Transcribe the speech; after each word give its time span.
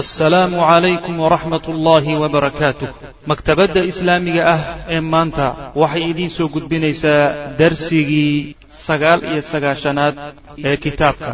assalaamu 0.00 0.56
calaykum 0.58 1.14
waraxmat 1.24 1.64
ullaahi 1.72 2.12
wabarakaatuh 2.22 2.88
maktabadda 3.30 3.80
islaamiga 3.90 4.42
ah 4.54 4.60
ee 4.94 5.00
maanta 5.14 5.46
waxay 5.82 6.02
idiin 6.10 6.30
soo 6.36 6.48
gudbinaysaa 6.54 7.22
darsigii 7.60 8.56
sagaal 8.86 9.20
iyo 9.30 9.42
sagaashanaad 9.52 10.14
ee 10.68 10.76
kitaabka. 10.84 11.30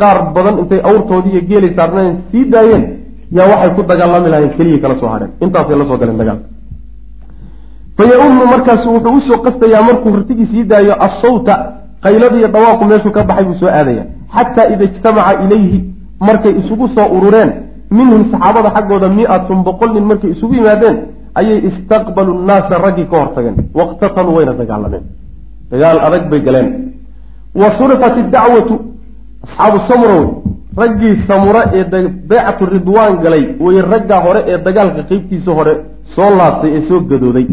Qaar 0.00 0.18
badan 0.36 0.54
intay 0.62 0.80
awrtoodii 0.90 1.32
iyo 1.34 1.42
geelay 1.50 1.72
saarnayn 1.78 2.12
sii 2.32 2.44
daayeen 2.54 2.84
yaa 3.38 3.46
waxay 3.52 3.70
ku 3.76 3.82
dagaalami 3.90 4.28
lahayn 4.34 4.50
keliya 4.58 4.78
kala 4.84 4.94
soo 5.00 5.10
hadheen. 5.14 5.30
Intaasay 5.44 5.76
la 5.80 5.84
soo 5.90 5.98
galeen 6.00 6.18
dagaalka 6.22 6.46
fayaummu 7.98 8.44
markaasu 8.54 8.86
wuxuu 8.96 9.14
u 9.18 9.20
soo 9.28 9.38
qastayaa 9.46 9.82
markuu 9.88 10.10
rartigii 10.16 10.48
sii 10.52 10.64
daayo 10.72 10.94
assawta 11.06 11.54
qaylada 12.04 12.36
iyo 12.40 12.48
dhawaaqu 12.54 12.84
meeshuu 12.90 13.12
ka 13.16 13.22
baxay 13.28 13.44
buu 13.48 13.58
soo 13.62 13.70
aadaya 13.78 14.04
xataa 14.36 14.66
ida 14.74 14.84
ijtamaca 14.90 15.32
ilayhi 15.44 15.78
markay 16.28 16.52
isugu 16.60 16.86
soo 16.96 17.06
urureen 17.18 17.50
minhum 17.90 18.22
saxaabada 18.32 18.70
xaggooda 18.76 19.08
mi-atun 19.18 19.62
boqol 19.68 19.90
nin 19.94 20.04
markay 20.10 20.30
isugu 20.34 20.54
yimaadeen 20.54 20.96
ayay 21.40 21.58
istaqbalu 21.68 22.32
nnaasa 22.42 22.74
raggii 22.86 23.06
ka 23.10 23.16
hortageen 23.22 23.56
waqtataluu 23.78 24.34
wayna 24.38 24.52
dagaalameen. 24.60 25.04
Dagaal 25.70 25.98
adag 26.06 26.24
bay 26.30 26.40
galeen. 26.46 26.68
Wa 27.60 27.68
surifat 27.78 28.14
idacwatu 28.22 28.74
asxaabu 29.44 29.78
samrow 29.88 30.22
raggii 30.82 31.14
samura 31.28 31.62
ee 31.78 31.84
baycatu 32.30 32.64
ridwaan 32.74 33.14
galay 33.24 33.44
way 33.64 33.76
raggaa 33.92 34.20
hore 34.26 34.40
ee 34.50 34.58
dagaalka 34.66 35.02
qeybtiisa 35.10 35.50
hore 35.58 35.72
soo 36.14 36.30
laabtay 36.38 36.70
ee 36.76 36.82
soo 36.88 37.00
gadooday. 37.10 37.46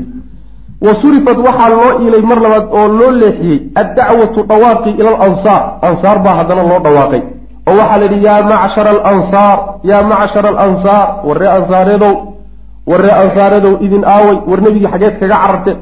Wa 0.86 0.92
surifat 1.02 1.38
waxaa 1.48 1.70
loo 1.70 1.92
iilay 2.04 2.22
mar 2.32 2.40
labaad 2.46 2.66
oo 2.78 2.88
loo 3.00 3.12
leexiyey 3.22 3.60
addacwatu 3.82 4.40
dhawaaqii 4.50 4.94
ila 5.00 5.10
alansaar 5.26 5.62
ansaar 5.88 6.18
baa 6.26 6.36
haddana 6.40 6.64
loo 6.70 6.80
dhawaaqay 6.86 7.22
oo 7.70 7.76
waxaa 7.80 7.98
la 8.02 8.06
yidhi 8.06 8.26
yaa 8.28 8.42
macshara 8.52 8.92
alansaar 9.10 9.58
yaa 9.90 10.04
macshara 10.12 10.50
alansaar 10.64 11.08
warree 11.28 11.52
ansaareedow 11.58 12.14
warree 12.92 13.14
ansaareedow 13.24 13.74
idin 13.86 14.04
aaway 14.14 14.38
war 14.50 14.60
nebigii 14.66 14.88
xageed 14.94 15.16
kaga 15.22 15.36
cararteen 15.44 15.78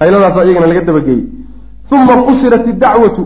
qayladaas 0.00 0.34
iyagana 0.46 0.66
laga 0.70 0.82
dabageeyey. 0.88 1.24
Uma 1.92 2.14
qusirat 2.26 2.64
idacwatu 2.72 3.22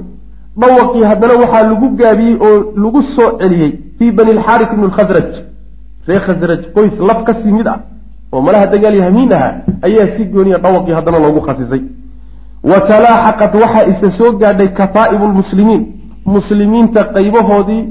dhawaqii 0.61 1.05
haddana 1.11 1.35
waxaa 1.43 1.63
lagu 1.71 1.87
gaabiyey 2.01 2.37
oo 2.47 2.57
lagu 2.83 3.01
soo 3.17 3.29
celiyey 3.41 3.71
fii 3.99 4.11
bani 4.19 4.33
lxaaris 4.39 4.69
ibni 4.75 4.87
lkhasraj 4.91 5.29
ree 6.09 6.21
khasraj 6.27 6.61
qoys 6.77 6.95
laf 7.09 7.21
ka 7.27 7.33
sii 7.43 7.53
mid 7.59 7.67
ah 7.75 7.79
oo 8.33 8.41
malaha 8.47 8.67
dagaal 8.73 8.97
yahmiin 9.03 9.33
ahaa 9.37 9.53
ayaa 9.87 10.07
si 10.17 10.25
gooniya 10.35 10.59
dhawaqii 10.65 10.95
haddana 10.99 11.19
loogu 11.25 11.41
khasisay. 11.47 11.83
Wa 12.71 12.79
talaaxaqat 12.91 13.53
waxaa 13.63 13.85
isa 13.93 14.09
soo 14.19 14.31
gaadhay 14.43 14.69
kataa'ibu 14.81 15.25
lmuslimiin 15.33 15.83
muslimiinta 16.35 17.01
qaybahoodii 17.15 17.83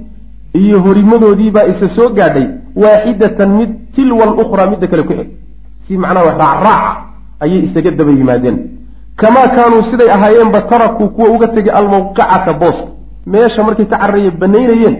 iyo 0.53 0.79
horimadoodiibaa 0.85 1.67
isa 1.71 1.87
soo 1.95 2.09
gaadhay 2.17 2.47
waaxidatan 2.75 3.49
mid 3.59 3.69
tilwa 3.95 4.23
alukhraa 4.23 4.69
midda 4.71 4.87
kale 4.87 5.03
ku 5.03 5.13
xig. 5.13 5.29
Si 5.87 5.97
macnaha 5.97 6.25
wax 6.25 6.37
raacraaca 6.37 6.91
ayay 7.43 7.59
isaga 7.67 7.91
daba 7.91 8.11
yimaadeen. 8.11 8.57
Kamaa 9.19 9.47
kaanuu 9.55 9.83
siday 9.91 10.09
ahaayeenba 10.15 10.61
tarakuu 10.61 11.09
kuwa 11.15 11.29
uga 11.35 11.47
tegay 11.47 11.73
almawqicata 11.79 12.53
booska. 12.53 12.87
Meesha 13.25 13.63
markay 13.63 13.85
ka 13.85 13.97
cararaya 13.97 14.31
banaynayeen 14.31 14.95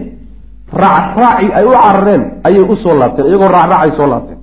raacraaci 0.72 1.46
ay 1.58 1.64
u 1.64 1.72
carareen 1.72 2.22
ayay 2.44 2.62
u 2.62 2.76
soo 2.82 2.94
laabteen 3.00 3.26
iyagoo 3.28 3.48
raacraacay 3.48 3.92
soo 3.98 4.06
laabteen. 4.12 4.38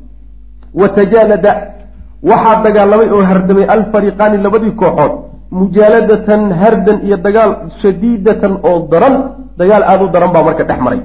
Wa 0.79 0.87
tajaalada 0.89 1.51
waxaa 2.23 2.61
dagaalamay 2.63 3.09
oo 3.15 3.21
hardamay 3.29 3.65
alfariqaani 3.75 4.37
labadii 4.45 4.71
kooxood 4.81 5.13
mujaaladatan 5.51 6.41
hardan 6.61 6.97
iyo 7.07 7.17
dagaal 7.17 7.51
shadiidatan 7.81 8.53
oo 8.69 8.87
daran 8.91 9.15
dagaal 9.59 9.83
aada 9.83 10.03
u 10.05 10.09
daran 10.15 10.31
baa 10.35 10.43
marka 10.47 10.63
dhex 10.63 10.79
maray. 10.85 11.01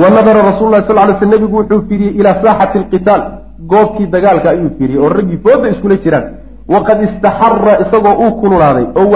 Wa 0.00 0.10
nadara 0.10 0.40
rasul 0.50 0.68
lahi 0.72 0.84
sal 0.88 0.96
ly 1.08 1.14
sl 1.20 1.28
nebigu 1.34 1.56
wuxuu 1.60 1.82
fiiriyey 1.88 2.14
ilaa 2.20 2.36
saaxati 2.44 2.78
alqitaal 2.78 3.22
goobkii 3.70 4.06
dagaalka 4.14 4.48
ayuu 4.54 4.70
fiiriyey 4.78 5.00
oo 5.04 5.08
raggii 5.08 5.38
fooda 5.44 5.68
iskula 5.72 5.96
jiraan. 6.04 6.24
Waqad 6.72 6.98
istaxara 7.06 7.72
isagoo 7.84 8.14
uu 8.24 8.32
kululaaday 8.40 8.86
oo 9.00 9.06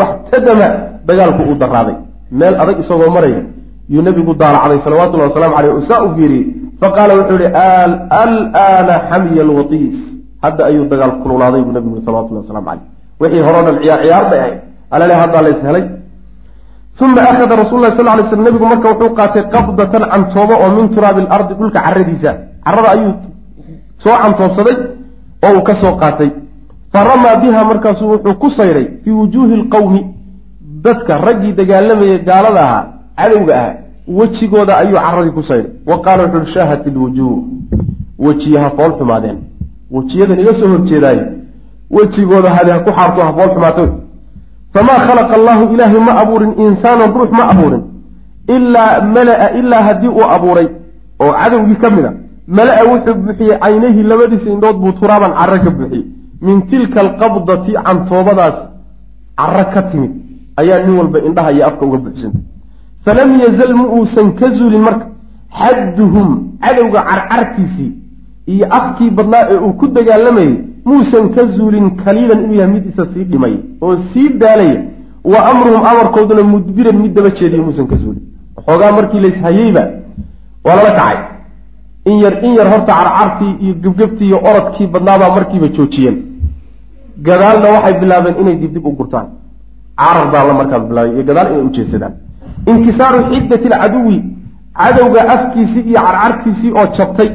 waxtadama 0.00 0.68
dagaalku 1.08 1.42
uu 1.50 1.56
daraaday 1.62 1.96
meel 2.38 2.54
adag 2.62 2.78
isagoo 2.82 3.10
maraya 3.16 3.42
yuu 3.88 4.02
nebigu 4.02 4.34
daalacday 4.34 4.78
salawatullahi 4.84 5.30
waslamu 5.30 5.54
caleyh 5.56 5.72
oo 5.74 5.82
saa 5.88 6.02
u 6.06 6.08
fiiriyey 6.16 6.44
faqaala 6.80 7.12
wuxuu 7.18 7.38
yihi 7.42 7.50
alaana 8.22 8.94
xamiya 9.10 9.42
alwatiis. 9.46 9.96
Hadda 10.42 10.62
ayuu 10.70 10.84
dagaal 10.92 11.12
kululaaday 11.22 11.62
buu 11.66 11.72
nebigu 11.78 12.02
salawatullahi 12.06 12.44
waslamu 12.46 12.66
caleyh 12.66 12.84
wixii 13.20 13.42
horeo 13.46 13.62
dhan 13.66 13.76
ciyaar 13.82 14.00
ciyaar 14.02 14.24
bay 14.30 14.40
ahayd. 14.40 14.58
Alale 14.90 15.14
haddaa 15.22 15.42
lays 15.46 15.60
helay 15.68 15.84
uma 17.00 17.20
akhada 17.22 17.56
rasul 17.56 17.80
lah 17.80 17.96
sal 17.96 18.06
lay 18.06 18.26
sl 18.30 18.42
nebigu 18.42 18.66
marka 18.72 18.88
wuxuu 18.92 19.14
qaatay 19.18 19.42
qabdatan 19.54 20.02
cantoobo 20.12 20.54
oo 20.64 20.70
min 20.76 20.88
turaabi 20.94 21.20
alardi 21.30 21.54
dhulka 21.54 21.80
caradiisa 21.86 22.30
carada 22.64 22.88
ayuu 22.94 23.12
soo 24.02 24.16
cantoobsaday 24.22 24.76
oo 25.46 25.52
uu 25.56 25.62
ka 25.62 25.74
soo 25.80 25.94
qaatay 26.02 26.30
faramaa 26.92 27.36
biha 27.42 27.64
markaasuu 27.70 28.08
wuxuu 28.12 28.34
ku 28.42 28.50
sayday 28.58 28.86
fii 29.04 29.10
wujuuhi 29.20 29.56
lqowmi 29.62 30.00
dadka 30.84 31.18
raggii 31.26 31.52
dagaalamayay 31.60 32.18
gaalada 32.28 32.60
ahaa 32.66 32.84
cadowga 33.20 33.54
ahaa 33.60 33.74
wejigooda 34.18 34.78
ayuu 34.82 34.98
caradii 35.06 35.30
ku 35.38 35.42
sayday 35.42 35.70
wa 35.90 35.96
qaala 36.04 36.22
wuxu 36.24 36.38
uhi 36.42 36.52
shaahat 36.54 36.86
ilwujuuh 36.86 37.38
wejiyaha 38.26 38.70
fool 38.76 38.92
xumaadeen 38.98 39.38
wejiyadan 39.96 40.40
iga 40.40 40.52
soo 40.60 40.68
horjeedaaye 40.74 41.22
wejigooda 41.96 42.50
hadi 42.56 42.70
ha 42.70 42.78
ku 42.86 42.90
xaarto 42.98 43.20
ha 43.26 43.32
fool 43.38 43.50
xumaato 43.54 43.84
famaa 44.74 44.98
khalaqa 45.06 45.34
allahu 45.40 45.62
ilaahay 45.74 46.00
ma 46.08 46.12
abuurin 46.22 46.52
insaanan 46.64 47.10
ruux 47.18 47.30
ma 47.38 47.44
abuurin 47.52 47.82
ilaa 48.56 49.00
mala-a 49.16 49.46
ilaa 49.60 49.82
haddii 49.88 50.08
uu 50.18 50.26
abuuray 50.36 50.68
oo 51.22 51.32
cadowgii 51.40 51.76
ka 51.82 51.90
mid 51.96 52.04
a 52.10 52.12
mala-a 52.58 52.82
wuxuu 52.90 53.14
buuxiyey 53.24 53.58
caynayhi 53.62 54.02
labadiisa 54.10 54.48
indhood 54.54 54.76
buu 54.82 54.92
turaaban 55.00 55.32
carro 55.38 55.58
ka 55.64 55.70
buuxiyey 55.78 56.04
min 56.46 56.56
tilka 56.70 56.98
alqabdati 57.06 57.72
cantoobadaas 57.86 58.56
carro 59.40 59.64
ka 59.74 59.82
timid 59.90 60.12
ayaa 60.60 60.78
nin 60.86 60.94
walba 60.98 61.18
indhaha 61.28 61.50
iyo 61.52 61.64
afka 61.68 61.82
uga 61.86 61.98
buuxsantay 62.04 62.42
falam 63.04 63.30
yazal 63.44 63.72
ma 63.80 63.84
uusan 63.96 64.28
ka 64.38 64.46
zuulin 64.58 64.82
marka 64.88 65.06
xadduhum 65.60 66.28
cadowga 66.64 67.00
carcarkiisii 67.10 67.90
iyo 68.52 68.66
afkii 68.78 69.10
badnaa 69.10 69.44
ee 69.52 69.58
uu 69.66 69.72
ku 69.80 69.86
dagaalamayay 69.96 70.54
muusan 70.84 71.28
ka 71.34 71.42
zuulin 71.56 71.90
kaliilan 72.04 72.44
inuu 72.44 72.54
yahay 72.60 72.72
mid 72.74 72.84
isa 72.92 73.06
sii 73.14 73.24
dhimay 73.24 73.54
oo 73.80 73.96
sii 74.12 74.28
daalaya 74.40 74.80
wa 75.24 75.38
amruhum 75.50 75.82
amarkooduna 75.90 76.42
mudbiran 76.42 76.96
mid 77.02 77.12
daba 77.16 77.30
jeediya 77.30 77.62
muusan 77.62 77.86
ka 77.86 77.96
zuulin. 77.96 78.22
Waxoogaa 78.56 78.92
markii 78.92 79.20
layshayeyba 79.20 79.82
waa 80.64 80.76
lala 80.76 80.90
kacay. 80.98 81.18
In 82.10 82.18
yar 82.22 82.34
in 82.44 82.54
yar 82.58 82.68
horta 82.72 82.92
carcartii 82.98 83.52
iyo 83.64 83.74
gebgebtii 83.82 84.26
iyo 84.26 84.38
orodkii 84.50 84.86
badnaabaa 84.86 85.34
markiiba 85.36 85.68
joojiyeen. 85.68 86.16
Gadaalna 87.26 87.68
waxay 87.74 87.94
bilaabeen 88.00 88.36
inay 88.40 88.56
dibdib 88.62 88.86
u 88.86 88.92
gurtaan. 88.98 89.26
Carar 89.98 90.26
baa 90.32 90.44
la 90.48 90.54
markaa 90.54 90.78
bilaabay 90.88 91.12
iyo 91.14 91.22
gadaal 91.28 91.48
inay 91.52 91.64
ujeesadaan 91.70 92.14
inkisaaru 92.70 93.18
xiddati 93.30 93.66
alcaduwi 93.68 94.16
cadowga 94.80 95.20
afkiisii 95.34 95.80
iyo 95.90 96.00
carcarkiisii 96.06 96.70
oo 96.78 96.86
jabtay 96.98 97.28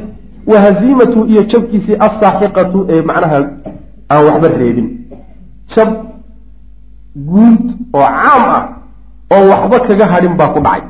wa 0.50 0.56
haziimatu 0.64 1.18
iyo 1.32 1.42
jabkiisii 1.52 1.96
assaaxiqatu 2.06 2.78
ee 2.92 3.02
macnaha 3.08 3.38
aan 4.12 4.22
waxba 4.28 4.48
reebin. 4.62 4.86
Jab 5.74 5.88
guud 7.28 7.64
oo 7.98 8.06
caam 8.18 8.42
ah 8.56 8.62
oo 9.34 9.44
waxba 9.52 9.76
kaga 9.88 10.06
hadhin 10.12 10.34
baa 10.40 10.50
ku 10.54 10.60
dhacay. 10.66 10.82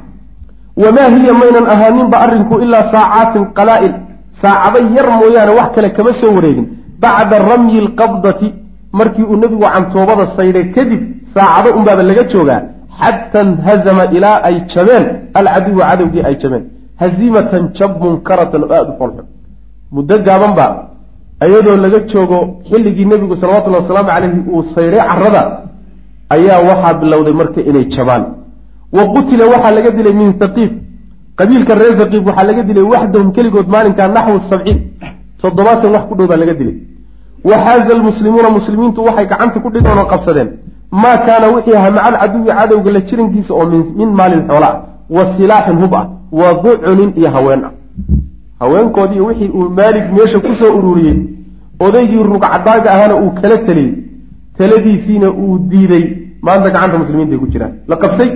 Wamaa 0.82 1.08
hiya 1.16 1.32
maynan 1.42 1.66
ahaaninba 1.74 2.16
arrinku 2.24 2.54
ilaa 2.64 2.84
saacaatin 2.94 3.44
qalaa-il. 3.58 3.94
Saacado 4.42 4.78
yar 4.96 5.08
mooyaane 5.18 5.52
wax 5.58 5.68
kale 5.74 5.88
kama 5.96 6.12
soo 6.20 6.32
wareegin. 6.36 6.66
Bacda 7.02 7.36
ramyi 7.50 7.78
alqabdati 7.84 8.48
markii 8.98 9.26
uu 9.30 9.36
nebigu 9.42 9.66
cantoobada 9.74 10.24
saydhay 10.36 10.66
kadib 10.76 11.02
saacado 11.34 11.68
unbaaba 11.78 12.02
laga 12.10 12.24
joogaa. 12.32 12.60
Xata 13.00 13.40
nhazama 13.44 14.04
ilaa 14.16 14.36
ay 14.48 14.56
jabeen. 14.74 15.04
Alcaduwa 15.38 15.84
cadowgii 15.90 16.22
ay 16.28 16.36
jabeen. 16.42 16.64
Haziimatan 17.00 17.62
jab 17.78 17.92
munkaratan 18.02 18.62
oo 18.64 18.72
aada 18.76 18.90
u 18.92 18.98
foolxun 18.98 19.26
muddo 19.94 20.16
gaaban 20.26 20.52
ba 20.58 20.66
iyadoo 21.46 21.76
laga 21.84 21.98
joogo 22.12 22.38
xilligii 22.68 23.04
nebigu 23.12 23.34
salawatullhi 23.40 23.78
wasalaamu 23.82 24.08
caleyhi 24.14 24.40
uu 24.54 24.62
sayray 24.74 25.00
carada 25.10 25.42
ayaa 26.34 26.60
waxaa 26.68 26.94
bilowday 27.00 27.34
marka 27.40 27.60
inay 27.70 27.84
jabaan. 27.94 28.24
Wa 28.96 29.02
qutila 29.14 29.44
waxaa 29.52 29.74
laga 29.78 29.90
dilay 29.96 30.14
min 30.20 30.28
haqiif 30.40 30.72
qabiilka 31.38 31.72
reer 31.80 31.94
haqiif 32.02 32.22
waxaa 32.28 32.46
laga 32.50 32.62
dilay 32.68 32.84
waxdahum 32.92 33.28
keligood 33.36 33.66
maalinkaa 33.74 34.08
naxwu 34.16 34.38
sabciin. 34.50 34.78
Toddobaatan 35.40 35.90
wax 35.94 36.04
ku 36.08 36.14
dhow 36.18 36.26
baa 36.30 36.36
laga 36.42 36.54
dilay. 36.60 36.76
Waxaaza 37.50 37.90
almuslimuuna 37.98 38.50
muslimiintu 38.58 39.00
waxay 39.08 39.26
gacanta 39.32 39.58
ku 39.64 39.68
dhigoon 39.74 39.98
oo 40.02 40.08
qabsadeen. 40.12 40.48
Maa 41.02 41.16
kaana 41.26 41.46
wixii 41.54 41.76
ahaa 41.80 41.90
maca 41.96 42.06
alcaduwi 42.10 42.50
cadowga 42.58 42.90
la 42.96 43.00
jirankiisa 43.08 43.52
oo 43.54 43.66
min 44.00 44.10
maalin 44.18 44.42
xoola 44.48 44.68
ah 44.72 44.76
wa 45.16 45.22
silaaxin 45.36 45.76
hub 45.82 45.94
ah 46.00 46.04
wa 46.40 46.48
ducunin 46.62 47.10
iyo 47.20 47.28
haween 47.34 47.62
ah 47.68 47.72
haweenkoodii 48.64 49.20
wixii 49.28 49.48
uu 49.58 49.68
maalig 49.78 50.06
meesha 50.16 50.38
ku 50.46 50.52
soo 50.60 50.72
ururiyey 50.78 51.16
odaygii 51.86 52.22
rugcadaaga 52.32 52.88
ahaana 52.94 53.14
uu 53.22 53.30
kala 53.40 53.56
teliyey 53.68 53.92
taladiisiina 54.58 55.28
uu 55.42 55.58
diiday. 55.70 56.04
Maanta 56.46 56.70
gacanta 56.74 56.98
muslimiintaay 57.02 57.38
ku 57.42 57.46
jiraan. 57.52 57.72
La 57.90 57.96
qabsay 58.02 58.30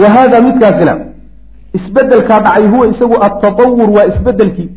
wa 0.00 0.08
haada 0.14 0.40
midkaasina 0.46 0.94
isbedelkaa 1.78 2.40
dhacay 2.44 2.66
huwa 2.72 2.86
isagu 2.92 3.16
altatawur 3.26 3.90
waa 3.96 4.06
isbedelkii 4.12 4.68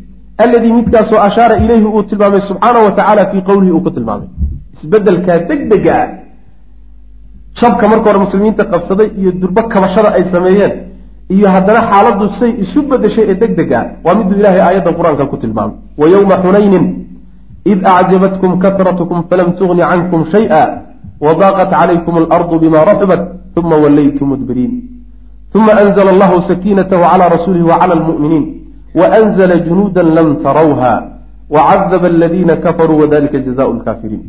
alladii 0.44 0.72
midkaasoo 0.78 1.20
ashaara 1.28 1.56
ilayhi 1.64 1.84
uu 1.84 2.02
tilmaamay 2.10 2.40
subxaanahu 2.48 2.84
wa 2.88 2.92
tacaala 2.98 3.22
fii 3.30 3.42
qowlihi 3.50 3.72
uu 3.72 3.80
ku 3.86 3.90
tilmaamay. 3.96 4.28
Isbedelkaa 4.82 5.38
degdega 5.48 5.92
ah 6.02 6.08
shabka 7.60 7.88
marka 7.88 8.06
hore 8.10 8.18
muslimiinta 8.24 8.64
qabsaday 8.72 9.08
iyo 9.20 9.30
durbo 9.40 9.62
kabashada 9.72 10.08
ay 10.16 10.24
sameeyeen 10.32 10.72
iyo 11.34 11.46
haddana 11.54 11.80
xaaladu 11.90 12.24
say 12.38 12.50
isu 12.64 12.80
bedeshay 12.90 13.24
ee 13.32 13.36
deg 13.42 13.52
deg 13.60 13.70
ah 13.80 13.84
waa 14.04 14.14
miduu 14.18 14.36
ilaahay 14.40 14.62
aayaddan 14.66 14.94
qur'aanka 14.98 15.24
ku 15.32 15.36
tilmaamay. 15.42 15.76
Wa 16.00 16.06
yowma 16.14 16.36
xunaynin 16.44 16.84
id 17.72 17.80
acjabatkum 17.96 18.52
kasratkum 18.64 19.18
falam 19.30 19.48
tugni 19.58 19.82
cankum 19.90 20.20
shay-a 20.34 20.62
wadaaqat 21.24 21.70
calaykum 21.74 22.14
alardu 22.22 22.56
bima 22.62 22.80
raxubat 22.90 23.22
uma 23.60 23.76
wallaytum 23.84 24.26
mudbiriin. 24.32 24.72
Uma 25.58 25.72
anzla 25.82 26.10
allahu 26.14 26.36
sakiinatahu 26.50 27.02
cala 27.10 27.24
rasuulihi 27.36 27.66
wa 27.72 27.76
cala 27.80 27.92
almu'miniin 27.98 28.44
waanzla 29.00 29.54
junuuda 29.66 30.02
lam 30.16 30.28
tarowha 30.44 30.92
wacadaba 31.54 32.06
aladiina 32.14 32.54
kafaruu 32.64 32.98
wadalika 33.02 33.38
jazaau 33.46 33.72
lkaafiriin 33.78 34.22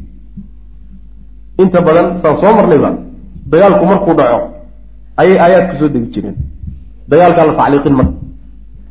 inta 1.63 1.79
badan 1.87 2.07
saan 2.21 2.35
soo 2.41 2.53
marnayba 2.57 2.89
dagaalku 3.51 3.83
markuu 3.91 4.13
dhaco 4.19 4.39
ayay 5.21 5.37
aayaad 5.43 5.65
ku 5.71 5.75
soo 5.79 5.89
degi 5.95 6.09
jireen 6.13 6.52
dagaalkaa 7.09 7.45
la 7.49 7.53
tacliiqin 7.59 7.93
marka 7.99 8.13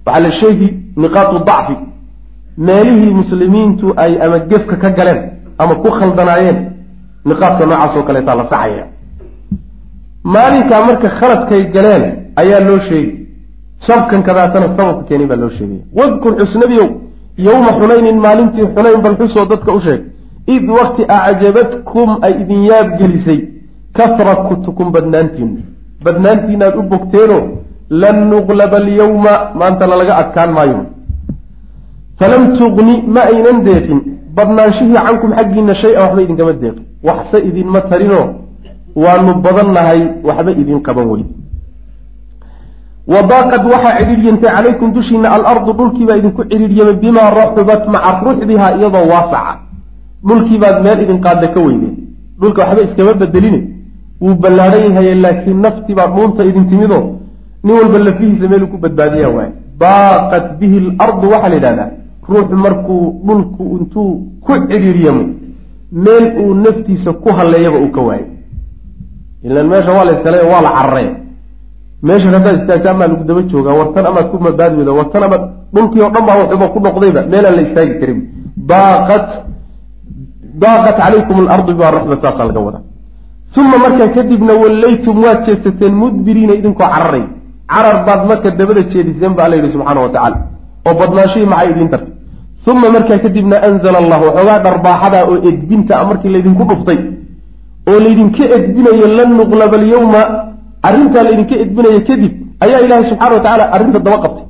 waxaa 0.07 0.21
la 0.25 0.31
sheegi 0.41 0.69
niqaatu 0.97 1.37
dacfi. 1.49 1.75
Meelihii 2.67 3.15
muslimiintu 3.21 3.87
ay 3.97 4.13
ama 4.25 4.39
gefka 4.51 4.77
ka 4.83 4.91
galeen 4.91 5.21
ama 5.59 5.75
ku 5.83 5.89
khaldanaayeen 5.99 6.59
niqaadka 7.29 7.67
noocaas 7.67 7.97
oo 7.97 8.03
kaleetaa 8.09 8.37
la 8.41 8.45
saxaya 8.51 8.85
maalinkaa 10.35 10.83
marka 10.89 11.09
khaladkay 11.19 11.63
galeen 11.75 12.05
ayaa 12.41 12.61
loo 12.69 12.81
sheegi 12.89 13.13
shabkan 13.87 14.23
kadaatana 14.29 14.67
sababka 14.77 15.03
keenay 15.09 15.27
baa 15.31 15.37
loo 15.43 15.51
sheegaya 15.59 15.83
wadkur 15.99 16.33
xusnabiyow 16.41 16.89
yowma 17.47 17.71
xunaynin 17.81 18.19
maalintii 18.27 18.67
xunayn 18.75 19.01
bal 19.05 19.17
xusoo 19.21 19.47
dadka 19.53 19.73
u 19.79 19.81
sheeg. 19.87 20.01
Id 20.55 20.65
wakti 20.79 21.03
acjabatkum 21.09 22.09
ay 22.27 22.33
idin 22.43 22.63
yaab 22.71 22.89
gelisay 22.99 23.41
kasratukum 23.97 24.93
badnaantiinu 24.95 25.61
badnaantiinaad 26.05 26.75
u 26.81 26.83
bogteeno 26.83 27.39
lan 28.01 28.17
nuqlaba 28.33 28.77
alyawma 28.83 29.33
maanta 29.61 29.85
lalaga 29.91 30.15
adkaan 30.23 30.51
maayo. 30.57 30.81
Falam 32.19 32.43
tugni 32.59 32.95
ma 33.15 33.21
aynan 33.33 33.59
deeqin 33.67 33.99
badnaanshihii 34.37 34.99
cankum 35.07 35.31
xaggiina 35.39 35.75
shay-a 35.83 36.01
waxba 36.05 36.21
idinkama 36.25 36.53
deeqin. 36.63 36.85
Waxse 37.09 37.39
idinma 37.49 37.81
tarinoo 37.91 38.27
waanu 39.05 39.33
badannahay 39.45 40.01
waxba 40.29 40.51
idin 40.63 40.79
qaban 40.87 41.07
weyn 41.13 41.27
wadaaqad 43.13 43.63
waxaa 43.73 43.99
cidhiiryantay 43.99 44.51
calaykum 44.57 44.89
dushiina 44.97 45.29
alardu 45.37 45.73
dhulkiibaa 45.79 46.17
idinku 46.21 46.43
cidhiiryamay 46.51 46.97
bimaa 47.03 47.31
raxubat 47.41 47.83
maca 47.95 48.11
ruxdihaa 48.27 48.73
iyadoo 48.79 49.07
waasaca 49.13 49.53
dhulkiibaad 50.29 50.77
meel 50.85 50.99
idin 51.05 51.19
qaadda 51.25 51.47
ka 51.55 51.61
weydeen. 51.67 51.95
Dhulka 52.41 52.61
waxba 52.67 52.83
iskama 52.87 53.13
bedeline. 53.21 53.61
Wuu 54.23 54.35
ballaadhan 54.43 54.83
yahaye 54.89 55.15
laakiin 55.25 55.59
naftii 55.65 55.95
baa 55.99 56.09
dhuunta 56.15 56.45
idin 56.51 56.65
timidoo 56.71 57.05
nin 57.65 57.73
walba 57.79 57.99
lafihiisa 58.07 58.49
meeluu 58.49 58.71
ku 58.73 58.79
badbaadiya 58.85 59.29
waay 59.37 59.51
baaqat 59.83 60.47
bihi 60.61 60.77
alardu 60.99 61.27
waxaa 61.33 61.49
la 61.53 61.57
yidhahdaa 61.59 61.91
ruuxu 62.29 62.57
markuu 62.65 63.05
dhulku 63.27 63.63
intuu 63.79 64.13
ku 64.45 64.53
cidhiiryamo 64.71 65.25
meel 66.05 66.25
uu 66.43 66.55
naftiisa 66.65 67.11
ku 67.23 67.29
halleeyaba 67.39 67.79
uu 67.85 67.91
ka 67.97 68.01
waayo 68.09 68.27
ilan 69.47 69.67
meesha 69.73 69.93
waa 69.97 70.05
la 70.09 70.13
iskale 70.17 70.39
waa 70.53 70.63
la 70.67 70.71
cararee 70.79 71.11
meeshan 72.09 72.33
haddaad 72.37 72.57
istaagta 72.61 72.91
amaa 72.91 73.09
lagu 73.13 73.25
daba 73.29 73.43
joogaa 73.51 73.79
wartan 73.81 74.07
amaad 74.11 74.27
ku 74.33 74.37
badbaadi 74.45 74.75
weyda 74.79 74.93
wartan 75.01 75.23
amaad 75.27 75.43
dhulkii 75.75 76.03
oo 76.05 76.11
dhan 76.15 76.25
baa 76.29 76.39
wuxuuba 76.41 76.67
ku 76.75 76.79
noqdayba 76.87 77.21
meelaan 77.33 77.55
la 77.59 77.63
istaagi 77.67 77.95
karin. 78.01 78.21
Baaqat 78.71 79.27
daaqat 80.63 80.97
calaykum 81.03 81.37
alardu 81.45 81.71
bima 81.75 81.91
raxbat 81.97 82.19
saasaa 82.25 82.47
laga 82.49 82.61
wadaa 82.67 82.83
uma 83.61 83.77
markaa 83.85 84.09
kadibna 84.17 84.53
wallaytum 84.63 85.17
waad 85.25 85.39
jeedsateen 85.47 85.95
mudbiriina 86.03 86.53
idinkoo 86.61 86.87
cararay 86.95 87.25
carar 87.75 87.97
baad 88.07 88.21
marka 88.31 88.49
dabada 88.61 88.83
jeediseen 88.93 89.33
ba 89.37 89.43
alla 89.45 89.57
yidhi 89.59 89.71
subxaana 89.75 90.01
wa 90.07 90.11
tacala 90.15 90.37
oo 90.89 90.95
badnaanshihii 91.01 91.49
maxay 91.53 91.71
idiin 91.73 91.89
tartay? 91.93 92.13
Uma 92.71 92.89
markaa 92.97 93.19
kadibna 93.25 93.57
anzala 93.69 93.99
allahu 94.03 94.25
waxoogaa 94.29 94.59
dharbaaxada 94.67 95.19
oo 95.31 95.37
edbinta 95.51 95.93
a 96.01 96.05
markii 96.09 96.31
laydinku 96.35 96.65
dhuftay. 96.71 96.99
oo 97.91 97.99
laydinka 98.07 98.45
edbinayo 98.57 99.07
lan 99.19 99.31
nuqlaba 99.39 99.77
alyawma. 99.81 100.23
Arrintaa 100.89 101.23
laydinka 101.29 101.55
edbinayo 101.65 102.01
kadib 102.09 102.33
ayaa 102.65 102.81
ilaahay 102.85 103.05
subxana 103.11 103.35
wa 103.37 103.43
tacala 103.47 103.65
arrinta 103.75 103.99
daba 104.07 104.19
qabtay. 104.25 104.47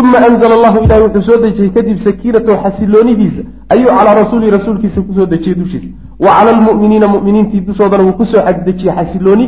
Uma 0.00 0.18
anzla 0.28 0.54
allahu 0.58 0.76
ilahay 0.84 1.02
wuxuu 1.06 1.22
soo 1.28 1.38
dejiyey 1.44 1.70
kadib 1.76 1.96
sakiinatahu 2.06 2.56
xasiloonidiisa. 2.64 3.42
Ayuu 3.74 3.90
calaa 3.98 4.14
rasuulihi 4.22 4.50
rasuulkiisa 4.58 5.00
ku 5.06 5.12
soo 5.16 5.26
dejiyey 5.32 5.56
dushiisa. 5.60 5.88
Wa 6.24 6.30
cala 6.36 6.50
almu'miniina 6.56 7.06
mu'miniintii 7.14 7.60
dushoodana 7.68 8.02
wuu 8.06 8.16
ku 8.20 8.24
soo 8.32 8.42
xagdejiyey 8.46 8.94
xasilooni 8.98 9.46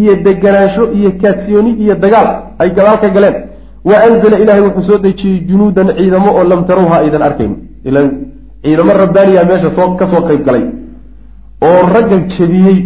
iyo 0.00 0.12
deganaansho 0.26 0.84
iyo 0.98 1.10
kaadsiyooni 1.22 1.70
iyo 1.82 1.94
dagaal 2.04 2.28
ay 2.58 2.68
gadaal 2.76 2.98
ka 3.02 3.08
galeen. 3.16 3.36
Wa 3.88 3.94
anzala 4.06 4.36
ilahay 4.42 4.62
wuxuu 4.66 4.86
soo 4.88 4.98
dejiyey 5.04 5.40
junuudan 5.48 5.88
ciidamo 5.96 6.30
oo 6.38 6.44
lam 6.50 6.60
tarawha 6.68 6.96
aydan 7.04 7.22
arkayn. 7.28 7.52
Ilan 7.88 8.06
ciidamo 8.64 8.92
rabbaaniya 9.02 9.44
meesha 9.50 9.70
soo 9.76 9.88
ka 9.98 10.04
soo 10.12 10.22
qayb 10.28 10.42
galay 10.46 10.64
oo 11.68 11.80
ragga 11.94 12.16
jebiyey. 12.32 12.78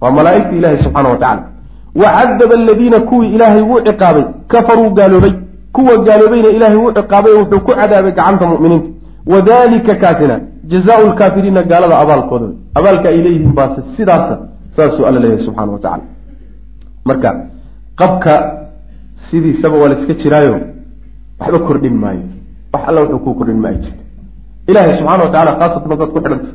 Waa 0.00 0.10
malaaigta 0.18 0.54
ilahi 0.58 0.76
subxaana 0.84 1.08
wa 1.08 1.16
tacala 1.22 1.42
wa 2.02 2.08
cadaba 2.16 2.54
aladiina 2.60 2.98
kuwii 3.08 3.30
ilaahay 3.34 3.62
wuu 3.70 3.80
ciqaabay 3.86 4.24
kafaruu 4.48 4.90
gaaloobay. 4.98 5.32
Kuwa 5.72 5.94
gaaloobayna 6.06 6.48
ilaahay 6.56 6.76
wuu 6.82 6.92
ciqaabay 6.98 7.32
wuxuu 7.40 7.60
ku 7.66 7.72
cadaabay 7.80 8.12
gacanta 8.18 8.44
mu'miniinta. 8.52 8.88
Wadalika 9.32 9.94
kaasina 10.02 10.36
jazaau 10.70 11.06
lkaafiriina 11.10 11.62
gaalada 11.62 11.98
abaalkooda. 12.02 12.46
Abaalka 12.78 13.08
ay 13.08 13.16
leeyihiin 13.24 13.52
baase 13.58 13.80
sidaasa 13.96 14.34
saasuu 14.76 15.04
alla 15.08 15.20
leeyahay 15.22 15.44
subxana 15.46 15.72
wa 15.76 15.80
tacala 15.84 16.04
marka 17.08 17.30
qabka 18.00 18.34
sidiisaba 19.30 19.76
waa 19.82 19.88
la 19.92 19.96
iska 20.00 20.14
jiraayo 20.22 20.54
waxba 21.40 21.58
kordhin 21.68 21.96
maayo. 22.02 22.24
Wax 22.72 22.82
alla 22.88 23.00
wuxuu 23.02 23.18
kuu 23.24 23.34
kordhin 23.38 23.58
ma 23.62 23.68
ay 23.72 23.76
jirto 23.84 24.02
ilaahay 24.70 24.92
subxana 24.98 25.22
wa 25.26 25.30
tacala 25.34 25.50
khaasatan 25.60 25.90
haddaad 25.92 26.10
ku 26.14 26.18
xidhanta 26.20 26.50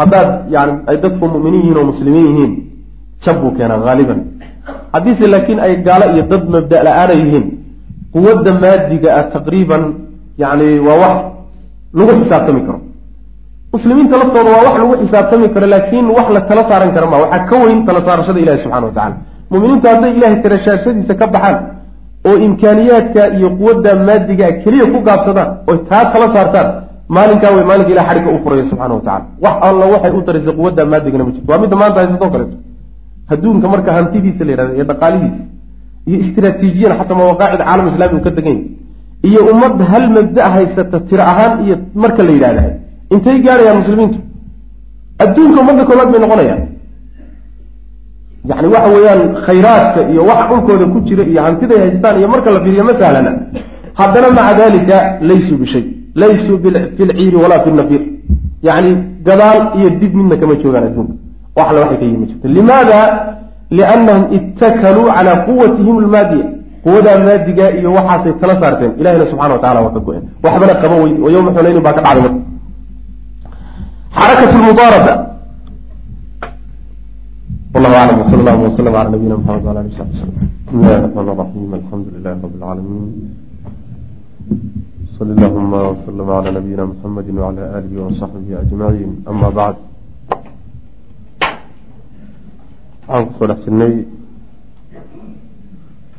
haddaad 0.00 0.28
yani 0.54 0.72
ay 0.90 0.96
dadku 1.04 1.24
mu'miniin 1.34 1.62
yihiin 1.62 1.78
oo 1.80 1.86
muslimiin 1.92 2.26
yihiin 2.30 2.52
jab 3.24 3.36
buu 3.42 3.52
keenaa 3.58 3.80
haaliban 3.88 4.20
haddiise 4.94 5.26
laakiin 5.32 5.60
ay 5.66 5.72
gaalo 5.86 6.06
iyo 6.14 6.22
dad 6.32 6.44
mabda 6.54 6.76
la'aana 6.86 7.14
yihiin 7.20 7.44
quwadda 8.14 8.50
maadiga 8.64 9.08
ah 9.18 9.24
taqriiban 9.36 9.82
yani 10.42 10.68
waa 10.86 10.98
wax 11.02 11.16
lagu 11.98 12.12
xisaabtami 12.20 12.60
karo 12.66 12.78
muslimiinta 13.74 14.14
laftooda 14.22 14.50
waa 14.54 14.64
wax 14.66 14.74
lagu 14.82 14.94
xisaabtami 15.02 15.46
karo 15.54 15.66
laakiin 15.74 16.06
wax 16.16 16.26
la 16.36 16.40
tala 16.48 16.62
saaran 16.70 16.90
kara 16.96 17.06
ma 17.12 17.16
waxaa 17.24 17.46
ka 17.50 17.56
weyn 17.64 17.78
tala 17.86 18.00
saarashada 18.06 18.40
ilahi 18.44 18.58
subxana 18.64 18.86
wa 18.88 18.92
tacala 18.98 19.16
muminiintu 19.52 19.86
hadday 19.92 20.12
ilahay 20.18 20.36
tarashaashadiisa 20.44 21.14
ka 21.20 21.26
baxaan 21.34 21.56
oo 22.28 22.36
imkaaniyaadka 22.46 23.22
iyo 23.38 23.48
quwadda 23.60 23.90
maadigaa 24.08 24.52
keliya 24.62 24.86
ku 24.92 24.98
gaabsadaan 25.08 25.50
oy 25.70 25.78
taa 25.90 26.04
tala 26.12 26.26
saartaan 26.36 26.68
maalinkaa 27.16 27.50
wey 27.56 27.64
maalinka 27.70 27.90
ilah 27.94 28.06
xadhigga 28.10 28.30
u 28.36 28.38
furayo 28.44 28.64
subxana 28.70 28.94
wa 28.98 29.02
tacala 29.08 29.26
wax 29.44 29.56
alla 29.68 29.84
waxay 29.94 30.12
u 30.18 30.22
taraysay 30.28 30.54
quwadda 30.60 30.82
maadigana 30.92 31.24
ma 31.26 31.30
jirto. 31.34 31.48
Waa 31.52 31.60
midda 31.62 31.76
maanta 31.82 31.98
haysatoo 32.00 32.30
kaleeto 32.34 32.56
adduunka 33.32 33.66
marka 33.74 33.90
hantidiisa 33.96 34.42
la 34.46 34.50
yihahda 34.52 34.74
iyo 34.78 34.84
dhaqaalihiisa 34.90 35.42
iyo 36.08 36.16
istraatiijiyana 36.24 36.94
xataa 37.00 37.18
mawaqaacid 37.20 37.60
caalam 37.68 37.86
islami 37.92 38.14
uu 38.18 38.24
ka 38.26 38.30
degan 38.38 38.56
yahy 38.56 38.64
iyo 39.28 39.40
ummad 39.52 39.74
hal 39.92 40.04
mabda 40.16 40.42
haysata 40.54 40.98
tiro 41.08 41.22
ahaan 41.32 41.52
iyo 41.66 41.76
marka 42.02 42.22
la 42.28 42.32
yidhahda 42.36 42.62
intay 43.14 43.36
gaadhayaan 43.46 43.78
muslimiintu. 43.82 44.18
Adduunka 45.24 45.58
ummadda 45.62 45.82
koowaad 45.88 46.08
bay 46.12 46.20
noqonayaan. 46.24 46.62
Yani 48.50 48.68
waxa 48.74 48.88
weeyaan 48.94 49.22
khayraadka 49.46 50.00
iyo 50.12 50.22
waxa 50.30 50.44
dhulkooda 50.50 50.86
ku 50.92 50.98
jira 51.08 51.22
iyo 51.30 51.40
hantiday 51.46 51.78
haystaan 51.84 52.14
iyo 52.20 52.28
marka 52.34 52.48
la 52.54 52.60
fiiriyo 52.64 52.84
ma 52.88 52.94
sahlana 53.00 53.30
haddana 54.00 54.28
maca 54.38 54.52
dalika 54.60 54.96
laysuu 55.28 55.58
bishay. 55.62 55.84
Laysuu 56.22 56.56
fi 56.96 57.02
lciiri 57.08 57.36
walaa 57.44 57.60
fi 57.64 57.70
nafiir. 57.78 58.02
Yani 58.68 58.90
gadaal 59.26 59.60
iyo 59.78 59.88
dib 60.00 60.12
midna 60.18 60.36
kama 60.40 60.54
joogaan 60.62 60.84
adduunka. 60.88 61.14
Wax 61.56 61.68
waxay 61.78 61.96
ka 62.00 62.04
yimi 62.10 62.26
jirta 62.30 62.48
limaada? 62.56 62.98
Liannahum 63.78 64.24
ittakaluu 64.36 65.06
calaa 65.16 65.36
quwatihim 65.46 65.96
almaadiya. 66.04 66.46
Quwadaa 66.84 67.18
maadiga 67.26 67.64
iyo 67.78 67.88
waxaasay 67.96 68.32
tala 68.40 68.54
saarteen. 68.60 68.92
Ilahina 69.00 69.24
subxana 69.30 69.54
wa 69.56 69.60
tacala 69.62 69.80
waa 69.84 69.94
ka 69.96 70.00
go-een 70.06 70.24
waxbana 70.44 70.74
qaba 70.82 70.94
wey 71.02 71.12
oo 71.22 71.30
yowma 71.34 71.50
xunaynin 71.56 71.82
baa 71.86 71.96
ka 71.96 72.02
dhacday. 72.06 72.22
marka 72.22 72.53
xarakat 74.16 74.50
lmudaarada 74.58 75.14
wallahu 77.74 77.94
aclam 78.02 78.18
wsala 78.22 78.40
allahu 78.42 78.62
wasalam 78.66 78.92
cala 78.94 79.10
nabiyina 79.14 79.36
maxamed 79.40 79.64
wala 79.68 79.80
ali 79.82 79.90
sabi 79.98 80.12
slm 80.20 80.32
bismi 80.66 80.80
illahi 80.82 81.02
raxmaan 81.04 81.26
raxiim 81.42 81.72
alxamdu 81.78 82.08
lilahi 82.16 82.34
rabi 82.44 82.56
lcaalamiin 82.58 83.06
sali 85.16 85.30
allahuma 85.36 85.78
wslm 85.94 86.28
cala 86.30 86.50
nabiyina 86.58 86.84
muxamedi 86.90 87.30
wcala 87.38 87.62
alihi 87.78 87.96
wasaxbihi 88.06 88.54
ajmaciin 88.62 89.12
ama 89.30 89.48
bacd 89.58 89.78
waxaan 93.08 93.24
ku 93.28 93.32
soo 93.38 93.46
dhex 93.50 93.58
jirnay 93.66 93.94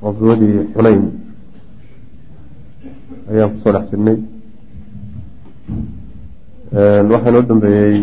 qaswadii 0.04 0.56
xunayn 0.76 1.02
ayaan 3.32 3.50
ku 3.54 3.58
soo 3.64 3.72
dhex 3.76 3.86
jirnay 3.92 4.18
waxaa 6.76 7.32
noo 7.32 7.42
dambeeyey 7.50 7.98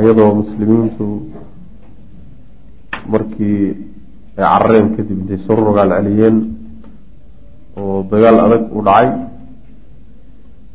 iyadoo 0.00 0.30
muslimiintu 0.40 1.06
markii 3.12 3.62
ay 4.38 4.44
carareen 4.44 4.88
kadib 4.96 5.18
intay 5.22 5.38
soo 5.46 5.56
rogaal 5.66 5.90
celiyeen 5.96 6.36
oo 7.80 7.96
dagaal 8.10 8.38
adag 8.46 8.62
u 8.76 8.80
dhacay 8.86 9.08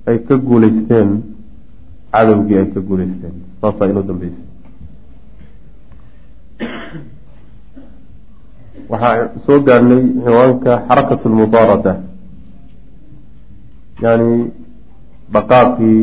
ay 0.07 0.17
ka 0.27 0.35
guuleysteen 0.47 1.09
cadowgii 2.13 2.57
ay 2.61 2.67
ka 2.73 2.79
guuleysteen 2.87 3.35
saasaa 3.61 3.89
inoo 3.91 4.03
dambeysay. 4.09 4.45
Waxaa 8.91 9.15
soo 9.45 9.59
gaadhnay 9.67 10.03
ciwaanka 10.23 10.71
xarakat 10.87 11.21
lmudaarada 11.31 11.93
yani 14.03 14.29
dhaqaaqii 15.33 16.01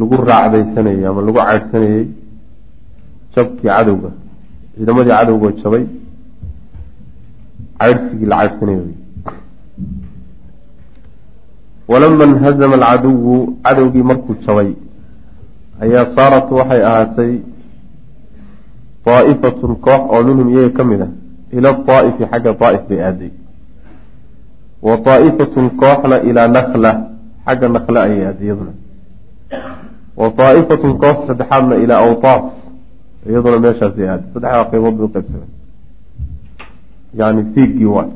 lagu 0.00 0.16
raacdaysanayey 0.30 1.06
ama 1.06 1.20
lagu 1.26 1.38
caydhsanayey 1.38 2.04
jabkii 3.36 3.68
cadowga 3.68 4.10
ciidamadii 4.76 5.16
cadowga 5.18 5.48
jabay 5.62 5.84
caydhsigii 7.80 8.26
la 8.32 8.36
caydhsanayay 8.40 8.92
walama 11.88 12.24
inhazama 12.24 12.74
alcaduwu 12.80 13.34
cadowgii 13.64 14.02
markuu 14.10 14.36
jabay 14.46 14.70
ayaa 15.84 16.06
saarat 16.16 16.50
waxay 16.58 16.82
ahaatay 16.90 17.32
daa'ifatun 19.06 19.76
koox 19.86 20.02
oo 20.14 20.22
minhum 20.28 20.48
iyaga 20.54 20.76
ka 20.76 20.84
mid 20.90 21.00
ah 21.06 21.12
ila 21.56 21.72
daa'ifi 21.88 22.22
xagga 22.32 22.52
daa'if 22.60 22.82
bay 22.88 23.00
aaday 23.08 23.32
wa 24.86 24.96
daa'ifatun 25.06 25.70
kooxna 25.82 26.16
ilaa 26.28 26.48
nakla 26.58 27.13
xagga 27.46 27.68
nakla 27.68 28.00
ayay 28.06 28.26
aaday 28.26 28.46
iyaduna. 28.46 28.72
Wa 30.16 30.26
daa'ifatun 30.38 30.98
koox 31.02 31.18
saddexaadna 31.28 31.74
ilaa 31.84 32.00
awtaas 32.06 32.44
iyaduna 33.28 33.58
meeshaasay 33.64 34.08
aaday 34.08 34.28
saddexdaa 34.34 34.64
qaybood 34.70 34.94
bay 34.98 35.06
uqaybsamay 35.08 35.50
yani 37.20 37.42
fiiggii 37.54 37.90
waay 37.96 38.10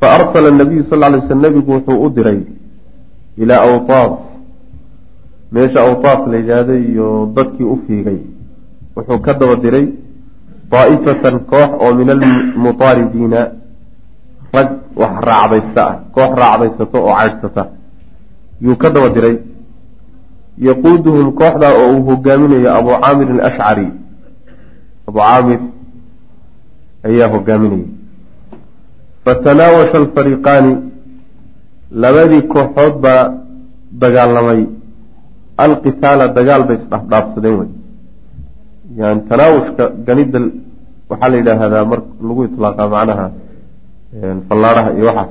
fa 0.00 0.06
arsala 0.16 0.50
nabiyu 0.50 0.84
sal 0.90 1.00
lay 1.00 1.22
sl 1.28 1.40
nabigu 1.46 1.72
wuxuu 1.76 1.98
u 2.04 2.10
diray 2.16 2.40
ilaa 3.42 3.62
awtaas 3.70 4.12
meesha 5.52 5.80
awtaas 5.88 6.20
la 6.30 6.36
yidhaahday 6.36 6.82
iyo 6.92 7.08
dadkii 7.36 7.68
u 7.74 7.76
fiigay 7.86 8.20
wuxuu 8.96 9.18
ka 9.26 9.34
daba 9.40 9.56
diray 9.64 9.86
daa'ifatan 10.72 11.36
koox 11.52 11.70
oo 11.84 11.92
min 12.00 12.10
almutaaridiina 12.16 13.40
rag 14.54 14.68
wax 15.02 15.14
raacdaysta 15.28 15.82
ah 15.90 15.94
koox 16.16 16.30
raacdaysato 16.42 16.98
oo 17.04 17.14
caydhsata 17.20 17.62
yuu 18.64 18.76
ka 18.82 18.88
daba 18.94 19.08
diray. 19.14 19.36
Yaquuduhum 20.68 21.32
kooxdaa 21.40 21.72
oo 21.80 21.88
uu 21.96 22.02
hogaaminayo 22.08 22.70
abu 22.78 22.90
caamir 23.02 23.28
alashcari 23.34 23.86
abu 25.08 25.18
caamir 25.18 25.60
ayaa 27.08 27.28
hogaaminayay 27.34 27.86
fatanaawasha 29.24 29.96
alfariiqaani 30.02 30.72
labadii 32.02 32.42
kooxood 32.52 32.94
baa 33.04 33.22
dagaalamay. 34.02 34.60
Alqitaala 35.64 36.24
dagaal 36.36 36.62
bay 36.68 36.76
isdhaafdhaafsadeen 36.80 37.56
wey 37.60 37.70
yani 39.00 39.20
tanaawushka 39.28 39.84
ganida 40.06 40.38
waxaa 41.10 41.28
la 41.32 41.36
yidhaahdaa 41.40 41.84
mar 41.92 42.00
lagu 42.28 42.40
itlaaqa 42.48 42.82
macnaha 42.94 43.26
fallaaraha 44.48 44.90
iyo 44.98 45.04
waxaas. 45.10 45.30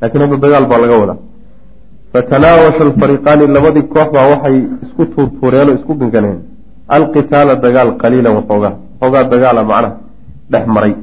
Laakiin 0.00 0.22
hadda 0.24 0.36
dagaal 0.44 0.64
baa 0.70 0.80
laga 0.84 0.96
wadaa 1.02 1.18
fatanaawasha 2.12 2.82
alfariiqaani 2.88 3.46
labadii 3.56 3.82
koox 3.94 4.08
baa 4.14 4.26
waxay 4.32 4.56
isku 4.84 5.06
tuurtuureen 5.12 5.68
oo 5.68 5.74
isku 5.78 5.94
ganganeen. 6.00 6.38
Alqitaala 6.96 7.54
dagaal 7.64 7.90
qaliilan 8.02 8.36
waxoogaa 8.38 8.74
xoogaa 9.00 9.24
dagaala 9.32 9.62
macnaha 9.70 9.96
dhex 10.52 10.66
maray. 10.66 10.94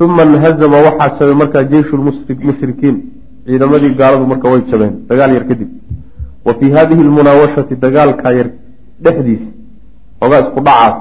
Uma 0.00 0.22
inhazama 0.22 0.78
waxaa 0.86 1.16
jabay 1.18 1.34
markaa 1.42 1.64
jeishu 1.72 1.96
mushrikiin. 2.46 2.96
Ciidamadii 3.46 3.94
gaaladu 4.00 4.26
marka 4.32 4.48
way 4.52 4.62
jabeen 4.70 4.94
dagaal 5.08 5.30
yar 5.36 5.44
kadib. 5.50 5.68
Wa 6.46 6.54
fii 6.58 6.70
hadihi 6.76 7.02
lmunaawashati 7.08 7.74
dagaalkaa 7.84 8.32
yar 8.38 8.48
dhexdiisa 9.04 9.48
xoogaa 10.20 10.40
isku 10.44 10.60
dhacaas 10.66 10.96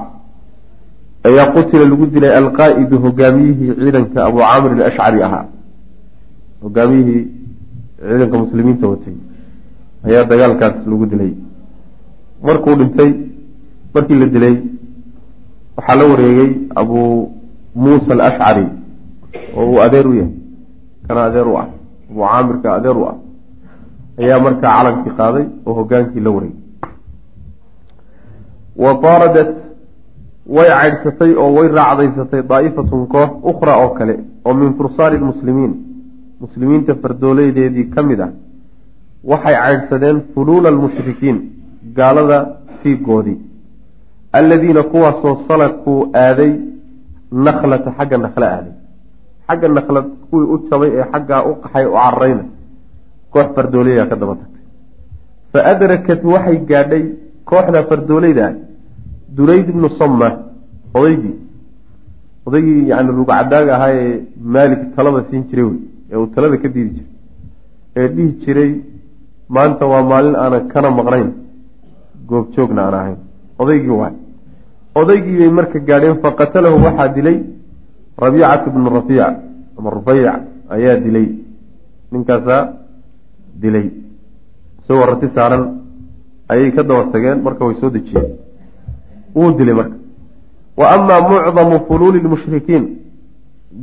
ayaa 1.28 1.48
qutila 1.56 1.86
lagu 1.92 2.06
dilay 2.14 2.34
alqaa'idu 2.42 2.96
hogaamiyihii 3.06 3.76
ciidanka 3.80 4.26
abu 4.26 4.38
caamir 4.40 4.72
alashcari 4.72 5.24
ahaa. 5.28 5.46
Hogaamiyihii 6.64 7.39
ciidanka 8.00 8.38
muslimiinta 8.44 8.88
watay 8.88 9.16
ayaa 10.08 10.26
dagaalkaas 10.32 10.86
lagu 10.88 11.06
dilay. 11.06 11.34
Markuu 12.44 12.76
dhintay 12.80 13.12
markii 13.94 14.20
la 14.20 14.26
dilay 14.26 14.56
waxaa 15.78 15.96
la 16.00 16.06
wareegay 16.12 16.52
abu 16.76 17.00
muusa 17.76 18.14
alashcari 18.14 18.66
oo 19.58 19.66
uu 19.72 19.82
adeer 19.86 20.08
u 20.08 20.14
yahay. 20.20 20.34
Kana 21.08 21.24
adeer 21.24 21.48
u 21.48 21.58
ah. 21.58 21.68
Abu 22.10 22.20
caamirka 22.22 22.74
adeer 22.78 22.98
u 22.98 23.04
ah. 23.12 23.16
Ayaa 24.20 24.40
markaa 24.46 24.72
calankii 24.78 25.18
qaaday 25.20 25.46
oo 25.66 25.74
hogaankii 25.74 26.20
la 26.26 26.32
wareegay. 26.36 26.58
Wa 28.76 28.94
daaradat 29.04 29.52
way 30.56 30.70
caydhsatay 30.70 31.32
oo 31.36 31.52
way 31.58 31.68
raacdaysatay 31.68 32.42
daa'ifatun 32.52 33.08
koox 33.14 33.30
ukhra 33.52 33.74
oo 33.84 33.90
kale 33.98 34.16
oo 34.46 34.54
min 34.54 34.74
fursaani 34.78 35.18
lmuslimiin 35.18 35.89
muslimiinta 36.44 36.96
fardoolaydeedii 37.04 37.86
ka 37.94 38.02
mid 38.10 38.20
ah 38.28 38.32
waxay 39.32 39.56
caydhsadeen 39.64 40.18
fuluula 40.34 40.70
almushrikiin 40.74 41.38
gaalada 41.98 42.38
fiigoodii 42.82 43.38
alladiina 44.40 44.84
kuwaasoo 44.94 45.36
salakuu 45.48 46.02
aaday 46.26 46.52
nakhlata 47.32 47.92
xagga 47.98 48.18
nakle 48.18 48.46
aaday. 48.46 48.74
Xagga 49.48 49.68
nakhlad 49.78 50.06
kuwii 50.30 50.48
u 50.54 50.58
jabay 50.70 50.92
ee 51.00 51.06
xaggaa 51.12 51.42
u 51.50 51.56
qaxay 51.64 51.86
u 51.86 51.94
cararayna 51.94 52.44
koox 53.34 53.48
fardooleyaa 53.56 54.06
ka 54.12 54.16
daba 54.16 54.36
tagtay. 54.42 54.64
Fa 55.52 55.60
adrakat 55.72 56.22
waxay 56.34 56.58
gaadhay 56.70 57.04
kooxda 57.50 57.84
fardoolayda 57.90 58.44
ah 58.48 58.56
durayd 59.36 59.70
ibnu 59.70 59.90
samma 60.00 60.30
odaygii 60.94 61.36
odaygii 62.48 62.88
yani 62.92 63.12
rugcadaaga 63.20 63.72
ahaa 63.78 63.94
ee 63.94 64.14
maalik 64.56 64.82
talada 64.96 65.22
siin 65.30 65.44
jiray 65.50 65.66
wey 65.70 65.80
ee 66.12 66.18
uu 66.22 66.28
talada 66.34 66.58
ka 66.64 66.68
diidi 66.76 66.92
jiray 66.98 67.08
ee 68.00 68.08
dhihi 68.14 68.32
jiray 68.44 68.72
maanta 69.56 69.86
waa 69.92 70.04
maalin 70.12 70.36
aanan 70.44 70.68
kana 70.74 70.90
maqnayn 71.00 71.30
goobjoogna 72.30 72.82
aan 72.86 72.94
ahayn. 73.00 73.18
Odaygii 73.62 73.96
waay. 74.02 74.14
Odaygii 74.96 75.38
bay 75.40 75.50
marka 75.58 75.80
gaadheen 75.88 76.18
faqatalahu 76.24 76.78
waxaa 76.86 77.08
dilay 77.16 77.38
rabiicatu 78.24 78.68
bnu 78.74 78.90
rafiic 78.98 79.22
ama 79.78 79.90
rufayc 79.98 80.26
ayaa 80.76 80.98
dilay. 81.06 81.28
Ninkaasaa 82.12 82.62
dilay. 83.62 83.88
Isagoo 84.80 85.06
rati 85.12 85.28
saaran 85.36 85.64
ayay 86.52 86.72
ka 86.76 86.84
daba 86.84 87.04
tageen 87.14 87.42
marka 87.46 87.66
way 87.66 87.76
soo 87.82 87.90
dejiyeen. 87.96 88.28
Wuu 89.36 89.52
dilay 89.58 89.76
marka. 89.80 89.96
Wa 90.80 90.86
amaa 90.96 91.22
mucdamu 91.30 91.78
fuluuli 91.88 92.20
lmushrikiin 92.26 92.84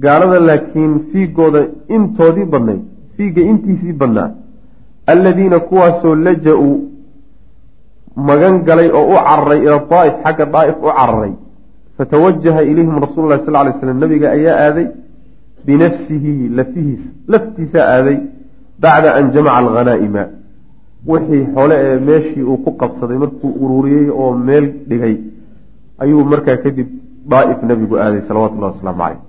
gaalada 0.04 0.40
laakiin 0.48 0.92
fiigooda 1.12 1.60
intoodii 1.96 2.44
badnayd 2.54 2.82
fiiga 3.16 3.42
intiisii 3.50 3.92
badnaa. 3.92 4.30
Alladiina 5.12 5.58
kuwaasoo 5.60 6.14
laja-uu 6.26 6.76
magan 8.28 8.64
galay 8.68 8.88
oo 8.98 9.06
u 9.12 9.16
cararay 9.26 9.60
ila 9.66 9.78
daa'if 9.90 10.14
xagga 10.24 10.46
daa'if 10.54 10.76
u 10.86 10.88
cararay 10.98 11.32
fatawajaha 11.98 12.62
ilayhim 12.70 12.96
rasuulu 13.04 13.28
lahi 13.28 13.44
sal 13.46 13.58
ly 13.66 13.72
slam 13.80 13.98
nabiga 14.04 14.30
ayaa 14.36 14.56
aaday 14.66 14.86
binafsihi 15.66 16.48
lafihiisa 16.58 17.08
laftiisaa 17.32 17.86
aaday 17.94 18.18
bacda 18.82 19.14
an 19.18 19.30
jamaca 19.34 19.56
alghanaa'ima. 19.62 20.24
Wixii 21.10 21.44
xole 21.54 21.76
ee 21.86 21.98
meeshii 22.08 22.42
uu 22.50 22.58
ku 22.64 22.70
qabsaday 22.80 23.18
markuu 23.24 23.52
ururiyey 23.64 24.08
oo 24.10 24.32
meel 24.48 24.66
dhigay 24.88 25.16
ayuu 26.02 26.24
markaa 26.32 26.56
kadib 26.64 26.88
daa'if 27.32 27.62
nebigu 27.70 27.94
aaday 28.04 28.22
salawatullahi 28.28 28.72
wasalaamu 28.74 29.02
caleyh 29.04 29.25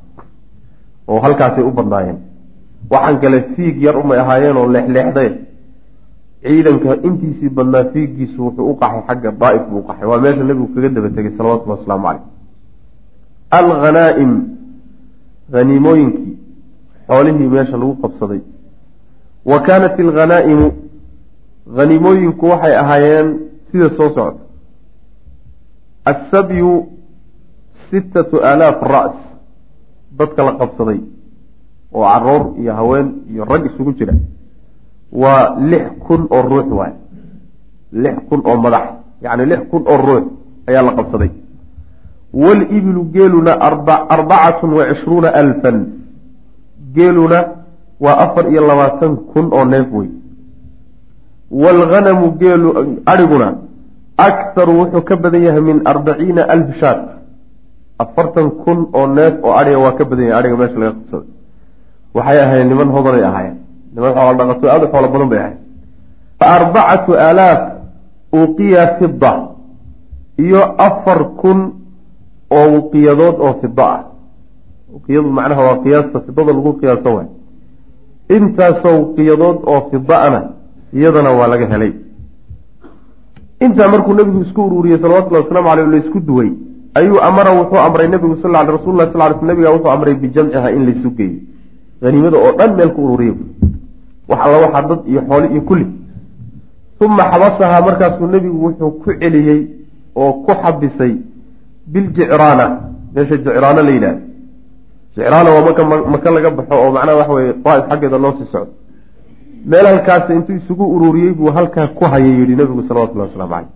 oo 1.08 1.20
halkaasay 1.20 1.64
u 1.64 1.72
badnaayeen. 1.72 2.18
Waxaan 2.92 3.20
kale 3.22 3.40
fiig 3.56 3.82
yar 3.82 3.98
umay 3.98 4.20
ahaayeen 4.20 4.58
oo 4.58 4.68
leexleexday. 4.72 5.30
Ciidanka 6.44 6.96
intiisii 7.08 7.50
badnaa 7.50 7.84
fiigiisu 7.94 8.42
wuxuu 8.46 8.70
u 8.72 8.76
qaxay 8.82 9.02
xagga 9.08 9.32
daa'if 9.42 9.64
buu 9.70 9.84
qaxay. 9.88 10.08
Waa 10.12 10.20
meesha 10.24 10.44
nebigu 10.44 10.68
kaga 10.76 10.90
daba 10.90 11.10
tegay 11.10 11.32
salawatullahi 11.38 11.80
wasalaamu 11.80 12.08
caleyh 12.08 12.26
alghanaa'im 13.60 14.32
haniimooyinkii 15.54 16.38
xoolihii 17.08 17.50
meesha 17.56 17.78
lagu 17.78 17.96
qabsaday. 18.04 18.42
Wa 19.46 19.60
kaanat 19.68 20.00
alghanaa'imu 20.00 20.68
haniimooyinku 21.78 22.46
waxay 22.52 22.76
ahaayeen 22.84 23.28
sida 23.72 23.90
soo 23.90 24.10
socota. 24.16 24.44
Assabyu 26.06 26.72
sittatu 27.90 28.44
aalaaf 28.44 28.82
ra's 28.94 29.27
dadka 30.12 30.44
la 30.44 30.54
qabsaday 30.60 31.00
oo 31.94 32.04
carruur 32.04 32.44
iyo 32.60 32.74
haween 32.74 33.08
iyo 33.32 33.44
rag 33.46 33.66
isugu 33.66 33.92
jira 33.98 34.14
waa 35.12 35.56
lix 35.60 35.86
kun 36.08 36.28
oo 36.30 36.42
ruux 36.42 36.68
waay 36.72 36.94
lix 37.92 38.16
kun 38.30 38.42
oo 38.46 38.58
madax 38.58 38.86
yacni 39.22 39.46
lix 39.46 39.62
kun 39.72 39.84
oo 39.88 39.98
ruux 39.98 40.24
ayaa 40.68 40.84
la 40.84 40.94
qabsaday. 40.94 41.32
Walibilu 42.34 43.04
geeluna 43.16 43.54
arbacatun 44.12 44.74
wa 44.74 44.84
cishruuna 44.92 45.30
alfan. 45.32 45.78
Geeluna 46.94 47.40
waa 48.00 48.18
afar 48.20 48.52
iyo 48.52 48.68
labaatan 48.68 49.16
kun 49.34 49.48
oo 49.52 49.66
neef 49.66 49.88
wey 49.94 50.10
waalghanamu 51.52 52.32
geelu 52.38 53.00
adhiguna 53.06 53.56
akharu 54.18 54.74
wuxuu 54.80 55.02
ka 55.02 55.16
badan 55.16 55.44
yahay 55.44 55.62
min 55.62 55.82
arbaciina 55.86 56.44
alf 56.44 56.76
shaat 56.80 57.17
afartan 58.00 58.52
kun 58.64 58.80
oo 58.94 59.08
neef 59.08 59.36
oo 59.44 59.54
adhiga 59.60 59.80
waa 59.80 59.98
ka 59.98 60.06
badan 60.06 60.28
yahay 60.32 60.52
meesha 60.62 60.80
laga 60.80 60.94
qabsaday. 60.98 61.30
Waxay 62.16 62.40
ahayn 62.46 62.68
niman 62.70 62.90
hodanay 62.96 63.24
ahaayeen. 63.30 63.58
Niman 63.96 64.12
xoola 64.16 64.34
dhaqato 64.40 64.66
aada 64.70 64.86
u 64.86 64.92
xoolo 64.94 65.08
badan 65.14 65.30
bay 65.30 65.40
ahayd 65.40 65.58
arbacatu 66.40 67.12
aalaaf 67.26 67.62
uqiya 68.32 68.84
fida 69.00 69.34
iyo 70.38 70.62
afar 70.78 71.20
kun 71.42 71.60
oo 72.52 72.68
uqiyadood 72.80 73.36
oo 73.46 73.54
fida 73.62 73.86
ah. 73.96 74.04
Uqiyadu 74.98 75.30
macnaha 75.38 75.62
waa 75.68 75.78
qiyaasta 75.84 76.20
fidada 76.26 76.54
lagu 76.54 76.74
qiyaaso 76.80 77.10
waay. 77.16 77.28
Intaasoo 78.36 79.02
uqiyadood 79.04 79.58
oo 79.72 79.82
fida-ana 79.92 80.42
iyadana 80.94 81.32
waa 81.40 81.48
laga 81.48 81.68
helay. 81.74 81.94
Intaa 83.60 83.88
markuu 83.92 84.14
nebigu 84.14 84.42
isku 84.46 84.62
ururiyey 84.68 85.00
salawatullahi 85.02 85.44
waslamu 85.46 85.70
aleyh 85.70 85.88
la 85.94 85.98
isku 85.98 86.20
duway 86.20 86.50
ayuu 86.96 87.20
amara 87.22 87.52
wuxuu 87.52 87.78
amray 87.78 88.08
nebigu 88.08 88.38
sal 88.42 88.54
rasul 88.54 88.96
lah 88.98 89.12
sal 89.14 89.40
sl 89.40 89.46
nabiga 89.46 89.72
wuxuu 89.72 89.90
amray 89.90 90.16
bijamciha 90.16 90.72
in 90.72 90.86
laysu 90.86 91.10
geeyo 91.12 91.40
haniimada 92.02 92.38
oo 92.38 92.52
dhan 92.58 92.76
meel 92.76 92.92
ku 92.94 93.02
ururiye 93.06 93.34
wax 94.30 94.40
alla 94.46 94.58
waxaa 94.66 94.88
dad 94.90 95.00
iyo 95.08 95.22
xooli 95.30 95.48
iyo 95.54 95.62
kulli 95.62 95.88
uma 97.02 97.24
xabasahaa 97.32 97.82
markaasuu 97.82 98.28
nebigu 98.28 98.58
wuxuu 98.66 98.92
ku 98.92 99.14
celiyey 99.20 99.62
oo 100.16 100.34
ku 100.46 100.52
xabisay 100.62 101.14
biljicraana 101.88 102.66
meesha 103.14 103.38
jicraano 103.38 103.82
la 103.82 103.92
yidhahda 103.92 104.22
jicraana 105.16 105.50
waa 105.56 105.66
maka 105.68 105.84
maka 106.14 106.32
laga 106.32 106.50
baxo 106.52 106.76
oo 106.76 106.92
macnaha 106.92 107.18
waxa 107.18 107.34
weye 107.34 107.54
daaif 107.66 107.86
xaggeeda 107.90 108.18
loo 108.18 108.34
sii 108.38 108.50
socdo. 108.52 108.74
Meel 109.66 109.86
halkaas 109.86 110.30
intuu 110.30 110.56
isugu 110.56 110.86
ururiyey 110.96 111.34
buu 111.34 111.52
halkaa 111.52 111.88
ku 111.88 112.04
hayay 112.06 112.34
yihi 112.40 112.56
nebigu 112.56 112.84
salawatullahi 112.88 113.30
waslamu 113.30 113.52
caleyh 113.52 113.70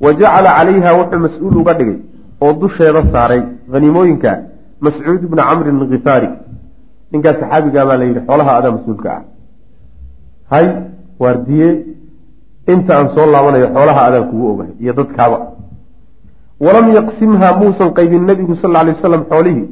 wa 0.00 0.12
jacala 0.20 0.50
calayha 0.58 0.90
wuxuu 0.98 1.18
mas'uul 1.26 1.56
uga 1.56 1.74
dhigay 1.74 1.98
oo 2.40 2.52
dusheeda 2.60 3.02
saaray 3.12 3.42
haniimooyinka 3.72 4.32
mascuud 4.80 5.22
ibna 5.28 5.42
camrin 5.48 5.88
khifaari 5.92 6.28
ninkaas 7.12 7.36
saxaabigaa 7.40 7.86
baa 7.88 7.98
la 8.00 8.04
yidhi 8.04 8.26
xoolaha 8.28 8.56
adaa 8.58 8.72
mas'uulka 8.76 9.08
ah. 9.16 9.22
Hay 10.50 10.66
waardiye 11.22 11.68
inta 12.72 12.92
aan 12.98 13.08
soo 13.14 13.26
laabanayo 13.32 13.68
xoolaha 13.74 14.00
adaan 14.08 14.28
kugu 14.30 14.46
ogahay 14.52 14.74
iyo 14.80 14.92
dadkaaba. 14.92 15.38
Walam 16.60 16.86
yaqsimhaa 16.98 17.56
muusan 17.60 17.90
qaybin 17.98 18.26
nebigu 18.28 18.54
sal 18.62 18.76
alay 18.76 18.94
wasalam 18.94 19.24
xoolihii 19.30 19.66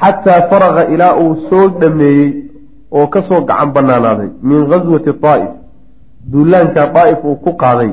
xataa 0.00 0.40
faraqa 0.50 0.82
ilaa 0.94 1.14
uu 1.22 1.34
soo 1.50 1.68
dhameeyey 1.80 2.30
oo 2.90 3.06
ka 3.06 3.22
soo 3.28 3.40
gacan 3.48 3.72
banaanaaday 3.76 4.30
min 4.42 4.66
gaswati 4.70 5.12
daa'if 5.22 5.52
duulaanka 6.32 6.86
daa'if 6.96 7.24
uu 7.24 7.36
ku 7.44 7.52
qaaday 7.62 7.90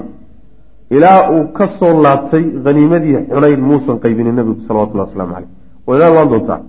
ilaa 0.96 1.20
uu 1.36 1.44
ka 1.58 1.66
soo 1.80 1.94
laabtay 2.06 2.46
haniimadii 2.66 3.18
xunayn 3.34 3.62
muusan 3.70 3.98
qaybinin 4.04 4.36
nebigu 4.40 4.62
salawatullahi 4.68 5.08
waslamu 5.10 5.34
caleyh 5.34 5.50
wayna 5.88 6.06
imaan 6.12 6.30
doontaa? 6.32 6.60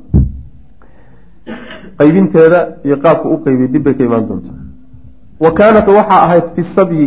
Qaybinteeda 1.99 2.61
iyo 2.87 2.97
qaabka 3.04 3.26
u 3.35 3.37
qaybiyay 3.45 3.71
dib 3.75 3.83
bay 3.87 3.95
ka 3.99 4.04
imaan 4.09 4.25
doontaa. 4.28 4.59
Wa 5.45 5.50
kaanat 5.59 5.87
waxaa 5.99 6.21
ahayd 6.26 6.47
fi 6.54 6.62
sabyi 6.76 7.04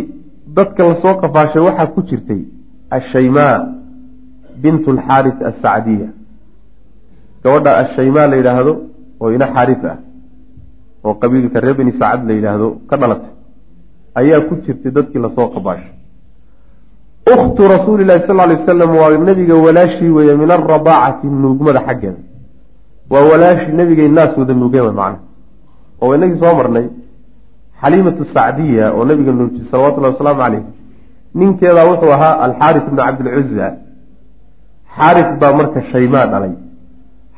dadka 0.56 0.82
la 0.88 0.94
soo 1.02 1.14
qafaashay 1.22 1.62
waxaa 1.68 1.86
ku 1.94 2.00
jirtay 2.08 2.40
ashaymaa 2.96 3.54
bintu 4.62 4.88
alxaaris 4.94 5.38
assacdiya. 5.50 6.08
Gabadha 7.44 7.70
ashaymaa 7.82 8.26
la 8.30 8.36
yidhaahdo 8.40 8.72
oo 9.20 9.28
ina 9.36 9.46
xaaris 9.54 9.82
ah 9.92 9.98
oo 11.04 11.14
qabiilka 11.22 11.60
reer 11.64 11.76
beni 11.78 11.92
sacad 12.00 12.20
la 12.28 12.32
yidhaahdo 12.38 12.68
ka 12.90 12.96
dhalatay. 13.00 13.32
Ayaa 14.20 14.40
ku 14.48 14.54
jirtay 14.64 14.90
dadkii 14.96 15.20
la 15.24 15.30
soo 15.36 15.48
qafaashay 15.54 15.92
ukhtu 17.34 17.62
rasuuli 17.74 18.04
lahi 18.04 18.26
sal 18.26 18.36
lay 18.36 18.56
wasalam 18.60 18.90
waa 19.00 19.16
nebiga 19.28 19.54
walaashii 19.54 20.08
weeye 20.16 20.34
min 20.36 20.50
alradaacati 20.50 21.26
nuugmada 21.26 21.80
xaggeeda. 21.86 22.20
Waa 23.10 23.24
walaashii 23.30 23.72
nebigay 23.80 24.08
naas 24.08 24.32
wada 24.40 24.54
nuugeen 24.54 24.92
macna 25.00 25.18
oo 26.02 26.14
inagii 26.16 26.40
soo 26.42 26.54
marnay 26.58 26.86
xaliimatu 27.80 28.24
sacdiya 28.34 28.84
oo 28.96 29.04
nabiga 29.04 29.32
nuujiyey 29.32 29.66
salawatullahi 29.70 30.12
wasalaamu 30.14 30.40
caleyh 30.42 30.62
ninkeedaa 31.34 31.88
wuxuu 31.90 32.12
ahaa 32.16 32.34
alxaaris 32.46 32.82
ibnu 32.88 32.98
cabdilcuza 33.02 33.66
xaaris 34.96 35.28
baa 35.40 35.52
marka 35.58 35.78
shaymaa 35.92 36.26
dhalay. 36.32 36.54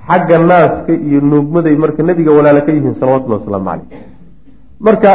Xagga 0.08 0.36
naaska 0.50 0.92
iyo 0.92 1.20
nuugmaday 1.30 1.76
marka 1.82 2.02
nebiga 2.02 2.30
walaala 2.38 2.60
ka 2.66 2.72
yihiin 2.72 2.94
salawatullahi 3.00 3.40
wasalaamu 3.42 3.68
caleyh 3.70 3.86
marka 4.86 5.10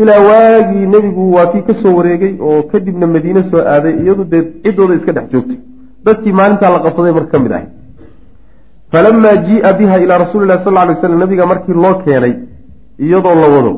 ilaa 0.00 0.20
waagii 0.28 0.86
nebigu 0.94 1.32
waa 1.34 1.46
kii 1.52 1.62
ka 1.68 1.74
soo 1.82 1.94
wareegay 1.96 2.34
oo 2.40 2.62
kadibna 2.72 3.06
madiine 3.06 3.42
soo 3.50 3.62
aaday 3.74 3.94
iyadu 4.02 4.24
dee 4.24 4.42
ciddooda 4.64 4.94
iska 4.94 5.12
dhex 5.12 5.26
joogtay. 5.32 5.58
Dadkii 6.04 6.32
maalintaa 6.32 6.70
la 6.74 6.80
qabsaday 6.84 7.12
marka 7.12 7.30
ka 7.32 7.38
mid 7.44 7.52
ahay 7.52 7.66
falamaa 8.92 9.36
jii'a 9.46 9.72
biha 9.78 9.96
ilaa 10.04 10.18
rasuuli 10.24 10.46
lahi 10.46 10.64
sal 10.64 10.88
ly 10.88 10.94
slam 11.00 11.18
nabiga 11.18 11.46
markii 11.46 11.74
loo 11.84 11.94
keenay 12.04 12.34
iyadoo 12.98 13.34
la 13.42 13.48
wado 13.54 13.72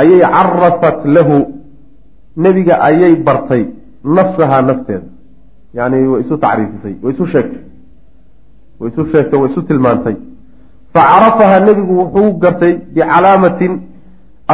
ayay 0.00 0.20
carafat 0.20 1.04
lahu. 1.04 1.36
Nebiga 2.36 2.74
ayay 2.88 3.16
bartay 3.16 3.62
nafsahaa 4.04 4.62
nafteeda. 4.62 5.06
Yani 5.74 6.08
way 6.08 6.20
isu 6.24 6.36
tacriifisay 6.44 6.94
way 7.02 7.12
isu 7.14 7.26
sheegtay. 7.32 7.62
Way 8.80 8.90
isu 8.90 9.02
sheegtay 9.12 9.38
way 9.40 9.50
isu 9.50 9.62
tilmaantay. 9.62 10.16
Facarafahaa 10.94 11.60
nebigu 11.66 11.92
wuxuu 12.00 12.32
gartay 12.42 12.72
bicalaamatin 12.94 13.72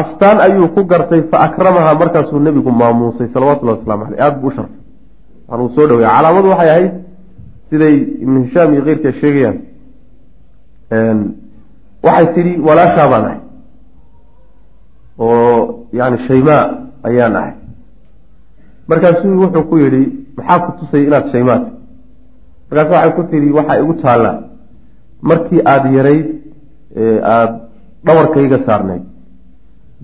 astaan 0.00 0.38
ayuu 0.46 0.68
ku 0.74 0.80
gartay 0.90 1.22
fa 1.30 1.36
akramahaa 1.46 1.94
markaasuu 2.02 2.40
nebigu 2.46 2.70
maamuusay 2.80 3.28
salawatullahi 3.34 3.78
waslamu 3.78 4.02
aleyh 4.06 4.20
aada 4.24 4.36
buu 4.42 4.48
u 4.50 4.54
sharfay 4.56 4.80
waxaanuu 5.48 5.70
soo 5.76 5.86
dhawaya 5.88 6.10
calaamadu 6.16 6.48
waxay 6.52 6.70
ahayd 6.74 6.92
siday 7.70 7.94
ibnu 8.24 8.38
hishaam 8.44 8.68
iyo 8.74 8.82
keyrka 8.86 9.10
sheegayaan. 9.20 9.56
Waxay 12.06 12.26
tidhi 12.34 12.52
walaashaa 12.66 13.08
baan 13.12 13.24
ahay. 13.28 13.40
Oo 15.18 15.84
yani 15.98 16.16
shaymaa 16.28 16.64
ayaan 17.08 17.36
ahay. 17.40 17.54
Markaasuu 18.88 19.40
wuxuu 19.42 19.64
ku 19.70 19.76
yidhi 19.82 20.02
maxaa 20.36 20.58
ku 20.64 20.70
tusay 20.78 21.02
inaad 21.08 21.26
shaymaa 21.32 21.58
tahy 21.58 21.72
markaasu 22.70 22.94
waxay 22.94 23.12
ku 23.16 23.22
tidhi 23.32 23.48
waxaa 23.58 23.80
igu 23.82 23.94
taallaa. 24.02 24.36
Markii 25.28 25.60
aada 25.72 25.88
yarayd 25.98 26.26
aada 27.32 27.54
dhawarkayga 28.06 28.58
saarnayd 28.66 29.02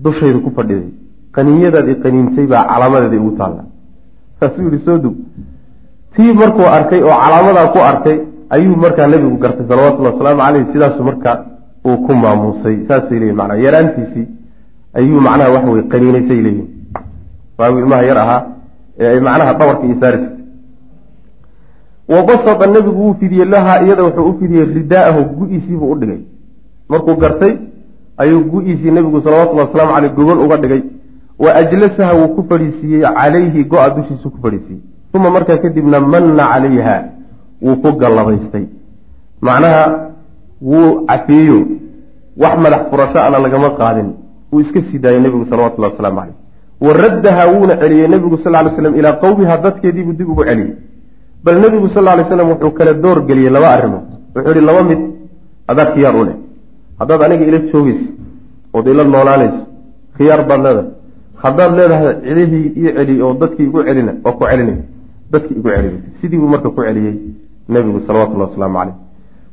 dushayda 0.03 0.39
ku 0.45 0.49
fadhiday. 0.57 0.89
Qaniinyadaad 1.35 1.87
i 1.89 1.95
qaniintay 2.03 2.45
baa 2.53 2.63
calaamadeeda 2.71 3.15
igu 3.15 3.31
taallaa 3.39 3.65
markaasuu 4.41 4.69
yihi 4.69 4.85
soo 4.85 4.97
dug 5.03 5.15
tii 6.15 6.33
markuu 6.41 6.67
arkay 6.77 7.01
oo 7.03 7.17
calaamadaa 7.23 7.67
ku 7.73 7.79
arkay 7.91 8.17
ayuu 8.55 8.75
markaa 8.83 9.07
nebigu 9.07 9.37
gartay 9.43 9.65
salawatullhi 9.69 10.11
wasalaamu 10.13 10.41
caleyh 10.45 10.65
sidaasu 10.73 11.03
marka 11.09 11.31
uu 11.87 11.97
ku 12.05 12.13
maamuusay. 12.23 12.75
Saasay 12.87 13.19
leyihin 13.19 13.37
manaa 13.41 13.57
yaraantiisii 13.65 14.27
ayuu 14.99 15.21
macnaha 15.27 15.49
waxa 15.55 15.71
weye 15.71 15.83
qaniinaysay 15.93 16.39
leeyihiin 16.45 16.69
waagu 17.59 17.77
ilmaha 17.83 18.03
yar 18.09 18.17
ahaa 18.23 18.41
ee 18.99 19.07
ay 19.13 19.19
macnaha 19.27 19.53
dhawarka 19.59 19.83
iyo 19.87 19.97
saari 20.01 20.17
jirtay 20.23 20.43
wabasada 22.13 22.67
nebigu 22.67 23.01
wuu 23.03 23.13
fidiyey 23.19 23.45
lahaa 23.53 23.77
iyada 23.85 24.03
wuxuu 24.07 24.29
u 24.29 24.33
fidiyey 24.39 24.65
ridaa'ahu 24.77 25.21
gu-iisiibuu 25.37 25.91
u 25.93 25.95
dhigay. 25.99 26.19
Markuu 26.89 27.15
gartay 27.23 27.53
ayuu 28.17 28.43
gu-iisii 28.51 28.91
nebigu 28.91 29.21
salawatullahi 29.21 29.67
wasalaamu 29.67 29.93
caleyh 29.95 30.13
gogol 30.15 30.39
uga 30.45 30.57
dhigay. 30.57 30.83
Wa 31.39 31.55
ajlasaha 31.55 32.13
wuu 32.19 32.27
ku 32.35 32.45
fadhiisiiyey 32.49 33.01
calayhi 33.01 33.63
go-a 33.63 33.89
dushiisu 33.89 34.29
ku 34.29 34.37
fadhiisiiyey. 34.43 34.81
Uma 35.13 35.29
markaa 35.29 35.57
kadibna 35.57 35.99
manna 35.99 36.43
calayha 36.53 36.95
wuu 37.61 37.75
ku 37.83 37.91
gallabaystay 38.01 38.65
macnaha 39.41 39.83
wuu 40.61 41.05
cafiyeyo 41.07 41.59
wax 42.37 42.55
madax 42.63 42.81
furasho 42.91 43.19
ana 43.19 43.39
lagama 43.39 43.69
qaadin. 43.79 44.09
Wuu 44.51 44.61
iska 44.61 44.79
sii 44.91 44.99
daayey 44.99 45.19
nebigu 45.21 45.45
salawatullahi 45.51 45.91
wasalaamu 45.93 46.19
caleyh. 46.19 46.37
Wa 46.81 46.93
raddaha 47.03 47.47
wuuna 47.51 47.77
celiyey 47.81 48.07
nebigu 48.07 48.37
sal 48.43 48.55
ly 48.65 48.75
slam 48.75 48.95
ilaa 48.95 49.13
qowmiha 49.23 49.57
dadkeediibuu 49.57 50.13
dib 50.13 50.29
ugu 50.29 50.43
celiyey. 50.45 50.73
Bal 51.43 51.59
nebigu 51.59 51.89
sal 51.89 52.07
ly 52.17 52.23
slam 52.31 52.47
wuxuu 52.49 52.71
kala 52.71 52.93
door 52.93 53.25
geliyey 53.27 53.49
laba 53.49 53.69
arrimood. 53.75 54.07
Wuxuu 54.35 54.53
yihi 54.55 54.65
laba 54.65 54.83
mid 54.83 54.99
adaa 55.67 55.91
khiyaar 55.93 56.15
u 56.15 56.25
leh 56.25 56.35
haddaad 56.99 57.21
aniga 57.23 57.45
ila 57.49 57.59
joogeyso 57.71 58.07
ood 58.73 58.87
ila 58.87 59.03
noolaanayso 59.03 59.61
khiyaar 60.17 60.41
baad 60.49 60.61
leedahay 60.65 60.89
haddaad 61.43 61.71
leedahay 61.79 62.13
cidihii 62.25 62.67
ii 62.81 62.93
celi 62.97 63.21
oo 63.21 63.33
dadkii 63.41 63.65
igu 63.69 63.83
celina 63.87 64.13
waa 64.23 64.33
ku 64.37 64.43
celinay 64.51 64.77
dadkii 65.31 65.55
igu 65.59 65.69
celiy 65.69 65.97
sidii 66.21 66.37
buu 66.41 66.47
marka 66.53 66.69
ku 66.69 66.81
celiyey 66.87 67.15
nebigu 67.69 67.99
salawatullahi 68.07 68.49
wasalaamu 68.49 68.77
caleyh 68.77 68.95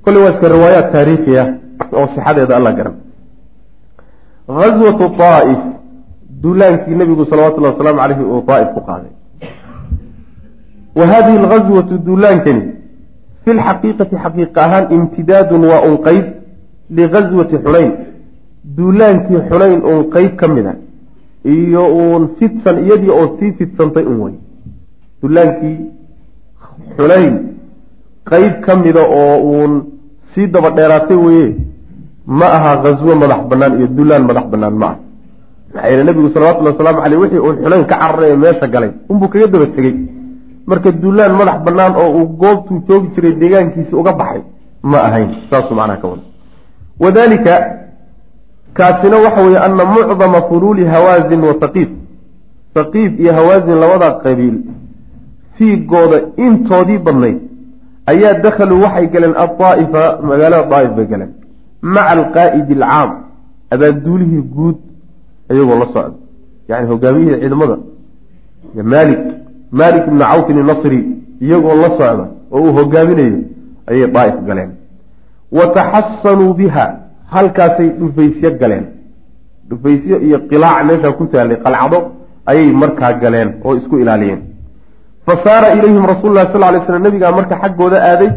kolley 0.05 0.22
waa 0.22 0.33
iska 0.35 0.48
riwaayaat 0.48 0.92
taariikhi 0.92 1.38
ah 1.38 1.48
oo 1.92 2.07
sixadeeda 2.14 2.57
alla 2.57 2.72
garan. 2.72 2.94
Ghaswatu 4.48 5.09
taa'if 5.22 5.61
duulaankii 6.42 6.94
nebigu 6.94 7.24
salawatullahi 7.26 7.74
wasalaamu 7.74 8.00
caleyhi 8.00 8.22
uu 8.22 8.42
taa'if 8.50 8.68
ku 8.74 8.81
qaaday. 8.88 9.12
Wa 10.98 11.07
hadihi 11.07 11.38
alghaswatu 11.38 11.98
duulaankani 11.98 12.62
fi 13.44 13.50
lxaqiiqati 13.59 14.16
xaqiiqa 14.24 14.64
ahaan 14.66 14.92
imtidaadun 14.96 15.64
waa 15.70 15.83
un 15.88 15.96
qeyb 16.96 16.98
lighaswati 16.98 17.57
xunayn 17.64 17.92
duulaankii 18.76 19.40
xunayn 19.50 19.81
uun 19.85 20.11
qeyb 20.14 20.37
ka 20.37 20.48
mid 20.48 20.66
a 20.66 20.74
iyo 21.44 21.83
uun 21.94 22.28
fidsan 22.38 22.76
iyadii 22.85 23.11
oo 23.11 23.37
sii 23.38 23.52
fidsantay 23.59 24.05
un 24.05 24.20
wey 24.20 24.35
duulaankii 25.22 25.76
xunayn 26.96 27.35
qeyb 28.31 28.61
ka 28.64 28.76
mida 28.76 29.00
oo 29.00 29.37
uun 29.50 29.72
sii 30.35 30.46
daba 30.46 30.70
dheeraatay 30.70 31.16
weye 31.16 31.57
ma 32.26 32.46
aha 32.46 32.76
ghaswo 32.83 33.14
madax 33.16 33.42
bannaan 33.50 33.78
iyo 33.78 33.87
duulaan 33.87 34.24
madax 34.26 34.46
bannaan 34.52 34.74
ma 34.74 34.87
ah 34.87 34.96
maxaa 35.74 35.88
yeele 35.90 36.05
nebigu 36.05 36.28
salawatullhi 36.35 36.72
wasalaamu 36.72 37.00
caleyh 37.02 37.20
wixii 37.22 37.38
uun 37.46 37.57
xunayn 37.62 37.85
ka 37.90 37.96
cararay 38.02 38.37
meesha 38.37 38.66
galay 38.74 38.90
unbuu 39.11 39.28
kaga 39.28 39.46
daba 39.46 39.66
tegey 39.66 39.94
marka 40.66 40.92
duulaan 41.02 41.33
madax 41.40 41.59
bannaan 41.66 41.94
oo 41.96 42.11
uu 42.18 42.26
goobtuu 42.40 42.83
joogi 42.88 43.09
jiray 43.14 43.33
deegaankiisi 43.40 43.94
uga 43.94 44.12
baxay 44.20 44.42
ma 44.90 44.98
ahayn 45.09 45.28
saasuu 45.50 45.74
macnaha 45.74 46.00
ka 46.02 46.09
wada 46.09 46.22
wadalika 47.00 47.78
kaasina 48.74 49.16
waxa 49.16 49.42
weeye 49.42 49.59
ana 49.59 49.85
mucdama 49.85 50.42
fuluuli 50.42 50.85
hawaazin 50.87 51.40
wa 51.40 51.55
haqiif 51.61 51.88
haqiif 52.74 53.20
iyo 53.20 53.33
hawaazin 53.33 53.74
labada 53.74 54.11
qabiil 54.12 54.57
fiigooda 55.59 56.20
intoodii 56.37 56.98
badnayd 56.98 57.38
ayaa 58.07 58.35
dakhaluu 58.35 58.83
waxay 58.83 59.07
galeen 59.07 59.35
adaa'ifa 59.37 60.02
magaalada 60.22 60.68
daa'if 60.72 60.92
bay 60.96 61.07
galeen 61.07 61.33
maca 61.83 62.09
alqaa'idi 62.18 62.74
alcaam 62.74 63.11
abaaduulihii 63.74 64.42
guud 64.57 64.76
iyagoo 65.52 65.78
la 65.78 65.87
socda. 65.87 66.14
Yani 66.68 66.87
hogaamiyihii 66.88 67.40
ciidamada 67.40 67.76
maalik 68.92 69.18
maalik 69.70 70.05
ibnu 70.07 70.24
cawfin 70.24 70.59
inasri 70.59 71.00
iyagoo 71.40 71.74
la 71.83 71.88
socda 71.88 72.26
oo 72.52 72.61
uu 72.62 72.72
hogaaminayo 72.78 73.38
ayay 73.90 74.07
daa'if 74.16 74.37
galeen 74.48 74.70
wa 75.58 75.66
taxasanuu 75.76 76.54
biha 76.60 76.84
halkaasay 77.34 77.88
dhufaysyo 78.00 78.50
galeen 78.60 78.84
dhufaysyo 79.68 80.16
iyo 80.26 80.38
qilaac 80.50 80.78
meeshaa 80.88 81.12
ku 81.18 81.24
taallay 81.32 81.58
qalcado 81.64 81.98
ayay 82.50 82.70
markaa 82.82 83.12
galeen 83.22 83.50
oo 83.64 83.74
isku 83.80 83.98
ilaaliyeen 84.02 84.40
fa 85.26 85.34
saara 85.44 85.74
ilayhim 85.76 86.04
rasuulu 86.12 86.34
lahi 86.38 86.52
sal 86.52 86.64
ly 86.74 86.80
slam 86.86 87.02
nabigaa 87.08 87.32
marka 87.38 87.60
xaggooda 87.62 87.98
aaday 88.10 88.30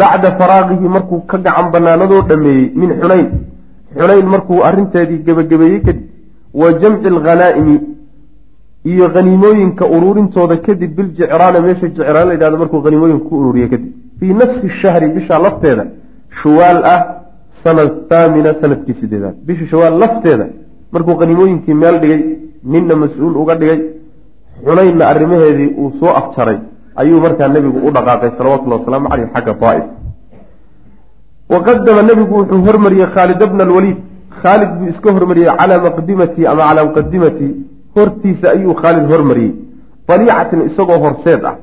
bacda 0.00 0.28
faraaqihi 0.40 0.88
markuu 0.96 1.20
ka 1.30 1.38
gacan 1.46 1.70
banaanadoo 1.74 2.22
dhameeyey 2.30 2.66
min 2.82 2.90
xunayn 3.00 3.26
xunayn 4.00 4.26
markuu 4.34 4.60
arrinteedii 4.68 5.22
gebagabeeyey 5.26 5.80
kadib 5.86 6.04
wa 6.60 6.72
jamci 6.82 7.08
alghanaa'imi 7.14 7.76
iyo 8.92 9.08
haniimooyinka 9.14 9.84
uruurintooda 9.96 10.56
kadib 10.66 10.90
biljicraana 10.98 11.60
meesha 11.66 11.88
jicraan 11.88 12.28
la 12.28 12.34
yidhahdo 12.36 12.58
markuu 12.62 12.82
haniimooyinka 12.86 13.24
ku 13.28 13.34
ururiye 13.40 13.68
kadib 13.72 13.92
fii 14.20 14.34
nafsi 14.42 14.68
shahri 14.82 15.08
bisha 15.16 15.38
lafteeda 15.46 15.84
shuwaal 16.38 16.80
ah 16.94 17.00
sanad 17.64 17.90
thaamina 18.10 18.50
sannadkii 18.60 18.96
sideedaad. 19.00 19.36
Bisha 19.46 19.66
shawaal 19.72 19.98
lafteeda 20.02 20.46
markuu 20.92 21.16
qaniimooyinkii 21.20 21.74
meel 21.82 21.96
dhigay 22.02 22.22
ninna 22.72 22.94
mas'uul 23.02 23.34
uga 23.42 23.54
dhigay 23.60 23.80
xunaynna 24.66 25.04
arrimaheedii 25.12 25.70
uu 25.80 25.90
soo 26.00 26.12
afjaray 26.20 26.58
ayuu 27.00 27.20
markaa 27.26 27.48
nebigu 27.56 27.78
u 27.86 27.90
dhaqaaqay 27.96 28.30
salawatullahi 28.38 28.80
wasalaamu 28.80 29.08
caleyh 29.12 29.28
xagga 29.34 29.54
daa'if 29.62 29.86
waqadama 31.52 32.02
nebigu 32.10 32.34
wuxuu 32.40 32.60
hormariyey 32.66 33.08
khaalid 33.14 33.40
bna 33.52 33.62
alwaliid. 33.68 33.98
Khaalid 34.42 34.70
buu 34.78 34.88
iska 34.92 35.08
hormariyey 35.16 35.50
calaa 35.60 35.80
maqdimatii 35.86 36.46
ama 36.52 36.62
calaa 36.68 36.84
muqadimatii 36.88 37.52
hortiisa 37.96 38.46
ayuu 38.54 38.74
khaalid 38.82 39.06
hormariyey. 39.12 39.52
Daliicatin 40.08 40.60
isagoo 40.68 40.98
horseed 41.04 41.42
ah. 41.50 41.56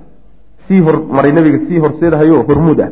Sii 0.68 0.80
hormaray 0.88 1.32
nebiga 1.38 1.60
sii 1.68 1.80
horseedhayo 1.84 2.38
hormuud 2.50 2.80
ah 2.86 2.90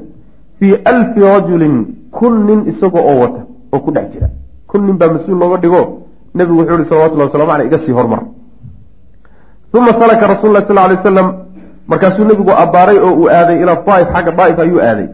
fii 0.66 0.82
alfi 0.86 1.20
rajulin 1.20 1.76
kun 2.12 2.46
nin 2.48 2.60
isaga 2.72 3.00
oo 3.00 3.16
wata 3.22 3.42
oo 3.74 3.80
ku 3.80 3.92
dhex 3.92 4.10
jira. 4.14 4.30
Kun 4.68 4.86
nin 4.86 4.98
baa 4.98 5.14
mas'uul 5.14 5.38
looga 5.38 5.58
dhigo. 5.58 5.82
Nebigu 6.34 6.60
wuxuu 6.60 6.78
ihi 6.82 6.90
salawatullahi 6.90 7.30
waslamu 7.30 7.52
aleyh 7.52 7.68
iga 7.68 7.80
sii 7.86 7.92
hormar. 7.92 8.22
Uma 9.74 9.92
salaka 10.00 10.28
rasul 10.28 10.52
lah 10.54 10.64
sal 10.68 10.76
lay 10.76 10.98
wasalam 10.98 11.28
markaasuu 11.88 12.26
nebigu 12.26 12.52
abbaaray 12.64 12.98
oo 12.98 13.14
uu 13.22 13.28
aaday 13.30 13.62
ila 13.62 13.76
daa'if 13.88 14.10
xagga 14.16 14.32
daa'if 14.32 14.60
ayuu 14.60 14.80
aaday. 14.80 15.08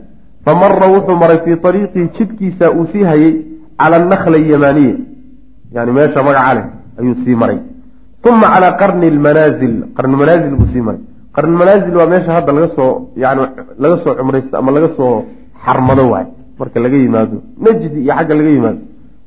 Fa 0.46 0.56
mara 0.56 0.88
wuxuu 0.88 1.18
maray 1.20 1.40
fii 1.44 1.58
ariiqihi 1.70 2.08
jidkiisa 2.18 2.72
uu 2.72 2.86
sii 2.94 3.04
hayay 3.04 3.34
cala 3.80 3.96
anakla 3.98 4.38
yamaaniya 4.38 4.96
yani 5.76 5.92
meesha 5.92 6.24
magaca 6.24 6.54
leh 6.56 6.66
ayuu 7.00 7.16
sii 7.26 7.36
maray. 7.36 7.60
Uma 8.30 8.48
calaa 8.54 8.78
qarni 8.82 9.10
lmanaazil 9.10 9.74
qarni 9.98 10.16
manaazil 10.22 10.56
buu 10.56 10.70
sii 10.74 10.82
maray. 10.88 11.02
Qarni 11.36 11.56
manaazil 11.62 11.96
waa 11.98 12.10
meesha 12.14 12.32
hadda 12.38 12.54
laga 12.54 12.70
soo 12.76 12.94
yani 13.18 13.42
laga 13.80 13.96
soo 14.04 14.14
cumraysto 14.16 14.58
ama 14.58 14.72
laga 14.72 14.90
soo 14.98 15.26
xarmado 15.65 16.04
waay. 16.13 16.28
Marka 16.60 16.80
laga 16.80 16.97
yimaado 16.97 17.38
najdi 17.63 17.88
iyo 18.04 18.13
xagga 18.17 18.34
laga 18.39 18.50
yimaado. 18.50 18.82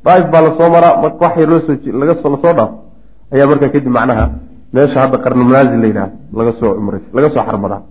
Daaif 0.04 0.26
baa 0.32 0.42
la 0.46 0.50
soo 0.58 0.68
maraa 0.74 0.94
wax 1.02 1.34
yar 1.40 1.48
loosoo 1.48 1.76
lagasoo 2.00 2.30
la 2.34 2.38
soo 2.42 2.54
dhaaf 2.58 2.70
ayaa 3.32 3.46
markaa 3.50 3.68
kadib 3.74 3.92
macnaha 3.96 4.24
meesha 4.74 5.00
hadda 5.02 5.18
qarni 5.24 5.44
manaazil 5.48 5.80
la 5.82 5.86
yidhahdo 5.90 6.16
laga 6.38 6.52
soo 6.60 6.74
cumrays 6.78 7.06
laga 7.16 7.28
soo 7.34 7.44
xarmadaa 7.48 7.82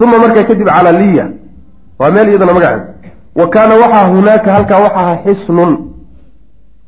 uma 0.00 0.16
markaa 0.24 0.44
kadib 0.50 0.66
calaa 0.66 0.96
liya 1.02 1.26
waa 1.98 2.10
meel 2.14 2.28
iyadana 2.28 2.52
magaceed 2.58 2.84
wa 3.38 3.46
kaana 3.54 3.74
waxaa 3.82 4.08
hunaaka 4.12 4.48
halkaa 4.56 4.80
waxa 4.84 5.00
ahaa 5.02 5.18
xisnun 5.24 5.72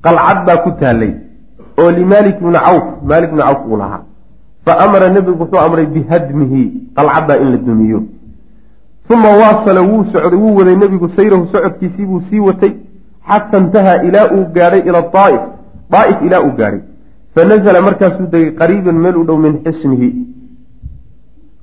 qalcad 0.04 0.38
baa 0.46 0.58
ku 0.64 0.70
taalay 0.80 1.12
oo 1.80 1.90
limaalik 1.98 2.36
bni 2.42 2.58
cawf 2.66 2.84
maalik 3.10 3.30
bni 3.32 3.42
cawf 3.42 3.60
uu 3.68 3.76
lahaa. 3.82 4.02
Fa 4.64 4.72
amara 4.84 5.08
nebigu 5.08 5.38
wuxuu 5.42 5.60
amray 5.66 5.86
bihadmihi 5.86 6.60
qalcaddaa 6.96 7.36
in 7.42 7.48
la 7.52 7.58
dumiyo 7.68 8.00
uma 9.14 9.30
waasala 9.42 9.80
wuu 9.90 10.04
socday 10.12 10.38
wuu 10.38 10.54
waday 10.58 10.76
nebigu 10.76 11.08
sayrahu 11.16 11.48
socodkiisii 11.52 12.06
buu 12.06 12.20
sii 12.30 12.38
watay 12.48 12.72
xata 13.28 13.58
intahaa 13.58 14.02
ilaa 14.08 14.26
uu 14.36 14.44
gaadhay 14.56 14.80
ila 14.88 15.02
daa'if 15.16 15.40
daa'if 15.90 16.22
ilaa 16.26 16.40
uu 16.46 16.52
gaadhay 16.60 16.80
fanazala 17.34 17.80
markaasuu 17.88 18.26
degay 18.32 18.50
qariiban 18.60 18.96
meel 19.04 19.16
u 19.16 19.24
dhow 19.28 19.38
min 19.38 19.54
xisnihi. 19.64 20.10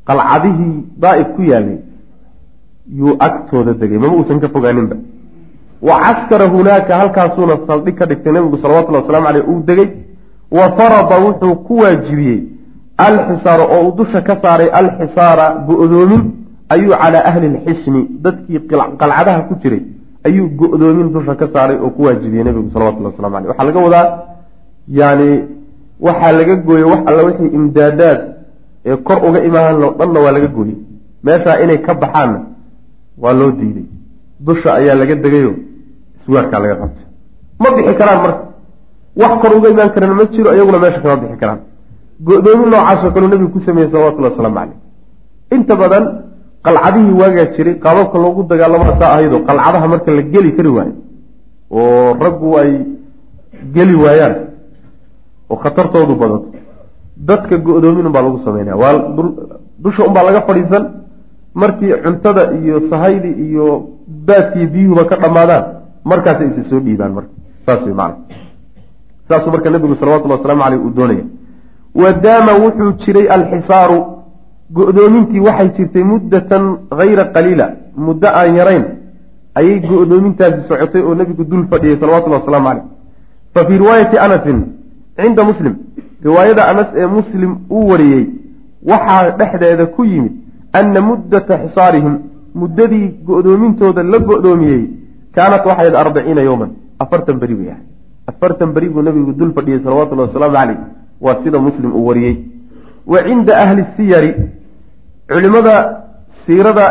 Qalcadihii 0.07 0.85
daa'if 1.03 1.27
ku 1.35 1.41
yaalay 1.51 1.77
yuu 2.99 3.15
agtooda 3.27 3.73
degay. 3.73 3.97
Mama 3.97 4.15
uusan 4.17 4.39
ka 4.39 4.49
fogaaninba. 4.49 4.95
Wa 5.81 5.99
caskara 6.03 6.47
hunaaka 6.55 6.97
halkaasuuna 7.01 7.55
saldhig 7.67 7.95
ka 7.99 8.05
dhigtay 8.05 8.33
nebigu 8.33 8.57
salawatullhi 8.57 9.01
waslamu 9.01 9.25
caleyh 9.27 9.49
uu 9.49 9.63
degay. 9.69 9.89
Wa 10.51 10.65
farada 10.77 11.17
wuxuu 11.25 11.55
ku 11.67 11.77
waajibiyey 11.81 12.39
alxisaara 12.97 13.63
oo 13.75 13.81
uu 13.87 13.95
dusha 13.97 14.21
ka 14.21 14.37
saaray 14.41 14.69
alxisaara 14.79 15.45
go-doomin 15.67 16.23
ayuu 16.73 16.93
calaa 17.01 17.23
ahli 17.29 17.47
lxisni 17.55 18.01
dadkii 18.25 18.59
qalcadaha 18.69 19.41
ku 19.47 19.53
jiray 19.61 19.81
ayuu 20.27 20.47
go-doomin 20.59 21.13
dusha 21.13 21.35
ka 21.35 21.47
saaray 21.53 21.77
oo 21.77 21.89
ku 21.95 22.01
waajibiyey 22.07 22.43
nebigu 22.43 22.69
salawatullahi 22.73 23.13
waslamu 23.13 23.35
aleyh 23.37 23.49
waxaa 23.51 23.65
laga 23.69 23.79
wadaa 23.87 24.07
yani 24.99 25.29
waxaa 26.07 26.31
laga 26.39 26.55
gooyey 26.55 26.85
wax 26.91 27.01
alla 27.09 27.23
wixii 27.27 27.51
imdaadaad 27.57 28.19
ee 28.85 28.95
kor 29.07 29.19
uga 29.27 29.39
imaan 29.49 29.75
lo 29.81 29.87
dhanna 29.99 30.19
waa 30.25 30.31
laga 30.37 30.47
gooyey 30.47 30.77
meeshaa 31.23 31.59
inay 31.63 31.77
ka 31.85 31.93
baxaanna 32.01 32.39
waa 33.23 33.33
loo 33.39 33.51
diiday 33.59 33.85
dusha 34.39 34.69
ayaa 34.79 34.95
laga 35.01 35.15
degayo 35.15 35.53
iswaarkaa 36.19 36.59
laga 36.63 36.75
qabtay. 36.81 37.05
Ma 37.61 37.67
bixi 37.75 37.93
karaan 37.99 38.19
marka. 38.25 38.43
Wax 39.21 39.33
kor 39.41 39.51
uga 39.57 39.67
imaan 39.73 39.89
karana 39.95 40.13
ma 40.19 40.25
jiro 40.33 40.49
iyaguna 40.55 40.79
meesha 40.83 40.99
kama 41.03 41.15
bixi 41.21 41.37
karaan. 41.41 41.59
Go-doomin 42.27 42.69
noocaasoo 42.73 43.11
kaleu 43.15 43.29
nebigu 43.29 43.51
ku 43.53 43.59
sameeyey 43.65 43.91
salawatullahi 43.91 44.33
wasalaamu 44.33 44.57
caleyh 44.59 44.77
inta 45.55 45.73
badan 45.81 46.05
qalcadihii 46.65 47.15
waagaa 47.21 47.47
jiray 47.55 47.75
qaababka 47.83 48.17
loogu 48.23 48.41
dagaalama 48.51 48.97
saa 48.99 49.11
ahaydoo 49.15 49.41
qalcadaha 49.49 49.87
marka 49.93 50.11
la 50.17 50.21
geli 50.33 50.51
kari 50.57 50.69
waayo 50.77 50.95
oo 51.71 52.13
raggu 52.25 52.49
ay 52.61 52.71
geli 53.75 53.95
waayaan 54.03 54.35
oo 55.49 55.57
khatartoodu 55.63 56.15
badato 56.21 56.47
dadka 57.17 57.57
go-doomin 57.57 58.05
unbaa 58.05 58.21
lagu 58.21 58.39
sameynaya. 58.45 58.75
Waa 58.75 58.93
dusha 59.79 60.03
unbaa 60.07 60.23
laga 60.23 60.41
fadhiisan 60.47 60.83
markii 61.53 61.93
cuntada 62.03 62.51
iyo 62.59 62.89
sahaydi 62.89 63.31
iyo 63.47 63.65
baadkiiyo 64.27 64.67
biyuhuba 64.73 65.03
ka 65.05 65.15
dhammaadaan 65.15 65.63
markaasay 66.03 66.47
isa 66.51 66.69
soo 66.69 66.79
dhiibaan 66.79 67.13
marka. 67.13 67.31
Saas 67.65 67.81
wey 67.85 67.93
macana 67.93 68.17
saasuu 69.29 69.51
marka 69.51 69.69
nebigu 69.69 69.95
salawatullahi 69.95 70.39
waslamu 70.41 70.63
caleyh 70.63 70.79
uu 70.85 70.93
doonaya. 70.97 71.25
Wa 71.95 72.09
daama 72.13 72.51
wuxuu 72.63 72.91
jiray 73.05 73.27
alxisaaru 73.27 74.14
go-doomintii 74.73 75.39
waxay 75.39 75.69
jirtay 75.77 76.03
muddatan 76.03 76.63
hayra 76.99 77.25
qaliila 77.35 77.65
muddo 77.97 78.27
aan 78.27 78.55
yarayn 78.55 78.85
ayay 79.55 79.79
go-doomintaasi 79.79 80.67
socotay 80.67 81.01
oo 81.01 81.15
nebigu 81.15 81.43
dul 81.45 81.67
fadhiyey 81.71 81.97
salawatullahi 81.99 82.41
waslamu 82.41 82.67
caleyh 82.67 82.85
fa 83.53 83.65
fii 83.67 83.77
riwaayati 83.77 84.17
anasin 84.25 84.59
cinda 85.21 85.43
muslim 85.43 85.75
riwaayada 86.27 86.67
anas 86.71 86.87
ee 86.97 87.07
muslim 87.17 87.51
uu 87.69 87.85
wariyey 87.91 88.25
waxaa 88.91 89.37
dhexdeeda 89.39 89.85
ku 89.95 90.05
yimid 90.05 90.33
anna 90.79 91.01
muddata 91.09 91.59
xisaarihim 91.63 92.15
muddadii 92.61 93.07
go-doomintooda 93.27 94.03
la 94.03 94.19
go-doomiyey 94.19 94.83
kaanat 95.35 95.65
waxay 95.65 95.85
ahayd 95.85 95.95
arbaciina 96.03 96.41
yowman 96.41 96.71
afartan 97.03 97.37
beri 97.41 97.55
bay 97.59 97.69
ahay 97.75 97.83
afartan 98.31 98.73
beri 98.73 98.89
buu 98.89 99.01
nabigu 99.07 99.33
dul 99.39 99.53
fadhiyey 99.53 99.79
salawatullahi 99.85 100.27
wasalaamu 100.29 100.57
caleyh 100.57 100.77
waa 101.21 101.37
sida 101.43 101.59
muslim 101.67 101.91
uu 101.97 102.05
wariyey 102.09 102.54
wa 103.13 103.19
cinda 103.27 103.53
ahli 103.63 103.81
siyari 103.95 104.31
culimada 105.31 105.75
siirada 106.45 106.85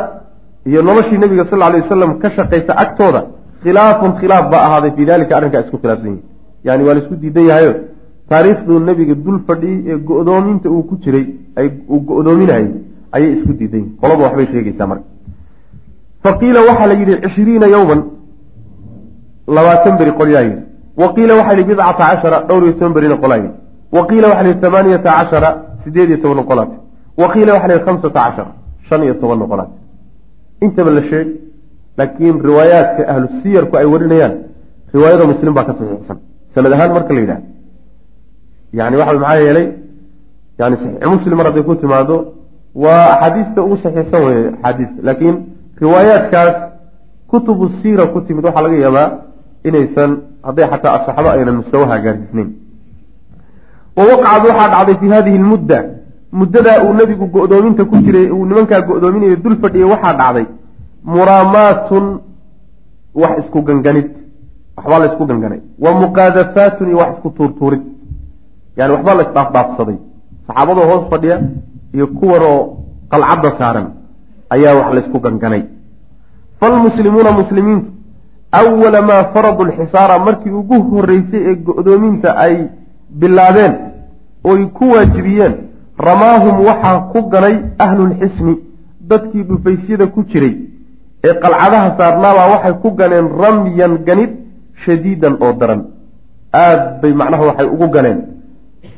iyo 0.71 0.83
noloshii 0.89 1.19
nabiga 1.19 1.45
sal 1.51 1.63
alay 1.63 1.81
wasalam 1.85 2.19
ka 2.23 2.29
shaqaysa 2.37 2.73
agtooda 2.85 3.21
khilaafun 3.65 4.13
khilaaf 4.21 4.45
baa 4.53 4.63
ahaaday 4.69 4.93
fii 4.97 5.07
dalika 5.13 5.37
arrinkaa 5.39 5.63
isku 5.67 5.79
khilaafsan 5.83 6.11
yihi 6.15 6.23
yani 6.65 6.83
waa 6.87 6.95
la 6.97 7.01
isku 7.03 7.17
diidan 7.23 7.47
yahayo 7.51 7.73
taariikhduu 8.31 8.79
nabiga 8.89 9.15
dul 9.25 9.39
fadhiyey 9.49 9.81
ee 9.91 9.99
go-doominta 10.09 10.69
uu 10.75 10.83
ku 10.91 10.95
jiray 11.05 11.27
uu 11.93 12.01
go-doominayay 12.09 12.67
ayay 13.17 13.31
isku 13.37 13.53
diidan 13.61 13.81
yihiin 13.81 13.97
qolaba 14.01 14.23
waxbay 14.27 14.47
sheegaysaa 14.53 14.87
marka. 14.91 15.07
Faqiila 16.25 16.61
waxaa 16.69 16.87
la 16.91 16.95
yidhi 17.01 17.15
cishriina 17.25 17.67
yowman 17.77 18.01
labaatan 19.57 19.95
beri 20.01 20.13
qolyaa 20.21 20.43
yidhi. 20.47 20.63
Wa 21.01 21.07
qiila 21.17 21.33
waxaa 21.39 21.57
yihi 21.57 21.69
bidcata 21.71 22.05
cashara. 22.11 22.39
Dhowr 22.49 22.63
iyo 22.65 22.73
toban 22.79 22.93
berina 22.97 23.17
qolaa 23.23 23.41
yidhi. 23.43 23.53
Wa 23.97 24.07
qiila 24.09 24.27
waxa 24.31 24.43
la 24.43 24.49
yihi 24.49 24.61
tamaaniyata 24.65 25.11
cashara 25.19 25.51
sideed 25.85 26.09
iyo 26.11 26.19
toban 26.23 26.37
noqolaati 26.41 26.77
wa 27.21 27.27
qiila 27.33 27.53
waxa 27.55 27.69
la 27.69 27.75
yihi 27.75 27.85
khamsata 27.87 28.21
cashara 28.25 28.53
shan 28.89 29.01
iyo 29.07 29.15
toban 29.23 29.39
noqolaati 29.43 29.77
intaba 30.65 30.91
la 30.91 31.03
sheeg 31.11 31.29
laakiin 31.99 32.37
riwaayaadka 32.49 33.03
ahlu 33.13 33.27
siyarku 33.43 33.75
ay 33.81 33.87
warinayaan 33.93 34.35
riwaayada 34.95 35.25
muslim 35.33 35.53
baa 35.55 35.65
ka 35.69 35.73
saxiixsan. 35.79 36.19
Sanad 36.55 36.73
ahaan 36.73 36.91
marka 36.97 37.13
la 37.15 37.21
yidhaha 37.21 37.43
yani 38.79 38.97
waxa 39.01 39.19
maxaa 39.19 39.37
yeelay 39.45 39.67
yani 40.59 40.77
saxiix 40.77 41.07
muslim 41.15 41.37
mar 41.39 41.47
hadday 41.47 41.63
ku 41.69 41.75
timaado 41.83 42.17
waa 42.85 43.05
axaadiista 43.15 43.63
ugu 43.67 43.77
saxiixsan 43.85 44.21
weye 44.27 44.49
axaadiista 44.49 45.01
laakiin 45.09 45.37
riwaayaadkaas 45.83 46.55
kutubu 47.31 47.65
siira 47.83 48.07
ku 48.13 48.21
timid 48.27 48.45
waxaa 48.45 48.63
laga 48.67 48.77
yaabaa 48.87 49.09
inaysan 49.69 50.11
hadday 50.47 50.67
xataa 50.73 50.93
asaxbo 50.99 51.29
aynan 51.31 51.57
mustawaha 51.61 51.99
gaarsiisnayn 52.05 52.51
wa 53.97 54.03
waqacad 54.11 54.43
waxaa 54.49 54.69
dhacday 54.75 54.97
fi 55.01 55.07
hadihi 55.15 55.39
lmudda. 55.39 55.79
Muddadaa 56.33 56.83
uu 56.85 56.95
nebigu 56.99 57.27
go-doominta 57.35 57.85
ku 57.85 57.97
jiray 58.05 58.31
uu 58.31 58.45
nimankaa 58.47 58.81
go-doominayo 58.89 59.37
dul 59.37 59.57
fadhiyay 59.63 59.89
waxaa 59.91 60.15
dhacday 60.21 60.47
muraamaatun 61.05 62.05
wax 63.15 63.33
isku 63.45 63.63
ganganid. 63.63 64.09
Waxbaa 64.77 64.99
la 64.99 65.07
isku 65.13 65.25
ganganay. 65.27 65.61
Wa 65.79 65.91
muqaadafaatun 66.01 66.89
iyo 66.89 66.99
wax 66.99 67.11
isku 67.17 67.31
tuurtuurid. 67.31 67.83
Yani 68.77 68.93
waxbaa 68.95 69.15
la 69.15 69.23
isdhaafdhaafsaday. 69.23 69.97
Saxaabadoo 70.47 70.87
hoos 70.91 71.05
fadhiya 71.11 71.37
iyo 71.95 72.07
kuwanoo 72.07 72.59
qalcadda 73.11 73.51
saaran 73.59 73.87
ayaa 74.51 74.75
wax 74.79 74.89
laysku 74.95 75.19
ganganay. 75.21 75.63
Falmuslimuuna 76.61 77.31
muslimiintu 77.41 77.89
awala 78.53 79.03
maa 79.03 79.25
faradu 79.35 79.65
lxisaara 79.65 80.19
markii 80.19 80.51
ugu 80.51 80.77
horreysay 80.91 81.43
ee 81.51 81.55
go-doominta 81.67 82.37
ay 82.45 82.55
bilaabeen 83.21 83.75
oy 84.51 84.61
ku 84.77 84.85
waajibiyeen 84.95 85.55
ramaahum 86.09 86.57
waxaa 86.69 86.99
ku 87.13 87.21
ganay 87.33 87.57
ahlulxisni 87.85 88.55
dadkii 89.11 89.43
dhufaysyada 89.49 90.07
ku 90.15 90.21
jiray. 90.31 90.55
Ee 91.27 91.35
qalcadaha 91.43 91.89
saarnaabaa 91.99 92.51
waxay 92.55 92.75
ku 92.83 92.91
ganeen 93.01 93.27
ramyan 93.43 93.93
ganid 94.07 94.31
shadiidan 94.85 95.35
oo 95.45 95.53
daran. 95.61 95.83
Aada 96.53 96.99
bay 97.03 97.13
macnaha 97.21 97.45
waxay 97.51 97.69
ugu 97.75 97.89
ganeen. 97.97 98.19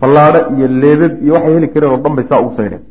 Fallaadho 0.00 0.40
iyo 0.56 0.66
leebab 0.82 1.12
iyo 1.24 1.32
waxay 1.36 1.54
heli 1.54 1.68
kareen 1.74 1.92
oo 1.92 2.00
dhan 2.04 2.14
bay 2.16 2.26
saa 2.30 2.40
ugu 2.44 2.52
saydheen 2.56 2.82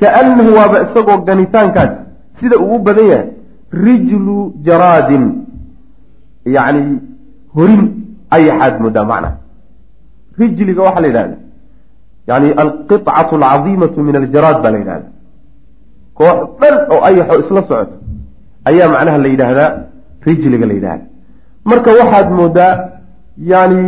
kaannahu 0.00 0.50
waaba 0.58 0.76
isagoo 0.84 1.18
ganitaankaas 1.28 1.92
sida 2.40 2.56
uu 2.64 2.74
u 2.76 2.78
badan 2.86 3.06
yahay 3.12 3.28
rijlu 3.84 4.36
jaraadin 4.66 5.24
yacni 6.56 6.82
horin 7.56 7.82
ayaxaad 8.36 8.74
moodaa 8.84 9.04
macnaha 9.10 9.36
rijliga 10.38 10.82
waxaa 10.86 11.02
la 11.04 11.08
yidhahda. 11.10 11.36
Yani 12.30 12.48
alqicatu 12.62 13.34
alcadiimatu 13.36 13.98
min 14.08 14.14
aljaraad 14.20 14.58
baa 14.62 14.72
la 14.74 14.78
yidhahda. 14.82 15.08
Koox 16.18 16.38
dhan 16.60 16.74
oo 16.92 17.00
ayaxoo 17.08 17.40
isla 17.44 17.60
socoto 17.68 17.96
ayaa 18.70 18.88
macnaha 18.94 19.18
la 19.24 19.28
yidhaahdaa 19.34 19.70
rijliga 20.26 20.66
la 20.70 20.74
yidhahda. 20.78 21.04
Marka 21.70 21.90
waxaad 22.00 22.28
moodaa 22.38 22.72
yani 23.52 23.82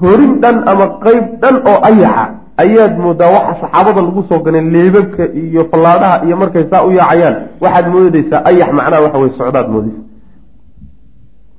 horin 0.00 0.32
dhan 0.42 0.56
ama 0.70 0.86
qeyb 1.04 1.24
dhan 1.42 1.56
oo 1.70 1.78
ayaxa 1.90 2.24
ayaad 2.64 2.94
moodaa 3.04 3.30
waxa 3.36 3.54
saxaabada 3.62 4.00
lagu 4.06 4.22
soo 4.28 4.40
ganay 4.46 4.64
leebabka 4.74 5.24
iyo 5.42 5.62
fallaadhaha 5.70 6.16
iyo 6.26 6.36
markay 6.42 6.64
saa 6.70 6.82
u 6.88 6.90
yaacayaan 6.98 7.36
waxaad 7.62 7.86
moodaysaa 7.94 8.40
ayax 8.50 8.70
macnaha 8.78 9.02
waxa 9.04 9.18
weye 9.22 9.32
socdaad 9.38 9.68
moodaysa. 9.74 10.02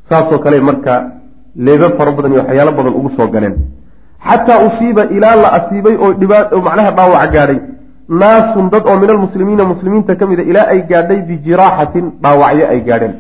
Saasoo 0.09 0.39
kale 0.43 0.57
marka 0.69 0.93
leebab 1.65 1.93
fara 1.97 2.11
badan 2.17 2.31
iyo 2.33 2.41
waxyaalo 2.43 2.71
badan 2.79 2.93
ugu 2.99 3.09
soo 3.17 3.27
galeen. 3.33 3.55
Xataa 4.27 4.59
usiiba 4.67 5.03
ilaa 5.15 5.35
la 5.43 5.49
asiibay 5.57 5.95
oo 6.03 6.11
dhibaa 6.21 6.43
oo 6.55 6.61
macnaha 6.67 6.91
dhaawac 6.97 7.31
gaadhay. 7.35 7.59
Naasun 8.21 8.65
dad 8.73 8.83
oo 8.89 8.97
min 9.01 9.09
almuslimiina 9.15 9.63
muslimiinta 9.73 10.15
ka 10.19 10.25
mida 10.29 10.43
ilaa 10.51 10.67
ay 10.73 10.79
gaadhay 10.89 11.19
bijiraaxatin 11.29 12.05
dhaawacyo 12.23 12.65
ay 12.73 12.79
gaadheen. 12.87 13.13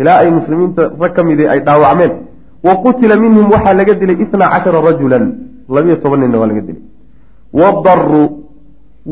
Ilaa 0.00 0.18
ay 0.22 0.30
muslimiinta 0.38 0.82
rag 1.00 1.12
ka 1.16 1.22
midi 1.28 1.44
ay 1.52 1.60
dhaawacmeen. 1.66 2.12
Wa 2.66 2.74
qutila 2.84 3.16
minhum 3.22 3.46
waxaa 3.54 3.74
laga 3.80 3.94
dilay 4.00 4.16
itna 4.24 4.46
cashara 4.52 4.80
rajulan. 4.88 5.24
Labiyo 5.74 5.96
toban 6.02 6.20
ninna 6.20 6.38
waa 6.40 6.48
laga 6.50 6.62
dilay. 6.66 6.82
Wadaruu 7.60 8.26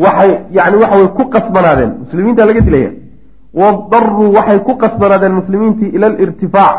waxay 0.04 0.30
yani 0.56 0.76
waxa 0.82 0.96
way 1.00 1.08
ku 1.18 1.24
qasbanaadeen. 1.34 1.90
Muslimiinta 2.04 2.46
laga 2.48 2.60
dilaya. 2.66 2.90
Wadaruu 3.60 4.32
waxay 4.36 4.58
ku 4.66 4.72
qasbanaadeen 4.82 5.32
muslimiintii 5.40 5.90
ila 5.96 6.06
alirtifaac 6.06 6.76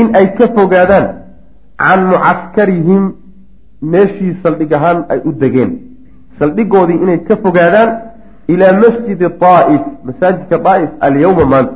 in 0.00 0.06
ay 0.18 0.26
ka 0.38 0.46
fogaadaan 0.56 1.06
can 1.82 2.00
mucaskarihim 2.12 3.02
meeshii 3.92 4.36
saldhig 4.42 4.72
ahaan 4.78 5.04
ay 5.08 5.20
u 5.24 5.32
degeen. 5.42 5.70
Saldhigoodii 6.38 7.00
inay 7.04 7.18
ka 7.28 7.36
fogaadaan 7.44 7.90
ilaa 8.48 8.72
masjidi 8.82 9.26
daa'if 9.44 9.82
masaajidka 10.04 10.58
daa'if 10.66 10.90
alyawma 11.00 11.44
maanta. 11.52 11.74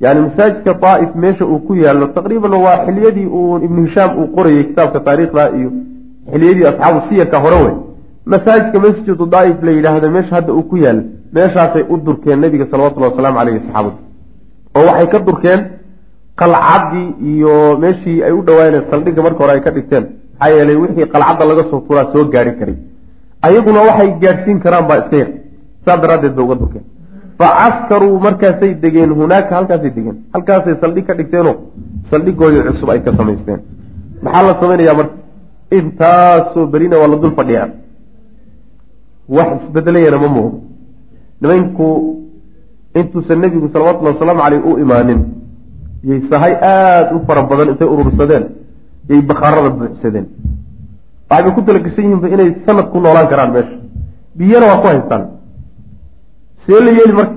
Yani 0.00 0.20
masaajidka 0.26 0.72
daa'if 0.84 1.10
meesha 1.24 1.44
uu 1.46 1.58
ku 1.66 1.74
yaallo 1.74 2.06
taqriiban 2.18 2.54
waa 2.66 2.78
xiliyadii 2.86 3.26
uu 3.26 3.58
ibnu 3.66 3.86
hishaam 3.86 4.18
uu 4.18 4.26
qorayay 4.36 4.64
kitaabka 4.70 5.00
taariikhda 5.08 5.50
iyo 5.58 5.70
xiliyadii 6.32 6.66
asxaabu 6.72 7.00
siyarka 7.08 7.38
hore 7.44 7.58
wey. 7.64 7.74
Masaajidka 8.32 8.78
masjidu 8.86 9.26
daa'if 9.36 9.62
la 9.62 9.70
yidhaahdo 9.76 10.10
meesha 10.16 10.34
hadda 10.38 10.52
uu 10.52 10.62
ku 10.70 10.76
yaalla 10.84 11.02
meeshaasay 11.32 11.84
u 11.88 11.96
durkeen 12.06 12.40
nabiga 12.40 12.66
salawatullahi 12.70 13.12
wasalaamu 13.12 13.38
caleyhi 13.38 13.60
saxaabadu. 13.66 13.96
Oo 14.76 14.86
waxay 14.88 15.06
ka 15.12 15.18
durkeen 15.18 15.60
qalcaddii 16.40 17.08
iyo 17.32 17.54
meeshii 17.82 18.22
ay 18.26 18.32
u 18.32 18.42
dhawaaneen 18.48 18.84
saldhigga 18.90 19.22
marka 19.26 19.40
hore 19.44 19.52
ay 19.56 19.60
ka 19.66 19.70
dhigteen 19.76 20.04
maxaa 20.38 20.54
yeelay 20.56 20.76
wixii 20.82 21.06
qalcadda 21.14 21.44
laga 21.50 21.62
soo 21.70 21.80
turaa 21.88 22.06
soo 22.12 22.24
gaari 22.34 22.52
karay. 22.58 22.76
Ayaguna 23.46 23.80
waxay 23.88 24.08
gaadhsiin 24.22 24.58
karaan 24.64 24.86
baa 24.88 24.98
iska 25.02 25.16
yar. 25.22 25.30
Saas 25.84 26.00
daraaddeed 26.02 26.34
bay 26.36 26.44
uga 26.44 26.54
durkeen 26.60 26.84
fa 27.38 27.46
caskaruu 27.58 28.18
markaasay 28.26 28.74
degeen 28.82 29.10
hunaaka 29.18 29.52
halkaasay 29.58 29.90
degeen. 29.96 30.16
Halkaasay 30.34 30.74
saldhig 30.82 31.06
ka 31.08 31.14
dhigteenoo 31.18 31.54
saldhigoodii 32.10 32.62
cusub 32.68 32.90
ay 32.90 33.00
ka 33.06 33.12
samaysteen. 33.18 33.60
Maxaa 34.22 34.42
la 34.46 34.54
samaynayaa 34.60 34.94
marka 35.00 35.14
intaasoo 35.78 36.66
berina 36.72 36.96
waa 37.00 37.08
la 37.12 37.16
dul 37.22 37.34
fadhiyaa. 37.38 37.68
Wax 39.36 39.48
isbedelayana 39.66 40.18
ma 40.24 40.28
muuqdo 40.36 40.58
nimanku 41.40 41.86
intuusan 42.94 43.38
nebigu 43.42 43.68
salawatullahi 43.72 44.14
wasalaamu 44.16 44.40
caleyh 44.44 44.62
u 44.68 44.78
imaanin 44.84 45.20
yay 46.04 46.20
sahay 46.30 46.52
aada 46.54 47.14
u 47.16 47.20
fara 47.26 47.42
badan 47.42 47.68
intay 47.72 47.88
urursadeen 47.88 48.44
yay 49.08 49.20
bakhaarada 49.22 49.70
buuxsadeen. 49.70 50.26
Waxbay 51.30 51.52
ku 51.54 51.60
talagashan 51.66 52.04
yihiinba 52.04 52.28
inay 52.34 52.50
sanad 52.66 52.86
ku 52.92 52.98
noolaan 53.00 53.28
karaan 53.28 53.50
meesha. 53.52 53.76
Biyana 54.38 54.66
waa 54.70 54.80
ku 54.82 54.86
haystaan. 54.86 55.22
See 56.66 56.80
la 56.84 56.90
yeeli 56.98 57.12
marka. 57.18 57.36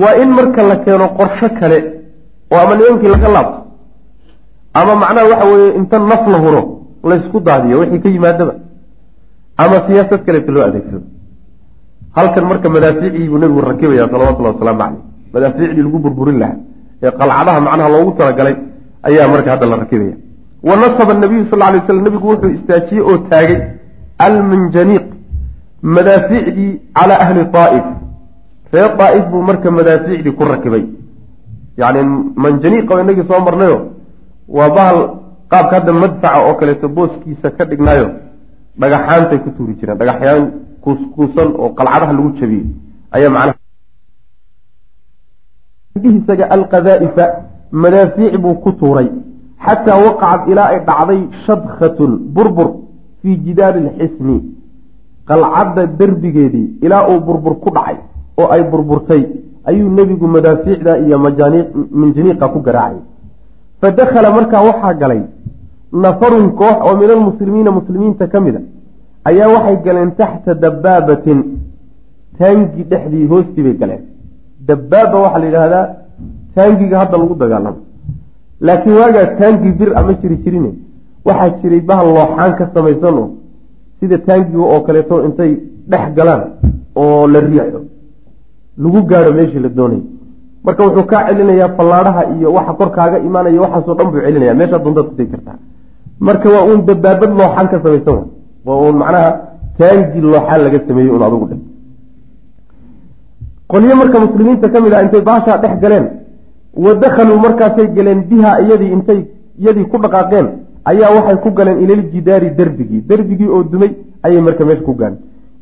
Waa 0.00 0.14
in 0.22 0.30
marka 0.38 0.62
la 0.62 0.76
keeno 0.84 1.06
qorsho 1.18 1.48
kale 1.60 1.78
oo 2.52 2.58
ama 2.64 2.74
nimankii 2.76 3.08
laga 3.14 3.28
laabto 3.36 3.58
ama 4.74 4.92
macnaha 5.02 5.28
waxa 5.30 5.46
weeye 5.52 5.70
inta 5.78 5.98
naf 5.98 6.24
la 6.32 6.38
huro 6.44 6.62
laysku 7.04 7.40
daadiyo 7.40 7.78
wixii 7.80 8.00
ka 8.04 8.08
yimaadaba 8.08 8.54
ama 9.62 9.76
siyaasad 9.86 10.20
kaleeto 10.26 10.52
loo 10.52 10.64
adeegsado. 10.68 11.04
Halkan 12.16 12.44
marka 12.50 12.68
madaafiicii 12.68 13.28
buu 13.28 13.38
nebigu 13.38 13.60
rakibaya 13.60 14.08
salawatullahi 14.12 14.54
wasalaamu 14.54 14.80
caleyh 14.82 15.11
madaafiicdii 15.34 15.82
lagu 15.86 15.98
burburin 16.04 16.38
lahaa 16.42 16.56
ee 17.04 17.10
qalcadaha 17.20 17.60
macnaha 17.66 17.88
loogu 17.94 18.12
talagalay 18.18 18.56
ayaa 19.08 19.28
marka 19.34 19.50
hadda 19.54 19.66
la 19.72 19.76
rakibaya. 19.82 20.14
Wa 20.68 20.74
nasaba 20.82 21.14
nabiyu 21.22 21.44
sal 21.50 21.58
lay 21.58 21.80
slam 21.86 22.02
nebigu 22.06 22.26
wuxuu 22.32 22.50
istaajiyey 22.56 23.02
oo 23.10 23.18
taagay 23.30 23.58
almanjaniiq 24.26 25.06
madaafiicdii 25.96 26.70
calaa 26.98 27.20
ahli 27.24 27.44
daa'if 27.56 27.86
reer 28.72 28.90
daa'if 29.00 29.24
buu 29.32 29.42
marka 29.50 29.70
madaafiicdii 29.78 30.34
ku 30.38 30.44
rakibay. 30.52 30.84
Yacni 31.80 32.02
manjaniiqa 32.44 33.00
inagii 33.02 33.26
soo 33.30 33.40
marnayo 33.46 33.78
waa 34.56 34.70
bahal 34.76 34.98
qaabka 35.52 35.74
hadda 35.78 35.92
madfaca 36.02 36.38
oo 36.48 36.54
kaleeto 36.60 36.88
booskiisa 36.88 37.50
ka 37.56 37.64
dhignaayo 37.70 38.06
dhagaxaantay 38.80 39.38
ku 39.44 39.50
tuuri 39.56 39.74
jireen 39.80 39.98
dhagaxyaan 40.00 40.42
kuuskuusan 40.84 41.48
oo 41.62 41.68
qalcadaha 41.78 42.12
lagu 42.12 42.30
jabiyey 42.40 42.66
ayaa 43.16 43.30
macnaha 43.36 43.58
isaga 46.00 46.44
alqadaa'ifa 46.50 47.24
madaafiic 47.72 48.36
buu 48.38 48.54
ku 48.64 48.72
tuuray. 48.72 49.08
Xataa 49.66 49.98
waqacad 50.06 50.48
ilaa 50.50 50.68
ay 50.72 50.80
dhacday 50.88 51.20
shadkhatun 51.46 52.12
burbur 52.34 52.68
fii 53.22 53.36
jidaari 53.44 53.80
lxisni 53.86 54.36
qalcadda 55.28 55.86
derbigeedii 55.98 56.78
ilaa 56.82 57.06
uu 57.10 57.20
burbur 57.20 57.54
ku 57.62 57.70
dhacay 57.70 57.96
oo 58.40 58.48
ay 58.54 58.62
burburtay 58.70 59.22
ayuu 59.64 59.88
nebigu 59.98 60.26
madaafiicda 60.26 60.98
iyo 60.98 61.18
minjaniiqa 62.00 62.48
ku 62.48 62.58
garaacay. 62.60 63.00
Fa 63.80 63.90
dakhala 63.90 64.30
markaa 64.32 64.62
waxaa 64.68 64.94
galay 64.94 65.22
nafarun 65.92 66.46
koox 66.60 66.76
oo 66.86 66.96
min 67.00 67.10
almuslimiina 67.10 67.70
muslimiinta 67.70 68.26
ka 68.26 68.40
mid 68.40 68.56
a 68.56 68.60
ayaa 69.28 69.48
waxay 69.54 69.76
galeen 69.84 70.10
taxta 70.20 70.54
dabaabatin. 70.54 71.40
Taangi 72.38 72.82
dhexdii 72.90 73.26
hoostii 73.30 73.62
bay 73.62 73.74
galeen 73.82 74.02
dabaaba 74.68 75.16
waxaa 75.24 75.40
la 75.42 75.46
yidhaahdaa 75.48 75.84
taangiga 76.54 76.96
hadda 77.02 77.16
lagu 77.22 77.34
dagaalamo. 77.42 77.78
Laakiin 78.66 78.96
waagaa 79.00 79.26
taangi 79.40 79.70
bir 79.78 79.90
ama 79.98 80.12
jiri 80.20 80.36
jirine 80.44 80.70
waxaa 81.26 81.50
jiray 81.60 81.80
bahal 81.88 82.06
looxaan 82.16 82.52
ka 82.58 82.64
samaysan 82.74 83.14
oo 83.22 83.26
sida 83.98 84.16
taangiga 84.26 84.62
oo 84.72 84.80
kaleeto 84.86 85.14
intay 85.26 85.52
dhex 85.90 86.04
galaan 86.16 86.42
oo 87.00 87.26
la 87.32 87.40
riixo. 87.46 87.80
Lagu 88.82 89.00
gaadho 89.10 89.30
meeshii 89.38 89.62
la 89.64 89.68
doonayay. 89.78 90.04
Marka 90.64 90.80
wuxuu 90.86 91.06
kaa 91.10 91.22
celinayaa 91.28 91.70
fallaadhaha 91.76 92.22
iyo 92.36 92.48
waxa 92.56 92.72
korkaaga 92.80 93.16
imaanaya 93.28 93.60
waxaasoo 93.64 93.94
dhan 93.98 94.06
buu 94.12 94.20
celinaya 94.26 94.54
meeshaa 94.60 94.78
doontaad 94.84 95.06
ku 95.10 95.14
tegi 95.18 95.30
kartaa. 95.34 95.56
Marka 96.26 96.46
waa 96.54 96.64
uun 96.68 96.80
dabaabad 96.88 97.30
looxaan 97.40 97.66
ka 97.72 97.76
samaysan 97.84 98.14
wa 98.16 98.24
waa 98.66 98.80
uun 98.84 98.96
macnaha 99.02 99.30
taangi 99.78 100.20
looxaan 100.32 100.60
laga 100.66 100.78
sameeyey 100.88 101.12
un 101.16 101.22
adugu 101.28 101.46
dhe 101.50 101.56
qolyo 103.72 103.94
marka 104.00 104.16
muslimiinta 104.24 104.68
ka 104.72 104.78
mid 104.84 104.92
ah 104.94 105.02
intay 105.04 105.22
baashaa 105.30 105.58
dhex 105.62 105.74
galeen 105.82 106.06
wa 106.84 106.94
dakhaluu 107.02 107.38
markaasay 107.46 107.86
galeen 107.96 108.20
biha 108.30 108.50
iyadii 108.64 108.90
intay 108.96 109.20
iyadii 109.60 109.86
ku 109.92 109.96
dhaqaaqeen 110.04 110.46
ayaa 110.90 111.10
waxay 111.16 111.36
ku 111.44 111.50
galeen 111.58 111.78
ilaljidaari 111.84 112.48
derbigii 112.58 113.00
derbigii 113.10 113.48
oo 113.54 113.62
dumay 113.72 113.92
ayay 114.24 114.40
marka 114.46 114.64
meesha 114.64 114.82
ku 114.88 114.94
galeen. 115.00 115.18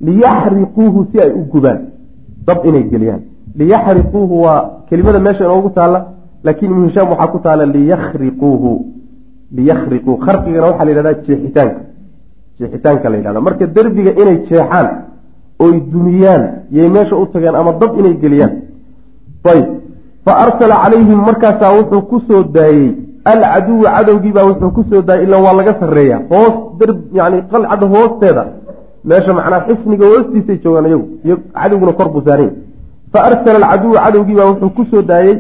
Liyaxriquuhu 0.07 0.99
si 1.13 1.21
ay 1.21 1.31
u 1.41 1.43
gubaan. 1.53 1.79
Dab 2.47 2.59
inay 2.69 2.85
geliyaan. 2.93 3.23
Liyaxriquuhu 3.59 4.35
waa 4.45 4.61
kelimada 4.89 5.19
meesha 5.27 5.45
inoogu 5.45 5.71
taalla 5.79 6.01
laakiin 6.45 6.71
ibnu 6.73 6.87
hishaam 6.89 7.09
waxaa 7.13 7.27
ku 7.35 7.39
taala 7.47 7.65
liyakriquuhu 7.77 8.71
liyakriquu 9.57 10.13
kharqigana 10.25 10.67
waxaa 10.71 10.85
la 10.85 10.91
yidhahdaa 10.91 11.23
jeexitaanka. 11.27 11.81
Jeexitaanka 12.59 13.09
la 13.11 13.17
yidhahda 13.17 13.41
marka 13.41 13.67
derbiga 13.67 14.13
inay 14.23 14.37
jeexaan 14.49 14.87
oy 15.65 15.75
dumiyaan 15.93 16.43
yay 16.77 16.89
meesha 16.89 17.17
u 17.23 17.27
tageen 17.33 17.55
ama 17.61 17.73
dab 17.81 17.93
inay 17.99 18.15
geliyaan. 18.23 18.53
Ayb 19.53 19.67
fa 20.25 20.33
arsala 20.45 20.75
calayhim 20.83 21.21
markaasaa 21.29 21.73
wuxuu 21.79 22.03
ku 22.11 22.21
soo 22.29 22.43
daayey. 22.57 22.97
Alcaduwa 23.33 23.91
cadowgiibaa 23.97 24.47
wuxuu 24.51 24.71
ku 24.77 24.83
soo 24.91 25.03
daayay 25.03 25.25
ilan 25.27 25.43
waa 25.47 25.55
laga 25.59 25.73
sarreeya. 25.81 26.19
Hoos 26.33 26.55
dar 26.79 26.91
yani 27.19 27.39
qalcadda 27.53 27.87
hoosteeda. 27.95 28.45
Meesha 29.05 29.33
macnaa 29.39 29.65
xisniga 29.67 30.07
hoostiisay 30.13 30.59
joogaan 30.65 30.87
iyagu. 30.87 31.07
Iyo 31.25 31.37
cadowguna 31.55 31.93
kor 31.99 32.09
buu 32.13 32.23
saaranya 32.27 32.53
fa 33.13 33.19
arsala 33.29 33.57
alcaduwa 33.59 34.05
cadowgiibaa 34.05 34.51
wuxuu 34.51 34.71
ku 34.77 34.83
soo 34.91 35.03
daayey. 35.03 35.37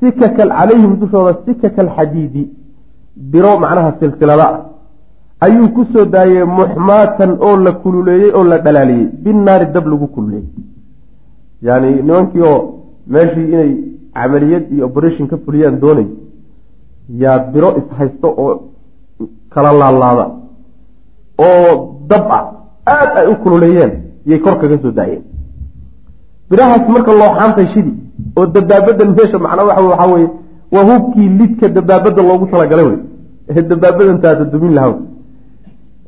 Sikakal 0.00 0.50
calayhim 0.58 0.92
dushooda 1.00 1.32
sikaka 1.46 1.80
alxadiidi 1.86 2.42
biro 3.30 3.58
macnaha 3.62 3.90
silsilada. 4.00 4.46
ah 4.48 4.71
ayuu 5.44 5.68
ku 5.74 5.82
soo 5.92 6.04
daayey 6.14 6.44
muxmaatan 6.58 7.30
oo 7.46 7.56
la 7.64 7.72
kululeeyey 7.82 8.30
oo 8.38 8.44
la 8.50 8.58
dhalaaliyey. 8.64 9.06
Binnaari 9.24 9.66
dab 9.74 9.86
lagu 9.92 10.06
kululeeyey. 10.14 10.46
Yani 11.66 11.88
nimankii 12.06 12.42
oo 12.52 12.58
meeshii 13.12 13.48
inay 13.54 13.70
camaliyad 14.14 14.64
iyo 14.72 14.86
operation 14.90 15.26
ka 15.30 15.36
fuliyaan 15.44 15.80
doonay 15.82 16.06
yaa 17.22 17.38
biro 17.52 17.70
ishaysto 17.80 18.28
oo 18.44 18.52
kala 19.54 19.72
laalaada 19.80 20.24
oo 21.46 21.70
dab 22.10 22.24
ah 22.36 22.44
aada 22.92 23.14
ay 23.20 23.26
u 23.32 23.36
kululeeyeen 23.42 23.92
yay 24.30 24.38
kor 24.44 24.54
kaga 24.60 24.76
soo 24.82 24.90
daayeen. 24.98 25.22
Birahaas 26.50 26.84
marka 26.94 27.12
looxaantay 27.20 27.66
shidi 27.74 27.92
oo 28.38 28.46
dabaabadan 28.54 29.10
meesha 29.16 29.38
macnaa 29.44 29.66
waxa 29.68 29.84
waxaa 29.90 30.12
weye 30.14 30.28
waa 30.74 30.84
hubkii 30.90 31.28
lidka 31.38 31.66
dabaabada 31.76 32.22
loogu 32.28 32.46
talagalay 32.52 32.86
wey 32.90 32.98
ee 33.50 33.62
dabaabadan 33.70 34.18
taata 34.24 34.44
dumin 34.52 34.74
lahaw 34.78 34.94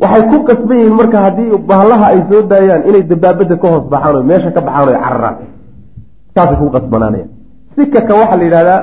waxay 0.05 0.23
ku 0.31 0.37
qasban 0.49 0.77
yihiin 0.81 0.97
marka 1.01 1.19
haddii 1.27 1.51
bahlaha 1.71 2.07
ay 2.12 2.21
soo 2.31 2.43
daayaan 2.53 2.83
inay 2.88 3.03
dabaabada 3.11 3.55
ka 3.62 3.67
hoos 3.73 3.85
baxaan 3.93 4.17
o 4.17 4.23
meesha 4.31 4.51
ka 4.57 4.61
baxaan 4.67 4.88
o 4.88 4.93
cararaan. 5.05 5.37
Saasay 6.35 6.57
ku 6.61 6.67
qasbanaanaya 6.77 7.27
sikaka 7.77 8.12
waxaa 8.21 8.37
la 8.40 8.45
yidhahdaa 8.49 8.81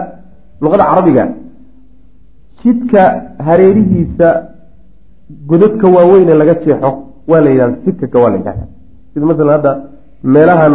luqada 0.64 0.84
carabiga 0.90 1.24
jidka 2.64 3.02
hareerihiisa 3.48 4.28
godadka 5.50 5.88
waaweyne 5.96 6.34
laga 6.42 6.54
jeexo 6.64 6.90
waa 7.32 7.42
la 7.46 7.50
yidhahda 7.54 7.76
sikaka 7.86 8.18
waa 8.24 8.30
la 8.34 8.38
yidhahda 8.40 8.66
sida 9.14 9.26
masalan 9.30 9.54
hadda 9.58 9.72
meelahan 10.34 10.74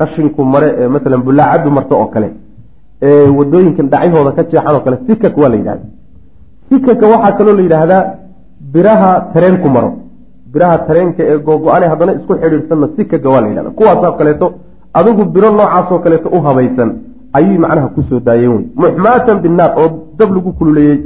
qashinku 0.00 0.40
mare 0.52 0.68
ee 0.80 0.88
masalan 0.94 1.20
bulaacaddu 1.26 1.70
marto 1.76 1.94
oo 2.02 2.06
kale 2.14 2.28
ee 3.08 3.26
wadooyinkan 3.38 3.86
dhacyahooda 3.92 4.32
ka 4.38 4.42
jeexan 4.50 4.74
oo 4.76 4.82
kale 4.86 4.96
sikak 5.08 5.34
waa 5.42 5.48
la 5.52 5.56
yidhahda 5.60 5.84
sikaka 6.70 7.04
waxaa 7.12 7.32
kaloo 7.38 7.54
la 7.58 7.62
yidhaahdaa 7.66 8.02
biraha 8.72 9.10
tareenku 9.34 9.68
maro. 9.68 9.90
Biraha 10.52 10.78
tareenka 10.86 11.22
ee 11.22 11.38
googo-ane 11.38 11.86
haddana 11.92 12.12
isku 12.18 12.32
xidhiidhsanna 12.42 12.88
sikaka 12.96 13.28
waa 13.30 13.40
la 13.40 13.48
yidhahda. 13.48 13.70
Kuwaasoo 13.70 14.12
kaleeto 14.18 14.46
adigu 14.98 15.24
biro 15.34 15.50
noocaasoo 15.50 15.98
kaleeto 16.04 16.28
u 16.36 16.40
habaysan 16.46 16.90
ayuy 17.32 17.58
macnaha 17.58 17.88
ku 17.94 18.02
soo 18.08 18.20
daayeen 18.20 18.52
wey 18.56 18.64
muxmaatan 18.82 19.38
binnaar 19.44 19.72
oo 19.78 19.88
dab 20.18 20.30
lagu 20.36 20.52
kululeeyey. 20.58 20.98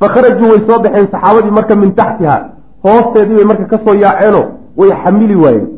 Fa 0.00 0.08
kharajuu 0.14 0.48
way 0.52 0.60
soo 0.68 0.78
baxeen 0.84 1.06
saxaabadii 1.12 1.50
marka 1.58 1.74
min 1.76 1.92
taxtiha 1.94 2.36
hoosteedii 2.84 3.36
bay 3.38 3.44
marka 3.44 3.64
ka 3.72 3.78
soo 3.84 3.94
yaaceeno 3.94 4.42
way 4.76 4.90
xamili 5.02 5.36
waayeen. 5.44 5.68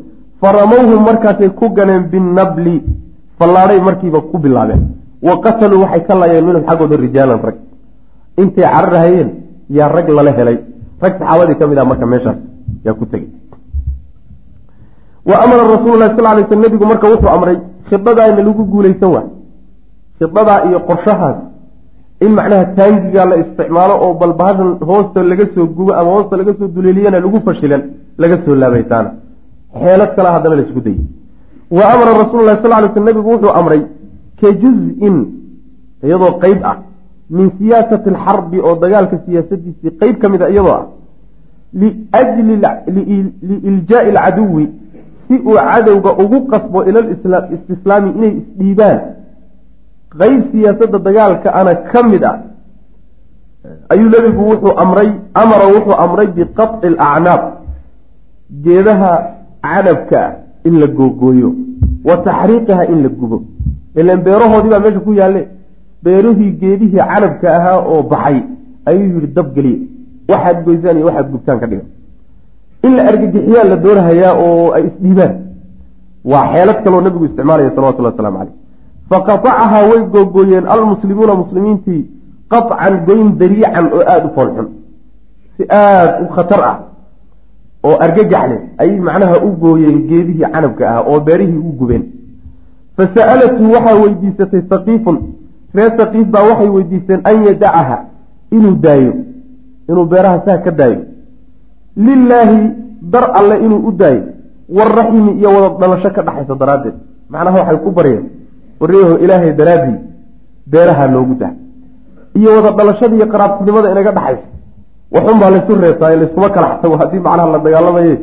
Faramowhum 0.41 1.01
markaasay 1.09 1.49
ku 1.49 1.69
ganeen 1.69 2.03
binnabli. 2.11 2.83
Fallaadhay 3.39 3.79
markiiba 3.87 4.19
ku 4.31 4.37
bilaabeen. 4.37 4.81
Wa 5.21 5.33
qataluu 5.43 5.81
waxay 5.83 6.01
ka 6.07 6.15
laayeen 6.15 6.45
minhum 6.45 6.63
xaggooda 6.69 6.95
rijaalan 6.97 7.39
rag. 7.45 7.55
Intay 8.41 8.63
cararahayeen 8.73 9.29
yaa 9.69 9.89
rag 9.95 10.09
lala 10.09 10.31
helay. 10.31 10.57
Rag 11.01 11.13
saxaabadii 11.19 11.57
ka 11.59 11.67
mid 11.67 11.77
ah 11.77 11.85
marka 11.85 12.05
meeshaas 12.05 12.37
yaa 12.85 12.93
ku 12.99 13.05
tegey 13.05 13.29
wa 15.29 15.35
amara 15.43 15.63
rasuulu 15.73 15.97
lahi 16.01 16.15
sal 16.17 16.27
lay 16.37 16.45
sl 16.49 16.59
nebigu 16.63 16.85
marka 16.91 17.07
wuxuu 17.11 17.31
amray 17.35 17.57
khidadaana 17.89 18.41
lagu 18.47 18.63
guulaysan 18.73 19.09
waay 19.15 19.27
khidadaa 20.19 20.59
iyo 20.67 20.79
qorshahaas 20.89 21.37
in 22.25 22.31
macnaha 22.37 22.65
taangigaa 22.77 23.25
la 23.31 23.35
isticmaalo 23.43 23.95
oo 24.05 24.13
bal 24.21 24.33
bahashan 24.39 24.69
hoosta 24.89 25.23
laga 25.31 25.45
soo 25.55 25.67
gubo 25.77 25.91
ama 25.99 26.09
hoosta 26.15 26.39
laga 26.41 26.53
soo 26.59 26.69
duleeliyana 26.75 27.19
lagu 27.25 27.39
fashilan 27.47 27.83
laga 28.21 28.37
soo 28.45 28.55
laabaytaana 28.61 29.09
xeelad 29.83 30.11
kale 30.15 30.29
haddana 30.35 30.55
la 30.59 30.63
isku 30.67 30.81
dayay 30.87 31.03
wa 31.77 31.83
amara 31.93 32.11
rasuulu 32.21 32.43
lahi 32.49 32.61
sal 32.63 32.71
lay 32.73 32.89
sl 32.95 33.03
nebigu 33.09 33.29
wuxuu 33.33 33.53
amray 33.59 33.81
ka 34.39 34.47
juz-in 34.61 35.17
iyadoo 36.05 36.33
qeyb 36.43 36.59
ah 36.71 36.77
min 37.29 37.51
siyaasati 37.59 38.09
alxarbi 38.09 38.59
oo 38.59 38.75
dagaalka 38.83 39.17
siyaasadiisii 39.25 39.91
qeyb 39.99 40.17
ka 40.21 40.29
mid 40.29 40.41
a 40.41 40.49
iyadoo 40.49 40.75
ah 40.79 40.85
liiljaai 42.87 44.09
alcaduwi 44.09 44.65
si 45.27 45.35
uu 45.47 45.55
cadowga 45.55 46.11
ugu 46.23 46.39
qasbo 46.47 46.85
ila 46.85 46.99
istislaami 47.55 48.09
inay 48.17 48.33
isdhiibaan. 48.41 48.99
Qeyb 50.19 50.41
siyaasadda 50.51 50.97
dagaalka 50.99 51.53
ana 51.59 51.75
ka 51.75 52.03
mid 52.03 52.23
ah 52.23 52.37
ayuu 53.89 54.09
nebigu 54.09 54.41
wuxuu 54.49 54.73
amray 54.83 55.09
amara 55.33 55.65
wuxuu 55.75 55.99
amray 56.05 56.27
biqaطci 56.27 56.87
alacnaab 56.87 57.41
geedaha 58.63 59.11
canabka 59.61 60.19
ah 60.25 60.31
in 60.67 60.79
la 60.79 60.87
googooyo 60.87 61.49
wa 62.07 62.17
taxriiqiha 62.17 62.83
in 62.91 63.03
la 63.03 63.09
gubo. 63.09 63.43
Ilan 63.99 64.19
beerahoodii 64.25 64.69
baa 64.69 64.79
meesha 64.79 64.99
ku 64.99 65.13
yaalle 65.13 65.41
beerihii 66.03 66.51
geedihii 66.61 67.03
canabka 67.11 67.47
ahaa 67.57 67.79
oo 67.91 68.01
baxay 68.11 68.37
ayuu 68.89 69.09
yihi 69.15 69.27
dab 69.37 69.47
geliya 69.55 69.79
waxaad 70.31 70.57
goysaan 70.65 70.97
iyo 70.97 71.05
waxaad 71.09 71.27
gubtaan 71.33 71.59
ka 71.61 71.67
dhiga 71.71 71.85
in 72.85 72.91
la 72.97 73.03
argagixiyaa 73.11 73.63
la 73.71 73.75
doonahayaa 73.85 74.33
oo 74.45 74.71
ay 74.77 74.83
isdhiibaan. 74.89 75.33
Waa 76.31 76.45
xeelad 76.53 76.79
kaloo 76.83 77.01
nabigu 77.01 77.25
isticmaalaya 77.29 77.71
salawatullah 77.75 78.11
waslamu 78.13 78.37
caleyh 78.39 78.53
faqatacahaa 79.09 79.83
way 79.89 80.01
googooyeen 80.13 80.65
almuslimuuna 80.75 81.35
muslimiintii 81.41 82.01
qaطcan 82.51 82.93
goyn 83.07 83.27
dariican 83.39 83.85
oo 83.95 84.01
aada 84.11 84.25
u 84.27 84.31
foolxun 84.35 84.67
si 85.57 85.63
aada 85.79 86.13
u 86.23 86.27
khatar 86.35 86.61
ah 86.71 86.77
oo 87.87 87.95
argagax 88.05 88.43
leh 88.51 88.59
ayay 88.81 88.99
macnaha 89.07 89.35
u 89.47 89.49
gooyeen 89.63 89.97
geedihii 90.09 90.51
canabka 90.53 90.83
ah 90.93 91.01
oo 91.09 91.19
beerihii 91.27 91.61
u 91.69 91.71
gubeen. 91.79 92.03
Fa 92.97 93.03
sa'alatu 93.15 93.63
waxaa 93.75 93.95
weydiisatay 94.03 94.61
saqiifun 94.71 95.17
reer 95.77 95.91
saqiif 95.99 96.27
baa 96.33 96.43
waxay 96.49 96.69
weydiisteen 96.75 97.21
an 97.29 97.35
yadacaha 97.47 97.97
inuu 98.57 98.75
daayo 98.85 99.13
inuu 99.89 100.05
beeraha 100.11 100.37
saa 100.45 100.57
ka 100.65 100.71
daayo. 100.79 101.01
Lilaahi 102.05 102.59
dar 103.13 103.25
alle 103.39 103.55
inuu 103.65 103.81
u 103.87 103.91
daayo. 103.91 104.23
Waraximi 104.77 105.31
iyo 105.39 105.49
wada 105.55 105.69
dhalasho 105.81 106.09
ka 106.15 106.21
dhaxaysa 106.27 106.55
daraaddeed. 106.61 106.95
Macnaha 107.31 107.57
waxay 107.61 107.77
ku 107.83 107.91
baryeen 107.97 108.25
waryaho 108.81 109.13
ilaahay 109.23 109.51
daraaddii 109.59 109.97
beeraha 110.71 111.07
noogu 111.13 111.35
dah 111.41 111.51
iyo 112.39 112.49
wada 112.55 112.71
dhalashada 112.77 113.15
iyo 113.15 113.27
qaraabtinimada 113.33 113.91
inaga 113.93 114.11
dhaxaysa. 114.17 114.45
Waxun 115.15 115.37
baa 115.41 115.49
laysu 115.53 115.71
reebtaa 115.83 116.11
ee 116.13 116.19
layskuma 116.21 116.49
kala 116.55 116.67
xatago 116.73 116.95
haddii 117.01 117.21
macnaha 117.27 117.51
la 117.53 117.59
dagaalamaye 117.65 118.13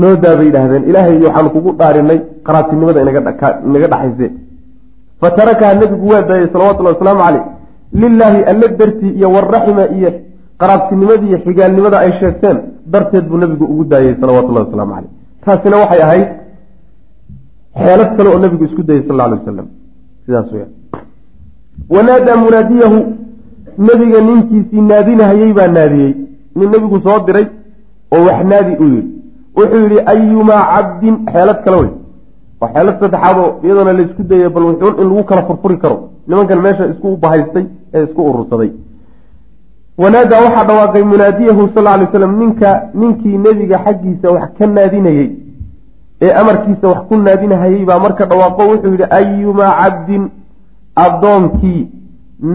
noodaa 0.00 0.36
bay 0.38 0.46
yidhaahdeen 0.48 0.84
ilaahay 0.90 1.16
waxaanu 1.26 1.50
kugu 1.54 1.70
dhaarinay 1.80 2.18
qaraabtinimada 2.46 2.98
inaga 3.04 3.20
dhaxayse 3.92 4.26
fa 5.20 5.30
tarakaha 5.38 5.74
nebigu 5.74 6.06
waa 6.12 6.22
daayey 6.30 6.48
salawatullahi 6.54 6.94
wasalaamu 6.96 7.22
caleyh 7.26 7.44
lilaahi 8.02 8.40
alla 8.52 8.68
dartii 8.80 9.12
iyo 9.18 9.28
waraxima 9.36 9.84
iyo 9.98 10.10
qaraabtinimadii 10.60 11.28
iyo 11.32 11.38
xigaalnimada 11.44 11.98
ay 12.04 12.12
sheegteen 12.20 12.58
darteed 12.92 13.24
buu 13.30 13.38
nebigu 13.44 13.64
ugu 13.72 13.84
daayey 13.92 14.14
salawatullahi 14.20 14.66
wasalaamu 14.66 14.94
caleyh 14.94 15.10
taasina 15.44 15.76
waxay 15.82 16.02
ahayd 16.06 16.28
xeelad 17.82 18.10
kale 18.16 18.28
oo 18.34 18.38
nebigu 18.44 18.64
isku 18.68 18.82
dayay 18.88 19.02
sal 19.08 19.20
alay 19.20 19.38
wasalam 19.38 19.66
sidaas 20.26 20.48
weya 20.52 20.66
wanaadaa 21.94 22.36
munaadiyahu 22.44 22.98
nebiga 23.78 24.20
ninkiisii 24.28 24.80
naadinahayey 24.90 25.52
baa 25.52 25.66
naadiyey. 25.68 26.14
Nin 26.56 26.70
nebigu 26.70 27.00
soo 27.04 27.18
diray 27.26 27.46
oo 28.14 28.24
wax 28.26 28.38
naadi 28.50 28.72
u 28.82 28.84
yidhi. 28.94 29.10
Wuxuu 29.56 29.80
yidhi 29.84 29.98
ayumaa 30.12 30.62
cabdin? 30.72 31.16
Xeelad 31.32 31.58
kale 31.64 31.76
wey 31.76 31.90
waa 32.60 32.70
xeelad 32.74 32.96
saddexaad 33.02 33.38
oo 33.38 33.50
iyadoona 33.64 33.92
laysku 33.98 34.22
dayay 34.30 34.48
bal 34.48 34.64
wuxuun 34.70 34.94
in 35.00 35.08
lagu 35.10 35.24
kala 35.30 35.42
furfuri 35.48 35.78
karo. 35.78 35.96
Nimankan 36.28 36.60
meesha 36.64 36.84
isku 36.92 37.16
bahaystay 37.16 37.64
ee 37.94 38.04
isku 38.04 38.20
urursaday. 38.30 38.70
Wanaadaa 40.02 40.40
waxaa 40.44 40.64
dhawaaqay 40.68 41.02
munaadiyahu 41.12 41.62
sal 41.74 41.86
alay 41.86 42.06
slam 42.12 42.32
ninka 42.40 42.70
ninkii 42.94 43.38
nebiga 43.44 43.78
xaggiisa 43.84 44.28
wax 44.36 44.48
ka 44.58 44.66
naadinayey 44.66 45.28
ee 46.24 46.32
amarkiisa 46.40 46.86
wax 46.92 47.00
ku 47.08 47.14
naadinahayey 47.16 47.84
baa 47.88 47.98
marka 47.98 48.24
dhawaaqo 48.30 48.62
wuxuu 48.70 48.90
yidhi 48.94 49.06
ayumaa 49.18 49.72
cabdin 49.82 50.24
addoonkii 51.04 51.88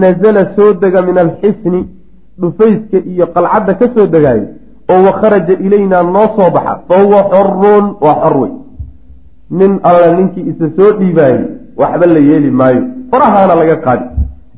nazala 0.03 0.43
soo 0.55 0.73
dega 0.73 1.01
min 1.01 1.17
alxisni 1.17 1.81
dhufayska 2.41 2.97
iyo 3.11 3.25
qalcadda 3.35 3.73
ka 3.79 3.85
soo 3.95 4.05
degaayo 4.13 4.45
oo 4.91 5.01
wakharaja 5.07 5.53
ilaynaa 5.65 6.03
noo 6.03 6.27
soo 6.37 6.49
baxa. 6.55 6.73
Fa 6.87 6.95
huwa 7.03 7.21
xorun 7.31 7.85
waa 8.05 8.15
xor 8.23 8.37
wey 8.41 8.51
nin 9.59 9.71
alla 9.89 10.07
ninkii 10.17 10.45
isa 10.51 10.65
soo 10.77 10.91
dhiibaayey 10.99 11.41
waxba 11.81 12.05
la 12.05 12.19
yeeli 12.29 12.51
maayo. 12.51 12.81
Farahaana 13.11 13.55
laga 13.61 13.75
qaadi. 13.85 14.05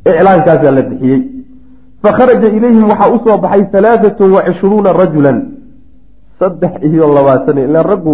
Iclaankaasaa 0.10 0.72
la 0.78 0.82
bixiyey. 0.89 1.20
Fakharaja 2.04 2.48
ilayhim 2.58 2.86
waxaa 2.91 3.12
u 3.16 3.20
soo 3.26 3.38
baxay 3.44 3.64
halaaatun 3.74 4.32
wa 4.36 4.41
cishruuna 4.48 4.94
rajulan. 5.02 5.38
Saddex 6.39 6.74
iyo 6.89 7.06
labaatan 7.18 7.58
ilaan 7.58 7.86
raggu 7.91 8.14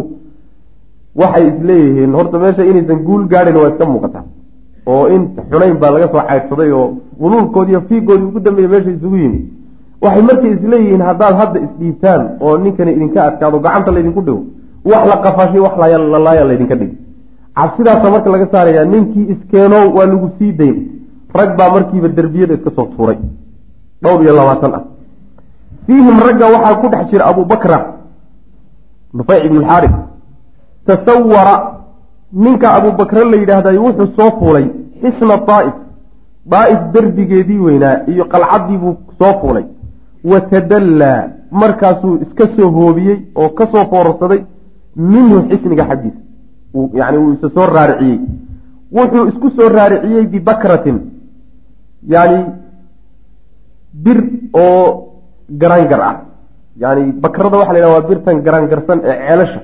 waxay 1.22 1.46
isleeyihiin 1.52 2.12
horta 2.18 2.38
meesha 2.40 2.64
inaysan 2.72 3.00
guul 3.08 3.24
gaadhin 3.32 3.56
waa 3.62 3.70
iska 3.72 3.86
muuqataa 3.86 4.24
oo 4.86 5.08
in 5.16 5.24
xunayn 5.52 5.78
baa 5.82 5.92
laga 5.96 6.08
soo 6.14 6.22
caydsaday 6.30 6.72
oo 6.72 6.88
wuluulkoodi 7.22 7.72
iyo 7.72 7.82
fiigoodii 7.90 8.28
ugu 8.30 8.40
dambeeya 8.46 8.70
meesha 8.74 8.92
isugu 8.92 9.18
yimi 9.24 9.40
waxay 10.04 10.22
markay 10.30 10.52
isleeyihiin 10.58 11.02
haddaad 11.10 11.36
hadda 11.42 11.60
isdhiibtaan 11.66 12.22
oo 12.42 12.58
ninkani 12.58 12.92
idinka 12.98 13.20
adkaado 13.28 13.60
gacanta 13.66 13.92
laydinku 13.96 14.22
dhigo 14.28 14.44
wax 14.86 15.08
la 15.08 15.18
qafaashay 15.18 15.60
wax 15.60 15.74
lalaaya 15.78 16.46
laydinka 16.46 16.76
dhig. 16.76 16.92
Cabsidaasa 17.56 18.12
marka 18.12 18.30
laga 18.30 18.48
saaraya 18.52 18.86
ninkii 18.86 19.28
iskeenow 19.34 19.96
waa 19.98 20.06
lagu 20.06 20.30
sii 20.40 20.52
dayn. 20.54 20.78
Rag 21.34 21.58
baa 21.58 21.70
markiiba 21.70 22.08
derbiyada 22.08 22.54
iska 22.54 22.72
soo 22.76 22.86
tuuray. 22.96 23.18
Dhowr 24.04 24.22
iyo 24.24 24.34
labaatan 24.36 24.74
ah. 24.74 24.84
Fiihim 25.86 26.20
ragga 26.20 26.46
waxaa 26.54 26.76
ku 26.82 26.88
dhex 26.90 27.10
jira 27.12 27.26
abubakra 27.26 27.78
nufayc 29.14 29.44
ibnu 29.46 29.60
lxaarif 29.62 29.92
tasawara 30.86 31.56
ninka 32.34 32.74
abubakre 32.74 33.24
la 33.26 33.38
yidhaahday 33.38 33.78
wuxuu 33.78 34.08
soo 34.18 34.32
fuulay 34.40 34.66
xisna 35.02 35.38
daa'if 35.48 35.74
daa'if 36.46 36.80
derbigeedii 36.94 37.58
weynaa 37.60 37.98
iyo 38.08 38.26
qalcaddii 38.26 38.78
buu 38.78 38.96
soo 39.20 39.34
fuulay. 39.42 39.66
Watadallaa 40.24 41.24
markaasuu 41.52 42.16
iska 42.22 42.48
soo 42.56 42.70
hoobiyey 42.72 43.18
oo 43.36 43.50
ka 43.50 43.68
soo 43.72 43.86
foorarsaday 43.92 44.42
minhu 45.00 45.38
xisniga 45.50 45.84
xaggiisa 45.90 46.22
yani 47.00 47.18
wuu 47.18 47.34
isa 47.34 47.48
soo 47.56 47.68
raariciyey. 47.76 48.20
Wuxuu 48.96 49.28
isku 49.32 49.48
soo 49.58 49.70
raariciyey 49.70 50.26
bibakratin 50.34 50.98
yani 52.14 52.38
bir 53.94 54.18
oo 54.54 54.84
garangar 55.62 56.02
ah. 56.10 56.16
Yani 56.84 57.12
bakrada 57.24 57.58
waxa 57.58 57.74
la 57.74 57.80
yhaha 57.80 57.94
waa 57.96 58.08
birtan 58.10 58.38
garangarsan 58.48 59.00
ee 59.04 59.16
ceelasha. 59.28 59.62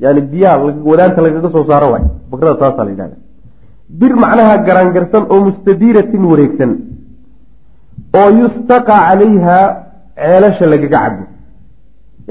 Yani 0.00 0.20
biyaha 0.32 0.56
wadaanta 0.90 1.20
lagaga 1.22 1.48
soo 1.54 1.64
saaro 1.70 1.88
waay. 1.92 2.04
Bakrada 2.30 2.54
taasaa 2.62 2.84
la 2.84 2.90
yidhahda 2.90 3.16
bir 4.00 4.12
macnaha 4.22 4.54
garangarsan 4.68 5.24
oo 5.32 5.40
mustadiiratin 5.46 6.22
wareegsan. 6.30 6.70
Oo 8.18 8.30
yustaqaa 8.40 9.00
calayha 9.08 9.58
ceelasha 10.16 10.66
lagaga 10.72 10.98
cabo 11.04 11.22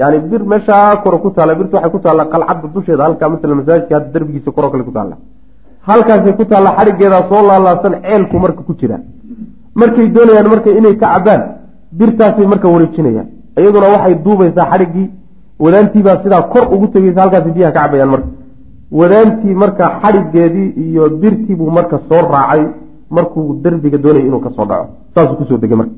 yani 0.00 0.16
bir 0.30 0.40
meeshaa 0.52 0.96
kore 1.04 1.18
ku 1.24 1.28
taalla 1.36 1.54
birta 1.60 1.74
waxay 1.76 1.90
ku 1.94 1.98
taalla 2.04 2.24
qalcadda 2.32 2.68
dusheeda 2.74 3.02
halkaa 3.06 3.28
masala 3.34 3.54
masaajidka 3.60 3.94
hadda 3.96 4.10
darbigiisa 4.14 4.50
koroo 4.56 4.70
kale 4.72 4.84
ku 4.88 4.92
taalla 4.98 5.16
halkaasay 5.88 6.32
ku 6.40 6.44
taalla 6.50 6.70
xadhiggeedaa 6.78 7.22
soo 7.30 7.42
laalaasan 7.48 7.92
ceelku 8.04 8.36
marka 8.44 8.62
ku 8.68 8.72
jira. 8.80 8.96
Markay 9.80 10.06
doonayaan 10.16 10.48
marka 10.52 10.70
inay 10.78 10.94
ka 11.02 11.06
cabaan 11.14 11.42
birtaasay 11.98 12.46
marka 12.52 12.66
wareejinayaan. 12.74 13.26
Iyaduna 13.60 13.88
waxay 13.94 14.14
duubaysaa 14.24 14.66
xadhiggii 14.72 15.06
wadaantiibaa 15.64 16.16
sidaa 16.24 16.42
kor 16.52 16.64
ugu 16.74 16.86
tegeysa 16.94 17.20
halkaasi 17.24 17.50
biyaha 17.56 17.72
ka 17.76 17.80
cabayaan 17.84 18.10
marka. 18.14 18.28
Wadaantii 18.98 19.54
marka 19.62 19.84
xadhiggeedii 20.02 20.68
iyo 20.84 21.04
birtii 21.22 21.56
buu 21.60 21.70
marka 21.78 21.96
soo 22.08 22.22
raacay 22.32 22.62
markuu 23.16 23.46
derbiga 23.62 23.98
doonayay 24.04 24.26
inuu 24.28 24.40
ka 24.46 24.50
soo 24.56 24.66
dhaco. 24.70 24.86
Saasuu 25.14 25.36
ku 25.40 25.44
soo 25.48 25.58
degay 25.62 25.76
marka 25.80 25.94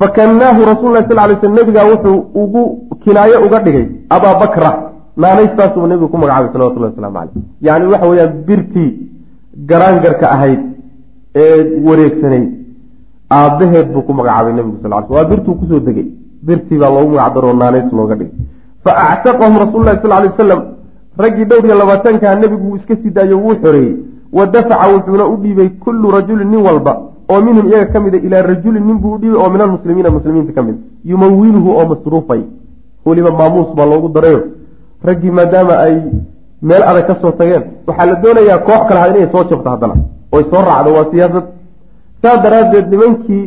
fakannaahu 0.00 0.60
rasul 0.70 0.90
lah 0.96 1.04
sal 1.08 1.16
lay 1.28 1.36
sl 1.40 1.52
nabigaa 1.58 1.86
wuxuu 1.92 2.18
ugu 2.42 2.62
kinaayo 3.04 3.38
uga 3.46 3.58
dhigay 3.66 3.86
abaa 4.16 4.34
bakra 4.42 4.70
naanaystaasuu 5.24 5.86
nabigu 5.86 6.08
ku 6.12 6.18
magacaabay 6.22 6.52
salawatullahi 6.52 6.92
waslamu 6.92 7.16
caleyh 7.18 7.44
yani 7.66 7.86
waxa 7.92 8.08
weeyaan 8.10 8.34
birtii 8.48 8.90
garaangarka 9.70 10.26
ahayd 10.34 10.60
ee 11.44 11.58
wareegsanayd 11.86 12.46
aabbaheed 13.38 13.88
buu 13.94 14.04
ku 14.08 14.12
magacaabay 14.20 14.52
nabigu 14.58 14.78
sal 14.82 14.92
l 14.92 15.14
waa 15.16 15.24
birtuu 15.32 15.54
ku 15.60 15.64
soo 15.70 15.80
degay 15.88 16.06
birtii 16.46 16.78
baa 16.82 16.90
loogu 16.96 17.10
magacdaroo 17.16 17.54
naanays 17.62 17.88
looga 18.00 18.14
dhigay 18.20 18.34
fa 18.84 18.92
actaqahum 19.12 19.58
rasul 19.64 19.84
lahi 19.88 20.02
sal 20.02 20.12
lay 20.14 20.28
wasalam 20.32 20.60
raggii 21.24 21.44
dhowr 21.50 21.64
iyo 21.66 21.76
labaatankaa 21.82 22.34
nebigu 22.42 22.64
wuu 22.68 22.76
iska 22.80 22.94
sii 23.02 23.10
daayo 23.16 23.36
wuu 23.44 23.56
xoreeyey 23.62 23.96
wa 24.38 24.46
dafaca 24.54 24.86
wuxuuna 24.94 25.24
u 25.32 25.36
dhiibay 25.42 25.68
kullu 25.84 26.10
rajulin 26.16 26.48
nin 26.52 26.62
walba 26.68 26.92
oo 27.30 27.40
minhum 27.46 27.66
iyaga 27.68 27.86
ka 27.92 28.00
mida 28.00 28.18
ilaa 28.26 28.42
rajulin 28.42 28.84
nin 28.88 28.98
buu 29.02 29.14
u 29.14 29.18
dhiibay 29.18 29.40
oo 29.42 29.50
min 29.50 29.60
almuslimiina 29.60 30.10
muslimiinta 30.10 30.52
ka 30.52 30.62
mid. 30.62 30.76
Yumawiluhu 31.04 31.70
oo 31.78 31.86
masruufay. 31.90 32.42
Weliba 33.06 33.30
maamuus 33.30 33.70
baa 33.76 33.86
loogu 33.86 34.08
darayo. 34.08 34.40
Raggii 35.04 35.30
maadaama 35.30 35.74
ay 35.86 35.96
meel 36.62 36.82
adag 36.82 37.06
ka 37.06 37.14
soo 37.20 37.32
tageen 37.38 37.62
waxaa 37.86 38.06
la 38.06 38.14
doonayaa 38.22 38.58
koox 38.58 38.82
kale 38.88 39.00
ha 39.00 39.08
inay 39.08 39.28
soo 39.32 39.44
jabto 39.50 39.70
haddana 39.70 39.94
oy 40.32 40.42
soo 40.50 40.62
raacdo 40.68 40.90
waa 40.96 41.06
siyaasad 41.10 41.44
saas 42.22 42.38
daraaddeed 42.44 42.86
nimankii 42.90 43.44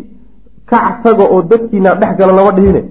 kac 0.69 1.03
taga 1.03 1.23
oo 1.33 1.41
dadkiina 1.41 1.95
dhex 1.95 2.17
gala 2.19 2.33
lama 2.39 2.51
dhihine 2.57 2.81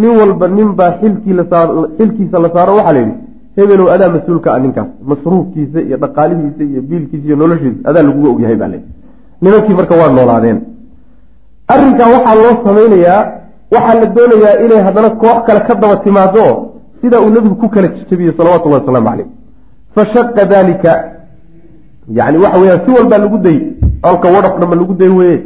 nin 0.00 0.12
walba 0.18 0.48
nin 0.48 0.68
baa 0.78 0.92
xilkii 1.00 1.34
lasaa 1.38 1.64
xilkiisa 1.98 2.38
la 2.44 2.48
saaro 2.54 2.76
waxaa 2.78 2.92
la 2.92 3.00
yidhi 3.00 3.14
hebelow 3.56 3.88
adaa 3.94 4.08
mas'uulka 4.16 4.48
ah 4.54 4.60
ninkaas. 4.64 4.88
Masruufkiisa 5.10 5.80
iyo 5.80 5.96
dhaqaalihiisa 6.02 6.62
iyo 6.70 6.82
biilkiisa 6.88 7.26
iyo 7.26 7.36
noloshiisa 7.36 7.80
adaa 7.88 8.02
laguga 8.08 8.28
ogyahay 8.34 8.56
baa 8.62 8.68
layidhi 8.72 8.88
nimankii 9.44 9.76
marka 9.78 9.94
waa 10.00 10.10
noolaadeen. 10.16 10.58
Arrinkaa 11.74 12.08
waxaa 12.14 12.34
loo 12.40 12.52
samaynayaa 12.66 13.20
waxaa 13.74 14.00
la 14.00 14.06
doonayaa 14.16 14.56
inay 14.64 14.80
haddana 14.86 15.10
koox 15.22 15.38
kale 15.46 15.60
ka 15.68 15.74
daba 15.82 15.96
timaado 16.04 16.46
sida 17.00 17.20
uu 17.20 17.30
nebigu 17.34 17.56
ku 17.62 17.68
kala 17.74 17.88
jejabiyey 17.96 18.32
salawatullahi 18.38 18.80
wasalaamu 18.82 19.08
caleyh 19.10 19.26
fashaqa 19.94 20.44
dalika 20.54 20.90
yani 22.18 22.38
waxa 22.44 22.58
weyaan 22.62 22.80
si 22.84 22.90
walbaa 22.96 23.18
lagu 23.24 23.38
day 23.46 23.58
alka 24.08 24.26
wadhaf 24.34 24.54
dhamba 24.60 24.76
lagu 24.80 24.94
day 25.00 25.08
weye 25.18 25.36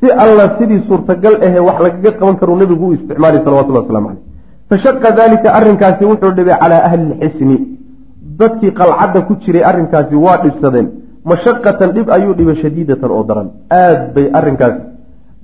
si 0.00 0.06
alla 0.24 0.44
sidii 0.58 0.80
suurtagal 0.88 1.34
ahe 1.46 1.58
wax 1.68 1.78
lagaga 1.86 2.10
qaban 2.18 2.36
karu 2.40 2.56
nebigu 2.62 2.84
u 2.88 2.94
isticmaalay 2.96 3.40
salawatullahi 3.44 3.84
waslamu 3.86 4.08
caleyh 4.08 4.22
fashaqa 4.70 5.08
dalika 5.20 5.48
arrinkaasi 5.58 6.04
wuxuu 6.10 6.32
dhibay 6.38 6.56
calaa 6.62 6.82
ahli 6.88 7.04
lxisni. 7.12 7.58
Dadkii 8.40 8.72
qalcadda 8.80 9.20
ku 9.28 9.32
jiray 9.42 9.62
arrinkaasi 9.70 10.14
waa 10.24 10.36
dhibsadeen 10.42 10.88
mashaqatan 11.24 11.90
dhib 11.96 12.08
ayuu 12.16 12.34
dhibay 12.38 12.56
shadiidatan 12.62 13.10
oo 13.10 13.24
daran. 13.28 13.48
Aad 13.70 14.14
bay 14.14 14.26
arrinkaas 14.38 14.74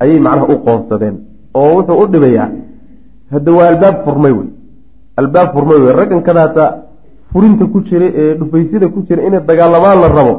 ayay 0.02 0.20
macnaha 0.20 0.46
u 0.52 0.56
qoonsadeen 0.66 1.16
oo 1.54 1.70
wuxuu 1.76 1.98
u 2.02 2.06
dhibayaa. 2.12 2.48
Hadda 3.32 3.50
waa 3.52 3.68
albaab 3.72 3.96
furmay 4.04 4.32
wey. 4.38 4.48
Albaab 5.20 5.48
furmay 5.54 5.78
wey. 5.82 5.92
Raggan 6.00 6.22
kada 6.26 6.40
hata 6.46 6.64
furinta 7.32 7.64
ku 7.72 7.78
jira 7.88 8.06
ee 8.22 8.34
dhufaysyada 8.38 8.86
ku 8.94 9.00
jira 9.08 9.22
inay 9.26 9.40
dagaalamaan 9.48 9.98
la 10.02 10.08
rabo 10.08 10.34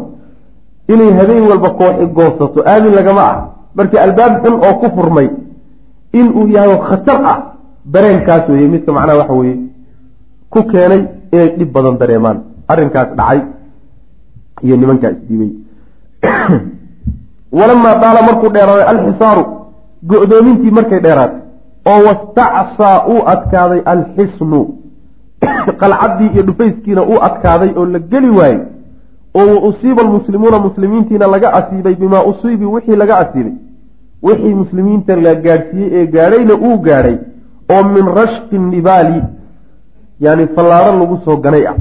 inay 0.94 1.12
habeen 1.20 1.44
walba 1.52 1.70
kooxi 1.80 2.06
goosato 2.18 2.60
aamin 2.72 2.94
lagama 3.00 3.22
ah. 3.32 3.38
Marka 3.78 3.98
albaab 4.06 4.34
xun 4.44 4.56
oo 4.66 4.74
ku 4.82 4.88
furmay 4.96 5.28
inuu 6.20 6.48
yahay 6.56 6.78
khatar 6.90 7.20
ah 7.32 7.38
dareenkaas 7.94 8.44
weeye 8.50 8.68
midka 8.74 8.92
macnaha 8.92 9.18
waxa 9.22 9.34
weeye 9.42 9.58
ku 10.54 10.60
keenay 10.72 11.02
inay 11.34 11.50
dhib 11.58 11.70
badan 11.76 11.96
dareemaan. 12.02 12.38
Arrinkaas 12.72 13.10
dhacay 13.20 13.40
iyo 14.64 14.78
nimankaa 14.78 15.12
isdiibay 15.16 15.52
walamaa 17.52 17.96
daala 18.04 18.22
markuu 18.22 18.50
dheeraaday 18.50 18.86
alxisaaru 18.94 19.44
go-doomintii 20.10 20.72
markay 20.72 21.00
dheeraatay 21.00 21.40
oo 21.92 22.00
wastacsaa 22.08 22.98
uu 23.14 23.22
adkaaday 23.34 23.82
alxisnu. 23.94 24.62
Qalcaddii 25.82 26.30
iyo 26.34 26.44
dhufayskiina 26.44 27.04
uu 27.04 27.20
adkaaday 27.28 27.72
oo 27.76 27.86
la 27.86 28.00
geli 28.00 28.30
waayey 28.30 28.60
oo 29.40 29.48
wa 29.56 29.62
usiiba 29.70 30.02
almuslimuuna 30.02 30.60
muslimiintiina 30.60 31.28
laga 31.28 31.54
asiibay 31.60 31.96
bimaa 31.96 32.24
usiibi 32.24 32.66
wixii 32.66 32.96
laga 32.96 33.18
asiibay. 33.18 33.54
Wixii 34.24 34.54
muslimiinta 34.54 35.16
la 35.16 35.36
gaadhsiiyey 35.36 35.90
ee 35.94 36.06
gaadhayna 36.08 36.54
uu 36.54 36.78
gaadhay 36.88 37.18
oo 37.74 37.84
min 37.96 38.06
rashqi 38.20 38.60
nibaali 38.60 39.24
yani 40.20 40.48
fallaaro 40.56 41.00
lagu 41.00 41.20
soo 41.26 41.38
ganay 41.38 41.68
ah 41.68 41.76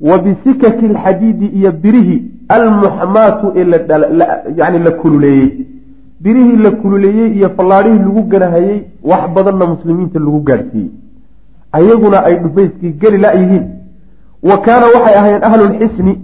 wa 0.00 0.18
bisikaki 0.18 0.86
alxadiidi 0.86 1.46
iyo 1.46 1.72
birihii 1.72 2.22
almuxmaatu 2.48 3.52
ee 3.56 3.66
yani 4.56 4.78
la 4.78 4.90
kululeeyey. 4.90 5.66
Birihii 6.20 6.56
la 6.56 6.70
kululeeyey 6.70 7.36
iyo 7.36 7.48
fallaadhihii 7.56 7.98
lagu 7.98 8.22
ganahayey 8.22 8.80
wax 9.10 9.22
badanna 9.36 9.66
muslimiinta 9.66 10.18
lagu 10.18 10.40
gaadhsiiyey. 10.40 10.90
Ayaguna 11.72 12.24
ay 12.24 12.34
dhufayskii 12.36 12.92
geli 12.92 13.18
la-yihiin 13.18 13.64
wa 14.42 14.58
kaana 14.58 14.86
waxay 14.94 15.14
ahaayeen 15.18 15.44
ahlulxisni 15.44 16.18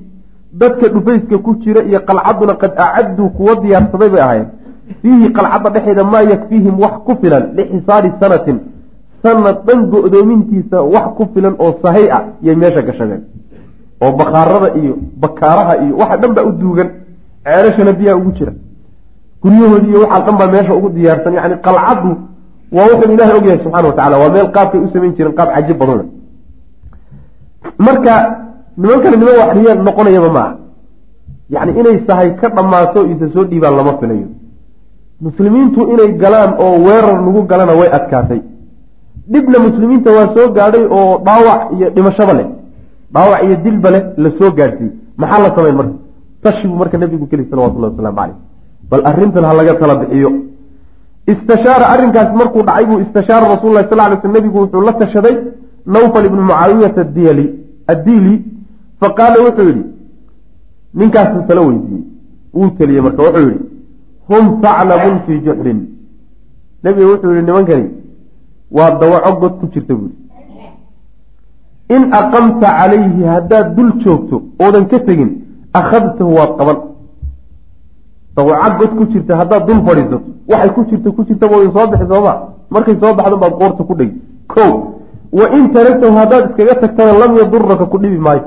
dadka 0.53 0.89
dhufayska 0.89 1.39
ku 1.39 1.55
jira 1.64 1.83
iyo 1.83 2.01
qalcadduna 2.01 2.55
qad 2.55 2.72
acadduu 2.77 3.29
kuwa 3.31 3.55
diyaarsaday 3.62 4.09
bay 4.09 4.20
ahaayeen. 4.20 4.49
Fiihi 5.03 5.29
qalcadda 5.37 5.70
dhexeeda 5.70 6.05
maa 6.05 6.22
yakfiihim 6.33 6.81
wax 6.81 6.95
ku 7.07 7.16
filan 7.20 7.45
lixisaabi 7.57 8.12
sanatin. 8.20 8.59
Sanad 9.22 9.57
dhan 9.66 9.87
go-doomintiisa 9.91 10.83
wax 10.95 11.07
ku 11.16 11.29
filan 11.35 11.55
oo 11.59 11.72
sahay 11.83 12.11
ah 12.16 12.22
yay 12.43 12.55
meesha 12.57 12.83
gashadeen 12.83 13.22
oo 14.05 14.13
bakhaarada 14.21 14.69
iyo 14.81 14.95
bakaaraha 15.23 15.75
iyo 15.85 15.95
waxa 16.01 16.17
dhan 16.23 16.33
baa 16.37 16.45
u 16.51 16.53
duugan 16.61 16.89
ceelashana 17.45 17.93
biyaa 17.99 18.17
ugu 18.21 18.31
jira. 18.39 18.53
Guryahoodi 19.43 19.89
iyo 19.91 19.99
waxaa 20.05 20.25
dhan 20.27 20.37
baa 20.41 20.51
meesha 20.55 20.73
ugu 20.79 20.89
diyaarsan 20.97 21.35
yani 21.39 21.57
qalcaddu 21.67 22.11
waa 22.77 22.87
wuxuu 22.91 23.13
ilaahay 23.15 23.37
ogyahay 23.39 23.59
subxana 23.65 23.89
wa 23.89 23.95
tacala 23.99 24.17
waa 24.23 24.31
meel 24.35 24.49
qaabkay 24.57 24.81
u 24.85 24.89
samayn 24.93 25.13
jireen 25.17 25.35
qaab 25.39 25.49
cajib 25.55 25.77
badana 25.81 26.05
marka 27.87 28.15
nimankani 28.81 29.17
niman 29.21 29.37
waxriye 29.43 29.73
noqonayaba 29.87 30.31
maaha. 30.37 30.53
Yani 31.55 31.73
inay 31.81 31.97
sahay 32.07 32.29
ka 32.41 32.49
dhammaato 32.57 33.01
isa 33.13 33.27
soo 33.35 33.45
dhiibaan 33.51 33.77
lama 33.79 33.93
filayo. 34.01 34.29
Muslimiintu 35.25 35.81
inay 35.93 36.11
galaan 36.23 36.53
oo 36.65 36.75
weerar 36.87 37.17
lagu 37.27 37.43
galana 37.51 37.73
way 37.81 37.89
adkaatay. 37.99 38.41
Dhibna 39.33 39.59
muslimiinta 39.67 40.11
waa 40.17 40.29
soo 40.35 40.47
gaadhay 40.57 40.85
oo 40.99 41.19
dhaawac 41.27 41.61
iyo 41.77 41.87
dhimashaba 41.97 42.33
leh 42.39 42.47
dhaawac 43.15 43.41
iyo 43.45 43.57
dilba 43.65 43.91
leh 43.95 44.05
la 44.23 44.31
soo 44.39 44.51
gaadhsiiyey 44.59 44.93
maxaa 45.17 45.43
la 45.45 45.55
samayn 45.57 45.77
marka? 45.81 45.97
Tashi 46.43 46.69
buu 46.69 46.77
marka 46.83 46.99
nabigu 46.99 47.27
keli 47.31 47.45
salawatullahi 47.51 47.93
wasalaamu 47.93 48.17
caleyh 48.21 48.37
bal 48.91 49.03
arrintan 49.11 49.45
ha 49.45 49.53
laga 49.59 49.75
tala 49.81 49.95
bixiyo. 50.01 50.31
Istashaara 51.33 51.87
arrinkaas 51.95 52.31
markuu 52.41 52.63
dhacay 52.69 52.87
buu 52.87 53.01
istashaara 53.05 53.47
rasullahi 53.55 53.89
sal 53.91 54.01
ly 54.11 54.17
sl 54.23 54.33
nabigu 54.37 54.59
wuxuu 54.63 54.83
la 54.89 54.93
tashaday 54.93 55.37
nawfal 55.95 56.27
ibnu 56.29 56.43
mucaawiyata 56.51 57.01
adiyali 57.07 57.47
addiili 57.93 58.35
fa 59.01 59.09
qaala 59.19 59.37
wuxuu 59.47 59.69
yidhi 59.71 59.85
ninkaasuu 60.99 61.43
tala 61.49 61.61
weydiiyey. 61.69 62.05
Wuu 62.55 62.71
teliyey 62.79 63.03
marka 63.07 63.23
wuxuu 63.27 63.49
yihi 63.49 63.61
hum 64.29 64.45
faclamun 64.63 65.17
fii 65.27 65.41
juxrin 65.47 65.81
nebiga 66.85 67.07
wuxuu 67.13 67.33
yihi 67.35 67.47
nimankani 67.49 67.87
waa 68.77 68.91
dawaco 69.01 69.33
god 69.41 69.53
ku 69.61 69.67
jirta 69.73 69.95
buuri 69.95 70.15
in 71.89 72.03
aqamta 72.12 72.66
calayhi 72.78 73.22
haddaad 73.24 73.74
dul 73.76 73.93
joogto 74.05 74.43
oodan 74.61 74.87
ka 74.91 74.99
tegin 75.01 75.30
akhadtahu 75.72 76.30
waad 76.39 76.53
qaban. 76.59 76.78
Dawaco 78.37 78.78
god 78.78 78.91
ku 78.99 79.05
jirta 79.12 79.37
haddaad 79.37 79.66
dul 79.66 79.80
fadhiisato. 79.87 80.20
Waxay 80.49 80.70
ku 80.74 80.84
jirta 80.91 81.11
ku 81.11 81.24
jirtaba 81.24 81.57
way 81.57 81.70
soo 81.74 81.87
bixi 81.91 82.07
sooma 82.11 82.32
markay 82.70 82.97
soo 83.01 83.14
baxdan 83.14 83.39
baad 83.41 83.55
qoorta 83.61 83.82
ku 83.84 83.95
dhegi 83.95 84.20
ko 84.49 84.64
wa 85.32 85.45
in 85.57 85.72
taragtahu 85.72 86.12
haddaad 86.16 86.43
iskaga 86.51 86.74
tagtana 86.80 87.12
lam 87.18 87.32
yaduraka 87.37 87.87
ku 87.87 87.99
dhibi 87.99 88.18
maayo. 88.18 88.43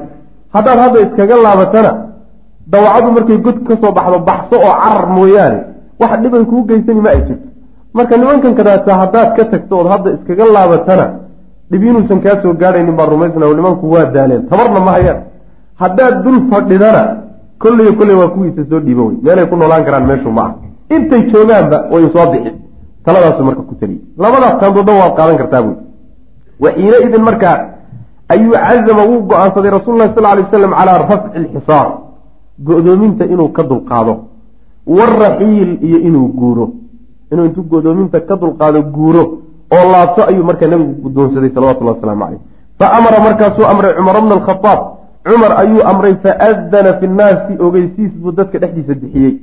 Haddaad 0.53 0.77
hadda 0.79 0.99
iskaga 1.05 1.35
laabatana 1.45 1.91
dawacadu 2.67 3.11
markay 3.11 3.37
god 3.45 3.57
ka 3.67 3.73
soo 3.81 3.91
baxdo 3.91 4.19
baxso 4.19 4.55
oo 4.59 4.73
carar 4.83 5.07
mooyaane. 5.15 5.59
Wax 5.99 6.11
dhibay 6.21 6.43
kuu 6.45 6.63
geysani 6.67 7.01
ma 7.01 7.09
ay 7.09 7.21
jirto. 7.27 7.47
Marka 7.93 8.17
nimankan 8.17 8.53
kadaata 8.55 8.91
haddaad 9.01 9.29
ka 9.37 9.43
tagto 9.45 9.73
ood 9.79 9.87
hadda 9.87 10.09
iskaga 10.17 10.45
laabatana 10.45 11.05
dhib 11.71 11.83
inuusan 11.83 12.21
kaa 12.21 12.41
soo 12.41 12.53
gaadhaynin 12.53 12.95
baa 12.95 13.09
rumaysna 13.13 13.53
nimanku 13.59 13.91
waa 13.93 14.05
daaleen 14.05 14.47
tabarna 14.49 14.79
ma 14.79 14.91
hayaan. 14.91 15.19
Haddaad 15.81 16.23
dul 16.23 16.39
fadhidana 16.51 17.03
kolleyo 17.57 17.93
kolley 17.99 18.15
waa 18.21 18.27
kuwiisa 18.33 18.61
soo 18.69 18.79
dhiiba 18.79 19.03
wey. 19.03 19.17
Meelay 19.23 19.45
ku 19.49 19.55
noolaan 19.55 19.85
karaan 19.85 20.05
meeshu 20.07 20.31
ma 20.31 20.41
ah. 20.47 20.53
Intay 20.95 21.21
joogaanba 21.31 21.77
way 21.91 22.05
soo 22.13 22.25
bixi 22.31 22.51
taladaasu 23.05 23.43
marka 23.43 23.61
ku 23.69 23.75
taliye 23.79 24.01
labadaas 24.17 24.59
taandoodhan 24.61 24.97
waad 25.01 25.13
qaadan 25.17 25.37
kartaa 25.41 25.61
buy 25.65 25.75
wa 26.63 26.69
xiina 26.75 26.97
idin 27.05 27.23
markaa 27.29 27.57
ayuu 28.33 28.53
cazama 28.53 29.03
wuu 29.09 29.21
go'aansaday 29.29 29.71
rasuululahi 29.77 30.13
sal 30.15 30.23
lay 30.23 30.43
waslam 30.43 30.73
calaa 30.79 30.97
rafci 31.03 31.37
alxisaar 31.39 31.87
go-doominta 32.67 33.23
inuu 33.33 33.49
ka 33.55 33.63
dulqaado. 33.63 34.13
Waraxiil 34.87 35.71
iyo 35.87 35.97
inuu 36.07 36.27
guuro. 36.39 36.65
Inuu 37.31 37.45
intuu 37.45 37.63
go-doominta 37.71 38.19
ka 38.21 38.35
dulqaado 38.35 38.81
guuro 38.95 39.23
oo 39.75 39.83
laabto 39.91 40.21
ayuu 40.29 40.43
markaa 40.49 40.67
nabigu 40.73 40.93
guddoonsaday 41.03 41.51
salawatullahi 41.55 41.95
wasalaamu 41.97 42.23
caleyh 42.25 42.41
fa 42.79 42.87
amara 42.97 43.19
markaasuu 43.27 43.65
amray 43.71 43.93
cumar 43.97 44.21
bna 44.21 44.33
alkhadaab 44.39 44.79
cumar 45.29 45.51
ayuu 45.63 45.81
amray 45.91 46.15
faadana 46.23 46.91
fi 46.99 47.07
nnaasi 47.07 47.53
ogeysiis 47.65 48.11
buu 48.21 48.31
dadka 48.39 48.59
dhexdiisa 48.59 48.93
bixiyey 49.01 49.33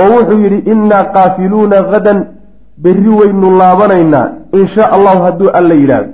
oo 0.00 0.08
wuxuu 0.16 0.38
yidhi 0.44 0.58
innaa 0.72 1.04
qaafiluuna 1.16 1.76
hadan 1.92 2.18
berri 2.84 3.10
weynu 3.20 3.58
laabanaynaa 3.60 4.26
in 4.58 4.68
shaa 4.74 4.90
allahu 4.96 5.22
hadduu 5.26 5.50
alla 5.58 5.74
yidhaahdo. 5.74 6.12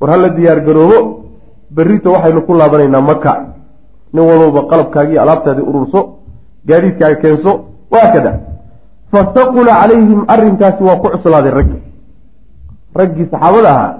War 0.00 0.10
hala 0.10 0.28
diyaar 0.36 0.60
garoobo 0.66 0.98
berrito 1.70 2.12
waxaynu 2.12 2.40
ku 2.46 2.54
laabanaynaa 2.60 3.00
maka 3.00 3.32
nin 4.12 4.22
walowba 4.30 4.62
qalabkaagii 4.70 5.18
alaabtaadii 5.24 5.66
ururso 5.70 6.00
gaadiidkaaga 6.68 7.16
keenso 7.22 7.52
waakada 7.94 8.32
fastaqula 9.12 9.72
calayhim 9.80 10.20
arrinkaasi 10.34 10.82
waa 10.88 10.96
ku 11.02 11.08
cuslaaday 11.14 11.52
raggi 11.58 11.78
raggii 12.94 13.26
saxaabada 13.30 13.70
ahaa 13.74 13.94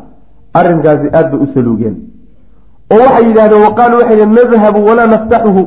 arrinkaasi 0.59 1.09
aad 1.18 1.26
bay 1.30 1.41
u 1.45 1.47
saluugeen 1.55 1.97
oo 2.93 2.99
waxay 3.05 3.24
yidhahdeen 3.28 3.62
wa 3.66 3.74
qaaluu 3.78 3.99
waxay 4.01 4.18
yidhn 4.20 4.34
nadhabu 4.34 4.80
walaa 4.88 5.07
naftaxuhu. 5.07 5.62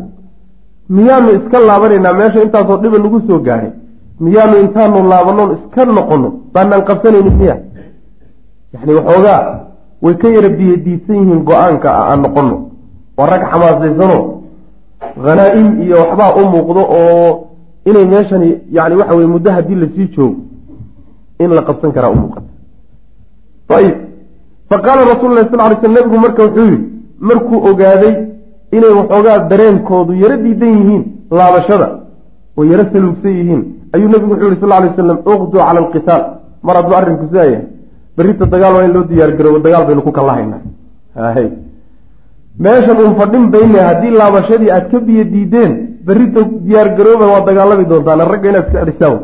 Miyaanu 0.89 1.30
iska 1.38 1.57
laabanaynaa? 1.59 2.13
Meesha 2.13 2.43
intaasoo 2.43 2.78
dhiba 2.84 2.97
nagu 2.97 3.19
soo 3.28 3.39
gaadhay 3.39 3.71
miyaanu 4.19 4.55
intaanu 4.63 5.07
laabanoon 5.11 5.51
iska 5.57 5.86
noqono? 5.86 6.30
Baanaan 6.53 6.84
qabsanaynin 6.88 7.36
miya 7.41 7.55
yacni 8.74 8.93
waxoogaa 8.97 9.41
way 10.03 10.13
ka 10.21 10.28
yara 10.36 10.49
biyadiidsan 10.49 11.15
yihiin 11.15 11.43
go'aanka 11.47 11.89
aan 12.09 12.21
noqono 12.26 12.55
waa 13.17 13.28
rag 13.32 13.43
xamaasaysanoo 13.51 14.21
hanaa-im 15.26 15.67
iyo 15.84 15.95
waxbaa 16.01 16.32
u 16.39 16.43
muuqdo 16.53 16.82
oo 16.99 17.30
inay 17.89 18.05
meeshani 18.13 18.49
yani 18.71 18.95
waxa 18.99 19.15
weye 19.15 19.28
muddo 19.28 19.49
haddii 19.51 19.76
la 19.76 19.88
sii 19.95 20.07
joogo 20.15 20.36
in 21.39 21.49
la 21.57 21.61
qabsan 21.67 21.91
karaa 21.95 22.09
u 22.11 22.15
muuqata 22.15 22.47
ayib 23.70 23.95
fa 24.70 24.78
qaala 24.86 25.01
rasul 25.14 25.32
lah 25.38 25.45
sal 25.51 25.61
ly 25.72 25.76
sl 25.82 25.91
nabigu 25.97 26.18
marka 26.26 26.41
wuxuu 26.45 26.66
yihi 26.70 26.78
markuu 27.30 27.57
ogaaday 27.70 28.14
inay 28.78 28.93
waxoogaa 28.99 29.39
dareenkoodu 29.51 30.14
yaro 30.24 30.36
diidan 30.43 30.72
yihiin 30.80 31.03
laabashada 31.38 31.88
oo 32.57 32.64
yaro 32.72 32.84
saluugsan 32.93 33.34
yihiin 33.39 33.61
ayuu 33.95 34.09
nabigu 34.14 34.32
wuxuu 34.34 34.49
yihi 34.51 34.61
sal 34.61 34.70
lay 34.74 34.89
waslam 34.89 35.18
uqduu 35.34 35.59
cala 35.59 35.80
alqitaal 35.84 36.24
mar 36.68 36.76
hadduu 36.80 36.95
arrinku 36.99 37.26
sidaa 37.30 37.45
yahay 37.51 37.66
berrita 38.18 38.45
dagaal 38.53 38.74
waa 38.76 38.86
in 38.88 38.91
loo 38.95 39.03
diyaar 39.11 39.32
garoobo 39.38 39.59
dagaal 39.66 39.86
baynu 39.88 40.01
ku 40.07 40.11
kallahaynaa. 40.18 40.61
Hay 41.36 41.47
meeshan 42.64 42.97
uun 43.03 43.16
fadhin 43.20 43.45
bayne 43.53 43.80
haddii 43.89 44.11
laabashadii 44.22 44.72
aad 44.76 44.86
ka 44.91 44.99
biyo 45.07 45.24
diideen 45.34 45.72
berrita 46.07 46.41
diyaar 46.68 46.89
garooba 46.97 47.26
waa 47.34 47.41
dagaalami 47.47 47.86
doontaan 47.91 48.22
ragga 48.34 48.49
inaad 48.49 48.66
iska 48.68 48.80
cedhisaan 48.86 49.18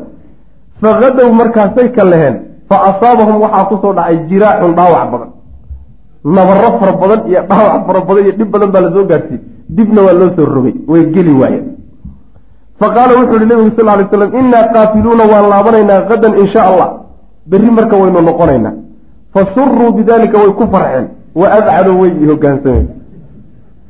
fakadow 0.81 1.29
markaasay 1.41 1.87
ka 1.97 2.03
leheen 2.11 2.35
fa 2.69 2.77
asaabahum 2.89 3.41
waxaa 3.41 3.65
ku 3.65 3.75
soo 3.81 3.93
dhacay 3.93 4.17
jiraacun 4.29 4.75
dhaawac 4.77 5.09
badan. 5.11 5.31
Nabaro 6.23 6.69
fara 6.79 6.93
badan 7.01 7.21
iyo 7.29 7.41
dhaawac 7.49 7.81
fara 7.87 7.99
badan 8.07 8.23
iyo 8.25 8.33
dhib 8.37 8.49
badan 8.53 8.69
baa 8.71 8.81
la 8.85 8.91
soo 8.93 9.05
gaarsiiyey. 9.09 9.41
Dibna 9.69 10.01
waa 10.05 10.13
loo 10.13 10.31
soo 10.35 10.45
rogay 10.45 10.75
way 10.87 11.03
geli 11.13 11.33
waayeen. 11.33 11.65
Fa 12.79 12.87
qaala 12.95 13.13
wuxuu 13.19 13.37
yihi 13.41 13.49
nabigu 13.49 13.71
sal 13.75 13.85
lay 13.85 14.07
slam 14.11 14.31
innaa 14.39 14.65
qaafiluuna 14.73 15.23
waan 15.31 15.45
laabanaynaa 15.49 16.05
hadan 16.09 16.33
in 16.37 16.47
sha 16.53 16.61
allah. 16.69 16.89
Berri 17.49 17.71
marka 17.71 17.95
waynu 17.97 18.21
noqonaynaa. 18.21 18.75
Fa 19.33 19.41
suruu 19.55 19.91
bidalika 19.97 20.37
way 20.37 20.51
ku 20.59 20.63
farxeen. 20.71 21.07
Wa 21.35 21.47
adcaluu 21.57 21.99
way 22.01 22.11
hogaansameen. 22.29 22.87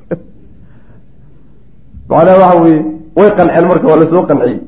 Macnaha 2.10 2.38
waxa 2.42 2.62
weye 2.64 2.80
way 3.18 3.30
qanceen 3.38 3.66
marka 3.68 3.88
waa 3.92 4.00
la 4.02 4.06
soo 4.10 4.24
qanciyey. 4.30 4.60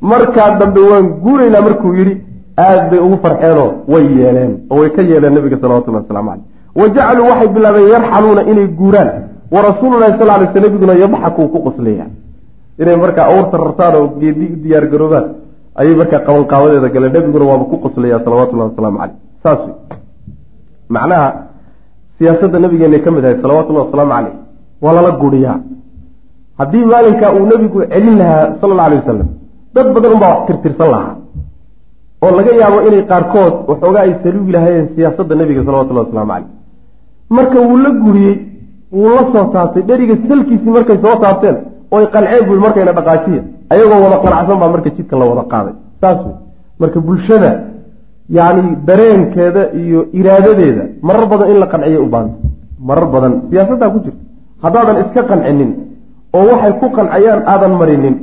Markaa 0.00 0.50
dambe 0.60 0.80
waan 0.90 1.06
guuraynaa 1.24 1.64
markuu 1.66 1.94
yidhi 1.94 2.26
aad 2.56 2.90
bay 2.90 3.00
ugu 3.06 3.16
farxeenoo 3.24 3.70
way 3.88 4.04
yeeleen 4.18 4.52
oo 4.70 4.80
way 4.80 4.90
ka 4.90 5.02
yeeleen 5.02 5.34
nabiga 5.34 5.56
salawatullahi 5.62 6.04
waslamu 6.04 6.30
caleyh 6.30 6.44
wa 6.80 6.88
jacaluu 6.96 7.26
waxay 7.30 7.48
bilaabeen 7.48 7.88
yarxaluuna 7.94 8.42
inay 8.50 8.68
guuraan. 8.80 9.10
Wa 9.50 9.62
rasuululahi 9.62 10.18
sal 10.18 10.26
lay 10.26 10.48
sl 10.52 10.60
nabiguna 10.60 10.94
yadxakuu 10.98 11.48
ku 11.54 11.58
qoslaya 11.66 12.06
inay 12.82 12.96
markaa 12.96 13.30
awrta 13.30 13.56
rartaan 13.56 13.94
oo 13.94 14.08
geedi 14.18 14.46
u 14.52 14.56
diyaar 14.62 14.86
garoobaan 14.90 15.26
ayay 15.78 15.94
markaa 15.94 16.26
qabanqaabadeeda 16.26 16.88
gale 16.88 17.08
nebiguna 17.14 17.44
waaba 17.50 17.64
ku 17.70 17.76
qoslaya 17.78 18.18
salawatullahi 18.26 18.70
wasalaamu 18.70 18.98
caleyh 18.98 19.18
saas 19.42 19.60
wey 19.66 19.76
macnaha 20.88 21.28
siyaasadda 22.18 22.58
nabigeenay 22.58 23.00
ka 23.06 23.10
mid 23.10 23.24
ahay 23.24 23.38
salawatullahi 23.38 23.86
wasalaamu 23.86 24.12
caleyh 24.16 24.34
waa 24.82 24.94
lala 24.98 25.10
guriyaa 25.22 25.58
haddii 26.58 26.84
maalinka 26.92 27.26
uu 27.36 27.46
nebigu 27.46 27.78
celin 27.86 28.18
lahaa 28.18 28.44
sala 28.60 28.72
alla 28.74 28.84
alay 28.88 28.98
wasalam 28.98 29.28
dad 29.74 29.86
badan 29.94 30.12
unbaa 30.16 30.32
wax 30.34 30.42
tirtirsan 30.48 30.88
lahaa 30.90 31.14
oo 32.26 32.32
laga 32.38 32.52
yaabo 32.60 32.78
inay 32.88 33.02
qaarkood 33.12 33.54
waxoogaa 33.70 34.02
ay 34.06 34.12
saluugi 34.22 34.52
lahaayeen 34.56 34.86
siyaasadda 34.94 35.34
nebiga 35.40 35.62
salawatullahi 35.66 36.06
waslamu 36.06 36.30
caleyh. 36.32 36.48
Marka 37.36 37.58
wuu 37.68 37.78
la 37.84 37.90
guriyey 38.04 38.34
wuu 38.92 39.10
la 39.16 39.22
soo 39.32 39.44
taabtay 39.54 39.82
dheriga 39.88 40.14
salkiisii 40.28 40.72
markay 40.76 40.98
soo 41.04 41.16
taabteen 41.24 41.56
oy 41.96 42.04
qanceen 42.14 42.42
bui 42.48 42.58
markayna 42.64 42.92
dhaqaajiya 42.98 43.42
ayagoo 43.72 44.00
wada 44.04 44.18
qanacsan 44.24 44.56
baa 44.62 44.70
marka 44.74 44.90
jidka 44.96 45.14
la 45.20 45.24
wada 45.30 45.44
qaaday. 45.52 45.74
Saas 46.00 46.18
wey 46.26 46.34
marka 46.80 46.98
bulshada 47.06 47.50
yacni 48.38 48.70
dareenkeeda 48.88 49.62
iyo 49.82 50.00
iraadadeeda 50.18 50.82
marar 51.06 51.26
badan 51.32 51.48
in 51.52 51.58
la 51.62 51.66
qanciya 51.72 52.00
u 52.00 52.08
baahanta 52.14 52.38
marar 52.88 53.06
badan. 53.14 53.32
Siyaasaddaa 53.50 53.90
ku 53.94 53.98
jirta. 54.04 54.22
Haddaadan 54.62 54.96
iska 55.04 55.22
qancinin 55.30 55.70
oo 56.36 56.44
waxay 56.50 56.72
ku 56.80 56.86
qancayaan 56.96 57.40
aadan 57.52 57.72
marinin 57.80 58.14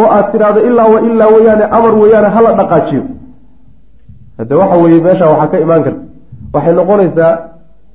oo 0.00 0.06
aad 0.16 0.26
tidhaahdo 0.32 0.60
ilaa 0.68 0.88
wa 0.94 0.98
ilaa 1.08 1.30
weyaane 1.36 1.64
amar 1.76 1.92
weyaane 2.02 2.28
hala 2.36 2.50
dhaqaajiyo 2.60 3.02
hadde 4.38 4.54
waxa 4.60 4.76
weeye 4.82 5.00
meesha 5.06 5.26
waxaa 5.32 5.48
ka 5.52 5.56
imaan 5.64 5.82
karta. 5.86 6.00
Waxay 6.54 6.74
noqonaysaa 6.78 7.32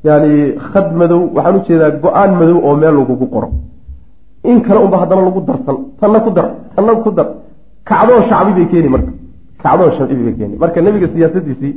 yani 0.07 0.31
khad 0.71 0.87
madow 0.99 1.21
waxaan 1.35 1.55
u 1.55 1.61
jeedaa 1.67 1.91
go'aan 2.03 2.31
madow 2.39 2.57
oo 2.67 2.75
meel 2.81 2.95
lagugu 2.99 3.27
qoro. 3.33 3.49
In 4.49 4.57
kale 4.65 4.79
unba 4.85 4.97
haddana 5.01 5.21
lagu 5.27 5.41
darsan 5.49 5.77
tanna 5.99 6.19
ku 6.25 6.29
dar 6.37 6.47
tanna 6.75 6.93
ku 7.03 7.11
dar. 7.17 7.27
Kacdoo 7.89 8.21
shacbi 8.29 8.51
bay 8.57 8.67
keeni 8.71 8.89
marka. 8.93 9.11
Kacdoo 9.63 9.89
shacbi 9.97 10.23
bay 10.27 10.35
keeni. 10.39 10.55
Marka 10.61 10.81
nebiga 10.85 11.07
siyaasadiisii 11.13 11.73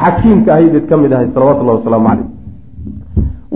xakiimka 0.00 0.50
ahay 0.54 0.66
bayd 0.74 0.86
ka 0.90 0.96
mid 1.02 1.12
ahay 1.12 1.28
salawatullahi 1.34 1.78
wasalaamu 1.78 2.08
caleyh 2.08 2.26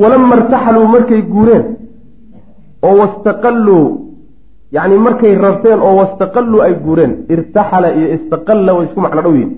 walama 0.02 0.34
irtaxaluu 0.36 0.86
markay 0.94 1.20
guureen 1.32 1.64
oo 2.86 2.94
wastaqalluu 3.00 3.82
yacni 4.76 4.96
markay 5.06 5.32
rarteen 5.44 5.78
oo 5.86 5.94
wastaqalluu 6.00 6.60
ay 6.66 6.74
guureen 6.84 7.12
irtaxala 7.34 7.88
iyo 7.98 8.06
istaqalla 8.16 8.70
way 8.76 8.84
isku 8.88 9.00
macno 9.04 9.20
dhow 9.24 9.34
yihiin 9.38 9.52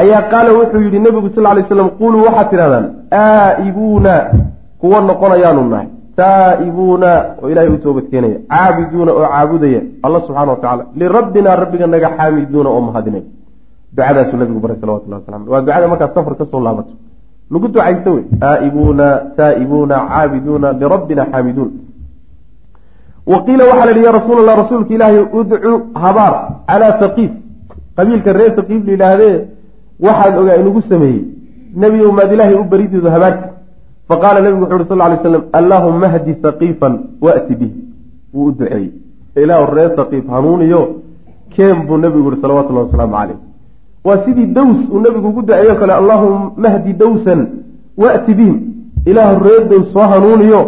ayaa 0.00 0.22
qaala 0.32 0.50
wuxuu 0.58 0.80
yidhi 0.86 0.98
nebigu 1.06 1.28
sal 1.34 1.44
lay 1.56 1.64
slam 1.68 1.88
quluu 2.00 2.24
waxaad 2.26 2.48
tidhahdaan 2.52 2.86
aa'ibuuna 3.22 4.14
kuwa 4.80 4.98
noqonayaanu 5.08 5.62
nahay. 5.72 5.88
Taa'ibuuna 6.20 7.10
oo 7.42 7.48
ilahay 7.52 7.70
u 7.74 7.78
toobadkeenaya 7.84 8.38
caabiduuna 8.52 9.10
oo 9.12 9.26
caabudaya. 9.32 9.80
Alla 10.04 10.18
subxana 10.26 10.50
wa 10.52 10.56
tacala 10.62 10.84
lirabbina 11.00 11.56
rabbiga 11.62 11.86
naga 11.86 12.08
xaamiduuna 12.18 12.68
oo 12.70 12.80
mahadinay 12.88 13.24
ducadaasuu 13.96 14.36
nabigu 14.40 14.60
baray 14.64 14.76
salawatullah 14.80 15.18
wasala 15.20 15.38
waa 15.52 15.60
ducada 15.60 15.88
markaad 15.92 16.14
safar 16.14 16.34
ka 16.40 16.44
soo 16.50 16.60
laabato. 16.66 16.92
Lagu 17.52 17.66
ducaysta 17.68 18.10
wey? 18.14 18.24
Aa'ibuuna 18.50 19.06
taa'ibuuna 19.38 19.96
caabiduuna 20.10 20.68
lirabbina 20.80 21.22
xaamiduun. 21.32 21.70
Wa 23.30 23.38
qiila 23.46 23.64
waxaa 23.70 23.86
la 23.88 23.92
yihi 23.92 24.04
ya 24.08 24.12
rasuul 24.18 24.38
allah 24.42 24.56
rasuulka 24.62 24.94
ilaahay 24.94 25.22
udcu 25.38 25.72
habaar 26.04 26.34
calaa 26.68 26.92
taqiif 27.02 27.32
qabiilka 27.96 28.30
reer 28.38 28.52
taqiif 28.58 28.80
la 28.86 28.92
yidhaahdee 28.92 29.36
waxaad 30.06 30.38
ogaa 30.38 30.56
inugu 30.56 30.82
sameeyey. 30.88 31.22
Nebigow 31.76 32.12
maad 32.12 32.32
ilaahay 32.32 32.54
u 32.54 32.64
beridiidu 32.64 33.10
habaarka. 33.10 33.48
Faqaala 34.08 34.40
nebigu 34.40 34.62
wuxu 34.64 34.76
uhi 34.76 34.88
sal 34.88 35.10
ly 35.12 35.18
slam 35.22 35.42
allaahuma 35.58 36.08
hdi 36.14 36.36
haqiifan 36.42 36.94
wa'ti 37.20 37.54
bih 37.60 37.72
wuu 38.34 38.46
u 38.48 38.52
duceeyey. 38.52 38.90
Ilaahu 39.42 39.74
reer 39.74 39.92
haqiif 39.96 40.26
hanuuniyo 40.34 40.82
keen 41.54 41.86
buu 41.86 41.96
nebigu 42.04 42.30
yihi 42.30 42.40
salawatullahi 42.42 42.86
wasalaamu 42.86 43.14
caleyh 43.18 43.38
waa 44.06 44.18
sidii 44.24 44.46
daws 44.46 44.80
uu 44.92 45.00
nebigu 45.06 45.28
ugu 45.28 45.42
duceeyo 45.42 45.74
kale 45.80 45.92
allaahuma 46.00 46.68
hdi 46.74 46.92
dawsan 46.92 47.40
wa'ti 48.02 48.34
bihim. 48.34 48.56
Ilaahu 49.06 49.44
reer 49.44 49.62
daws 49.68 49.86
soo 49.92 50.06
hanuuniyo 50.12 50.60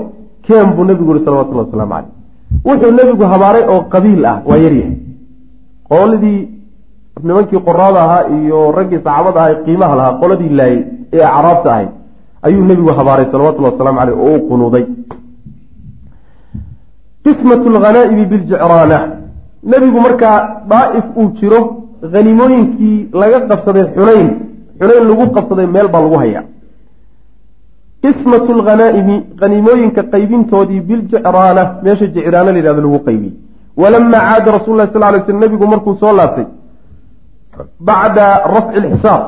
keen 0.46 0.68
buu 0.76 0.84
nebigu 0.84 1.12
yihi 1.14 1.24
salawatullahi 1.24 1.66
wasalaamu 1.68 1.94
caleyh 1.94 2.18
wuxuu 2.64 2.92
nebigu 2.98 3.24
habaaray 3.32 3.64
oo 3.72 3.80
qabiil 3.94 4.24
ah 4.30 4.36
waa 4.48 4.56
yaryahay 4.64 4.96
qoladii 5.90 6.48
nimankii 7.28 7.60
qoraada 7.68 8.00
ahaa 8.06 8.28
iyo 8.38 8.72
raggii 8.78 9.00
saxaabada 9.04 9.40
ahaa 9.40 9.62
qiimaha 9.66 9.94
lahaa 10.00 10.18
qoladii 10.22 10.52
laayay 10.60 10.82
ee 11.12 11.24
acraabta 11.30 11.72
ahayd 11.74 11.90
ayuu 12.42 12.64
nebigu 12.70 12.92
habaaray 12.98 13.26
salawatullahi 13.32 13.72
wasalaamu 13.74 13.98
caleyh 14.00 14.18
oo 14.26 14.36
u 14.36 14.46
qunuuday. 14.50 14.84
Qismatu 17.24 17.70
lghanaa'imi 17.76 18.24
biljicraana 18.26 18.98
nebigu 19.72 20.00
markaa 20.06 20.38
daa'if 20.72 21.06
uu 21.16 21.28
jiro 21.40 21.60
hanimooyinkii 22.14 23.08
laga 23.12 23.40
qabsaday 23.50 23.84
xunayn 23.96 24.28
xunayn 24.80 25.04
lagu 25.10 25.26
qabsaday 25.36 25.66
meel 25.66 25.88
baa 25.88 26.02
lagu 26.06 26.16
hayaa. 26.22 26.44
Qismatu 28.02 28.50
lghanaa'imi 28.60 29.16
haniimooyinka 29.40 30.02
qaybintoodii 30.12 30.80
biljicraana 30.88 31.62
meesha 31.84 32.06
jicraana 32.14 32.52
layihahdo 32.52 32.82
lagu 32.86 32.98
qaybiyey. 33.08 33.34
Walamaa 33.80 34.22
caada 34.28 34.52
rasul 34.58 34.78
sal 34.92 35.00
lay 35.12 35.20
sl 35.26 35.36
nebigu 35.42 35.66
markuu 35.72 35.94
soo 36.00 36.12
laabtay 36.16 36.46
bacda 37.88 38.26
rafci 38.54 38.80
lxisaab 38.84 39.22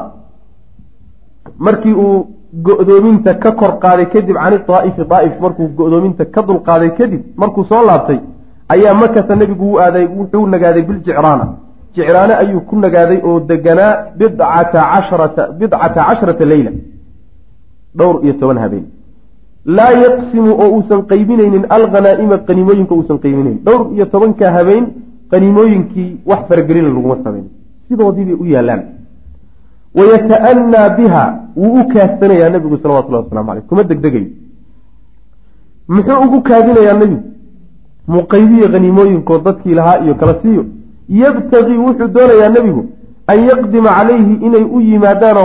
markii 1.58 1.92
uu 2.04 2.26
go-doominta 2.66 3.34
ka 3.42 3.50
kor 3.52 3.72
qaaday 3.82 4.06
kadib 4.14 4.36
cani 4.42 4.58
daa'ifi 4.68 5.02
daa'if 5.12 5.34
markuu 5.44 5.68
go-doominta 5.78 6.24
ka 6.34 6.42
dulqaaday 6.48 6.90
kadib 6.98 7.22
markuu 7.36 7.64
soo 7.70 7.82
laabtay 7.88 8.18
ayaa 8.74 8.94
makasa 9.02 9.36
nebigu 9.36 9.66
u 9.74 9.78
aaday 9.84 10.06
wuxuu 10.18 10.46
nagaaday 10.46 10.82
biljicraana. 10.88 11.46
Jicraane 11.94 12.34
ayuu 12.42 12.60
ku 12.68 12.76
nagaaday 12.84 13.18
oo 13.28 13.40
deganaa 13.50 13.92
bidcata 14.18 14.80
casharata 14.92 15.42
bidcata 15.58 16.00
casharata 16.08 16.44
leyla. 16.52 16.70
Dhowr 17.98 18.16
iyo 18.24 18.32
toban 18.40 18.58
habeen. 18.64 18.84
Laa 19.76 19.92
yaqsimu 20.04 20.50
oo 20.62 20.68
uusan 20.76 21.00
qaybinaynin 21.10 21.64
alghanaa'ima 21.76 22.36
qaniimooyinka 22.48 22.94
uusan 22.94 23.18
qaybinayn 23.24 23.58
dhowr 23.66 23.82
iyo 23.96 24.06
tobanka 24.12 24.46
habeen 24.56 24.84
qaniimooyinkii 25.32 26.10
wax 26.30 26.40
faragelina 26.48 26.88
laguma 26.88 27.16
samayn 27.24 27.46
sidoodii 27.92 28.24
bay 28.24 28.34
u 28.42 28.46
yaalaan. 28.54 28.82
Wayata'annaa 29.98 30.88
biha 30.98 31.22
wuu 31.56 31.80
u 31.80 31.84
kaadsanayaa 31.92 32.48
nebigu 32.54 32.78
salawatullahi 32.82 33.24
waslamu 33.24 33.46
caleyh 33.48 33.64
kuma 33.68 33.82
degdegayo 33.90 34.26
muxuu 35.88 36.20
ugu 36.26 36.40
kaadinayaa 36.48 36.98
nebigu 37.00 37.22
muqaydiya 38.14 38.68
haniimooyinkoo 38.74 39.38
dadkii 39.46 39.74
lahaa 39.78 39.98
iyo 40.04 40.14
kala 40.14 40.34
siiyo. 40.42 40.64
Yabtagii 41.08 41.78
wuxuu 41.86 42.08
doonayaa 42.14 42.48
nebigu 42.56 42.82
an 43.32 43.38
yaqdima 43.48 43.90
calayhi 43.98 44.34
inay 44.46 44.64
u 44.76 44.80
yimaadaan 44.80 45.36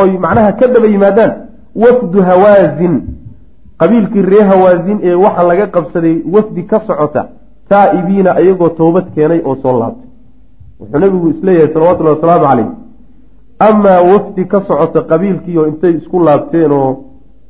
oy 0.00 0.10
macnaha 0.24 0.52
ka 0.52 0.66
daba 0.74 0.86
yimaadaan 0.94 1.32
wafdu 1.84 2.22
hawaazin 2.28 2.94
qabiilkii 3.80 4.22
ree 4.32 4.42
hawaazin 4.50 4.98
ee 5.02 5.14
waxa 5.24 5.42
laga 5.48 5.66
qabsaday 5.66 6.16
wafdi 6.34 6.62
ka 6.70 6.80
socota 6.86 7.22
taa'ibiina 7.68 8.30
ayagoo 8.40 8.68
toobad 8.68 9.06
keenay 9.14 9.40
oo 9.44 9.56
soo 9.62 9.78
laabtay 9.80 10.05
wuxuu 10.80 10.98
nebigu 10.98 11.28
is 11.30 11.42
leeyahay 11.42 11.72
salawatullahi 11.74 12.16
wasalaamu 12.16 12.46
caleyh 12.48 12.68
amaa 13.68 14.00
wafdi 14.12 14.44
ka 14.44 14.60
socota 14.68 15.02
qabiilkiioo 15.02 15.66
intay 15.66 15.92
isku 16.00 16.20
laabteen 16.20 16.72
oo 16.72 16.90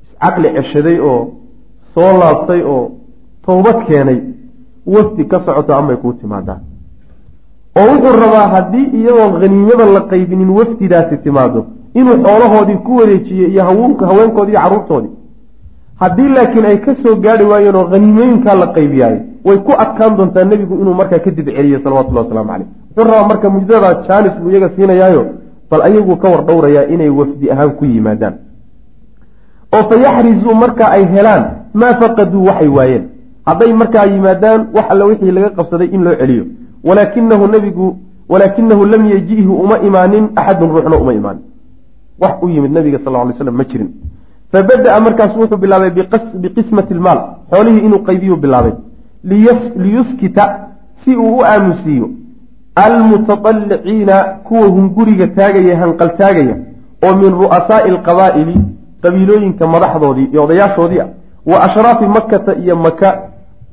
iscaqli 0.04 0.48
ceshaday 0.56 0.98
oo 1.00 1.20
soo 1.94 2.12
laabtay 2.20 2.62
oo 2.62 2.90
toobad 3.46 3.78
keenay 3.86 4.20
wafdi 4.94 5.24
ka 5.24 5.40
socoto 5.46 5.74
amay 5.74 5.96
kuu 5.96 6.12
timaadaan 6.12 6.60
oo 7.78 7.86
wuxuu 7.92 8.20
rabaa 8.24 8.48
haddii 8.54 8.86
iyadoon 8.98 9.40
haniimadan 9.42 9.92
la 9.94 10.00
qaybinin 10.12 10.50
wafdidaasi 10.58 11.16
timaado 11.26 11.66
inuu 11.94 12.16
xoolahoodii 12.24 12.76
ku 12.86 12.96
wareejiyo 12.96 13.48
iyo 13.48 13.64
haweenkoodii 13.64 14.52
iyo 14.52 14.60
carruurtoodii. 14.60 15.10
Haddii 16.00 16.28
laakiin 16.28 16.66
ay 16.66 16.76
ka 16.76 16.96
soo 17.02 17.14
gaari 17.16 17.44
waayeen 17.44 17.76
oo 17.76 17.86
haniimooyinkaa 17.92 18.54
la 18.54 18.66
qaybiyaayo 18.66 19.20
way 19.44 19.58
ku 19.58 19.72
adkaan 19.84 20.16
doontaa 20.16 20.44
nebigu 20.44 20.74
inuu 20.82 20.94
markaa 20.94 21.18
kadib 21.18 21.46
celiyo 21.56 21.80
salawatullahi 21.84 22.26
waslamu 22.28 22.48
caleyh 22.50 22.68
wuxuu 22.96 23.10
rabaa 23.10 23.28
marka 23.28 23.50
mujdada 23.50 24.02
jaanis 24.08 24.32
buu 24.40 24.50
iyaga 24.50 24.70
siinayaayo 24.76 25.26
bal 25.70 25.82
ayagu 25.82 26.16
ka 26.16 26.28
war 26.28 26.44
dhowrayaa 26.46 26.88
inay 26.88 27.08
wafdi 27.08 27.50
ahaan 27.50 27.70
ku 27.76 27.84
yimaadaan. 27.84 28.34
Oo 29.74 29.82
fa 29.90 29.96
yaxrizuu 29.96 30.54
marka 30.54 30.90
ay 30.90 31.04
helaan 31.04 31.44
maa 31.74 31.94
faqaduu 32.00 32.44
waxay 32.48 32.68
waayeen. 32.68 33.04
Hadday 33.46 33.72
markaa 33.72 34.06
yimaadaan 34.06 34.66
wax 34.74 34.86
alle 34.90 35.04
wixii 35.04 35.30
laga 35.30 35.50
qabsaday 35.50 35.88
in 35.92 36.04
loo 36.04 36.14
celiyo. 36.20 36.44
Walaakinahu 36.84 37.46
nebigu 37.46 37.96
walaakinahu 38.28 38.84
lam 38.86 39.06
yaji'hu 39.06 39.52
uma 39.64 39.78
imaanin 39.78 40.24
axadun 40.36 40.68
ruuxna 40.70 40.96
uma 40.96 41.12
imaanin. 41.12 41.42
Wax 42.20 42.34
u 42.42 42.48
yimid 42.48 42.72
nabiga 42.72 42.98
sal 43.04 43.12
ly 43.28 43.34
slam 43.38 43.56
ma 43.56 43.64
jirin. 43.64 43.90
Fabada-a 44.52 45.00
markaasu 45.00 45.38
wuxuu 45.40 45.56
bilaabay 45.58 45.90
biqismati 46.42 46.94
lmaal 46.94 47.20
xoolihii 47.52 47.84
inuu 47.86 48.02
qaybiyu 48.08 48.36
bilaabay. 48.36 48.72
Liyuskita 49.24 50.44
si 51.04 51.16
uu 51.16 51.38
u 51.38 51.44
aamusiiyo 51.44 52.08
almutaطaliciina 52.76 54.16
kuwa 54.46 54.66
hunguriga 54.68 55.26
taagaya 55.26 55.76
hanqal 55.82 56.16
taagaya 56.16 56.56
oo 57.04 57.14
min 57.16 57.30
ru'asaa'i 57.42 57.90
alqabaa'ili 57.90 58.56
qabiilooyinka 59.02 59.66
madaxdoodii 59.66 60.28
iyo 60.32 60.44
odayaashoodii 60.44 61.00
ah 61.00 61.08
wa 61.46 61.56
ashraafi 61.66 62.06
makata 62.16 62.54
iyo 62.54 62.76
maka 62.76 63.08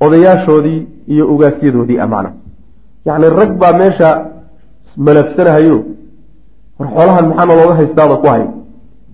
odayaashoodii 0.06 0.88
iyo 1.08 1.28
ugaasyadoodii 1.34 2.00
amacna 2.00 2.32
yacni 3.06 3.30
rag 3.40 3.52
baa 3.62 3.74
meesha 3.74 4.10
malafsanahayo 4.98 5.78
war 6.80 6.90
xoolahan 6.96 7.26
maxaana 7.28 7.56
looga 7.56 7.76
haystaada 7.76 8.16
ku 8.16 8.28
hay 8.28 8.44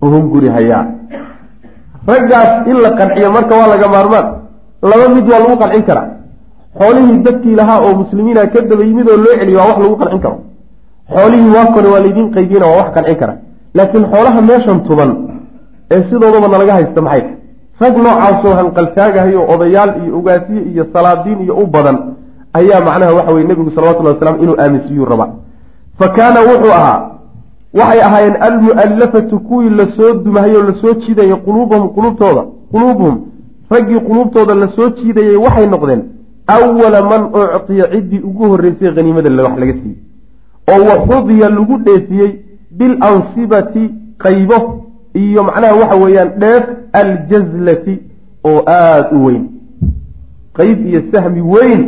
uhun 0.02 0.22
guri 0.32 0.48
hayaa 0.48 0.86
raggaas 2.08 2.66
in 2.70 2.76
la 2.84 2.90
qanciyo 2.98 3.30
marka 3.36 3.54
waa 3.60 3.68
laga 3.72 3.88
maarmaan 3.88 4.26
laba 4.82 5.06
mid 5.14 5.24
waa 5.28 5.40
lagu 5.42 5.56
qancin 5.62 5.82
karaa 5.88 6.19
xoolihii 6.78 7.18
dadkii 7.26 7.54
lahaa 7.60 7.80
oo 7.80 7.94
muslimiina 8.02 8.46
ka 8.46 8.60
daba 8.60 8.84
yimid 8.84 9.08
oo 9.08 9.16
loo 9.16 9.34
celiyo 9.40 9.58
waa 9.58 9.66
wax 9.68 9.78
lagu 9.82 9.96
qancin 9.96 10.20
karo. 10.20 10.38
xoolihii 11.14 11.50
waa 11.56 11.66
kone 11.74 11.88
waa 11.88 12.00
laydiin 12.00 12.30
qaybiyena 12.34 12.66
waa 12.66 12.76
wax 12.80 12.88
qancin 12.94 13.16
kara. 13.16 13.34
laakiin 13.74 14.04
xoolaha 14.12 14.40
meeshan 14.42 14.80
tuban 14.88 15.10
ee 15.90 16.02
sidoodaba 16.10 16.48
nalaga 16.48 16.72
haysta 16.72 17.02
maxay? 17.02 17.22
rag 17.80 17.96
noocaasoo 17.96 18.54
hanqaltaagahayo 18.60 19.40
odayaal 19.54 19.90
iyo 20.02 20.18
ogaasiye 20.18 20.62
iyo 20.72 20.84
salaadiin 20.92 21.40
iyo 21.44 21.54
u 21.62 21.66
badan 21.66 21.96
ayaa 22.58 22.80
macnaha 22.80 23.12
waxa 23.18 23.32
weye 23.34 23.46
nebigu 23.46 23.70
salawatullahi 23.70 24.14
wasalaam 24.16 24.42
inuu 24.42 24.56
aaminsiiyuu 24.62 25.04
raba 25.12 25.26
fa 25.98 26.08
kaana 26.08 26.40
wuxuu 26.40 26.72
ahaa 26.78 26.98
waxay 27.78 28.00
ahaayeen 28.08 28.36
almu'allafatu 28.48 29.40
kuwii 29.48 29.70
la 29.70 29.86
soo 29.96 30.12
dumahayoo 30.24 30.62
la 30.62 30.74
soo 30.82 30.94
jiidayay 30.94 31.36
quluubahum 31.46 31.88
quluubtooda 31.96 32.42
quluubuhum 32.72 33.16
raggii 33.70 34.00
quluubtooda 34.08 34.54
la 34.54 34.68
soo 34.76 34.88
jiidayay 34.98 35.36
waxay 35.36 35.66
noqdeen 35.66 36.02
awala 36.56 37.00
man 37.10 37.22
uctiya 37.40 37.86
ciddii 37.92 38.20
ugu 38.28 38.44
horreysay 38.50 38.90
haniimada 38.96 39.42
wax 39.46 39.56
laga 39.62 39.74
siiyey 39.80 39.98
oo 40.72 40.82
waxudiya 40.90 41.48
lagu 41.56 41.76
dheefiyey 41.86 42.30
bilansibati 42.78 43.84
qaybo 44.24 44.58
iyo 45.14 45.42
macnaha 45.48 45.74
waxa 45.80 45.96
weeyaan 46.02 46.30
dheef 46.42 46.64
aljazlati 46.92 47.94
oo 48.44 48.60
aada 48.66 49.10
u 49.16 49.24
weyn 49.24 49.44
qeyb 50.58 50.86
iyo 50.86 51.00
sahmi 51.12 51.40
weyn 51.54 51.82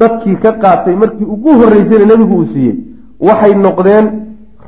dadkii 0.00 0.36
ka 0.44 0.52
qaatay 0.62 0.94
markii 1.02 1.24
ugu 1.34 1.50
horreysayna 1.60 2.04
nebigu 2.10 2.34
uu 2.38 2.46
siiyey 2.54 2.76
waxay 3.20 3.54
noqdeen 3.54 4.06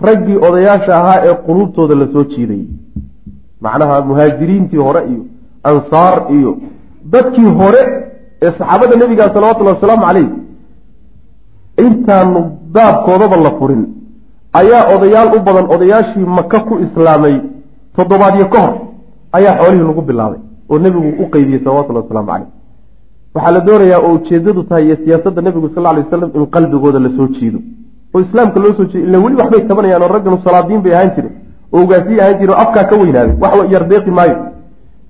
raggii 0.06 0.36
odayaasha 0.46 0.92
ahaa 1.00 1.20
ee 1.28 1.34
quluubtooda 1.46 1.94
la 1.94 2.06
soo 2.12 2.24
jiidayay 2.32 2.66
macnaha 3.60 4.00
muhaajiriintii 4.08 4.76
hore 4.86 5.00
iyo 5.12 5.22
ansaar 5.70 6.16
iyo 6.38 6.52
dadkii 7.14 7.50
hore 7.60 7.82
ee 8.42 8.50
saxaabada 8.58 8.96
nebiga 9.02 9.24
salawatullahi 9.34 9.76
wasalaamu 9.76 10.04
caleyh 10.06 10.28
intaanu 11.78 12.40
daabkoodaba 12.74 13.36
la 13.36 13.50
furin. 13.58 13.82
Ayaa 14.60 14.82
odayaal 14.94 15.28
u 15.36 15.40
badan 15.46 15.66
odayaashii 15.74 16.26
maka 16.38 16.60
ku 16.60 16.74
islaamay 16.86 17.34
toddobaadyo 17.96 18.46
ka 18.52 18.58
hor 18.64 18.74
ayaa 19.32 19.54
xoolihii 19.58 19.86
lagu 19.90 20.02
bilaabay 20.02 20.38
oo 20.70 20.78
nebigu 20.78 21.08
u 21.22 21.30
qeybiyey 21.32 21.60
salawatullahi 21.64 22.04
wasalaamu 22.06 22.28
caleyh 22.32 22.48
waxaa 23.34 23.52
la 23.56 23.60
doonayaa 23.60 24.00
oo 24.06 24.12
ujeedadu 24.18 24.62
tahay 24.68 24.84
iyo 24.86 24.96
siyaasadda 25.04 25.42
nebigu 25.42 25.68
sal 25.74 25.82
ly 25.96 26.00
wasalam 26.04 26.30
in 26.38 26.46
qalbigooda 26.54 26.98
la 27.04 27.10
soo 27.16 27.26
jiido 27.36 27.58
oo 28.14 28.20
islaamka 28.20 28.60
loo 28.60 28.72
soo 28.76 28.84
jeedo 28.90 29.06
illa 29.08 29.18
weli 29.24 29.36
waxbay 29.40 29.60
tabanayaan 29.70 30.02
oo 30.02 30.08
ragganu 30.16 30.38
salaadiin 30.46 30.80
bay 30.84 30.92
ahaan 30.94 31.10
jireen 31.16 31.34
oo 31.72 31.82
ogaasiye 31.84 32.20
ahaan 32.22 32.38
jire 32.40 32.52
oo 32.52 32.58
afkaa 32.64 32.84
ka 32.90 32.96
weynaaday 33.02 33.34
wax 33.42 33.54
yardeeqi 33.74 34.10
maayo 34.18 34.36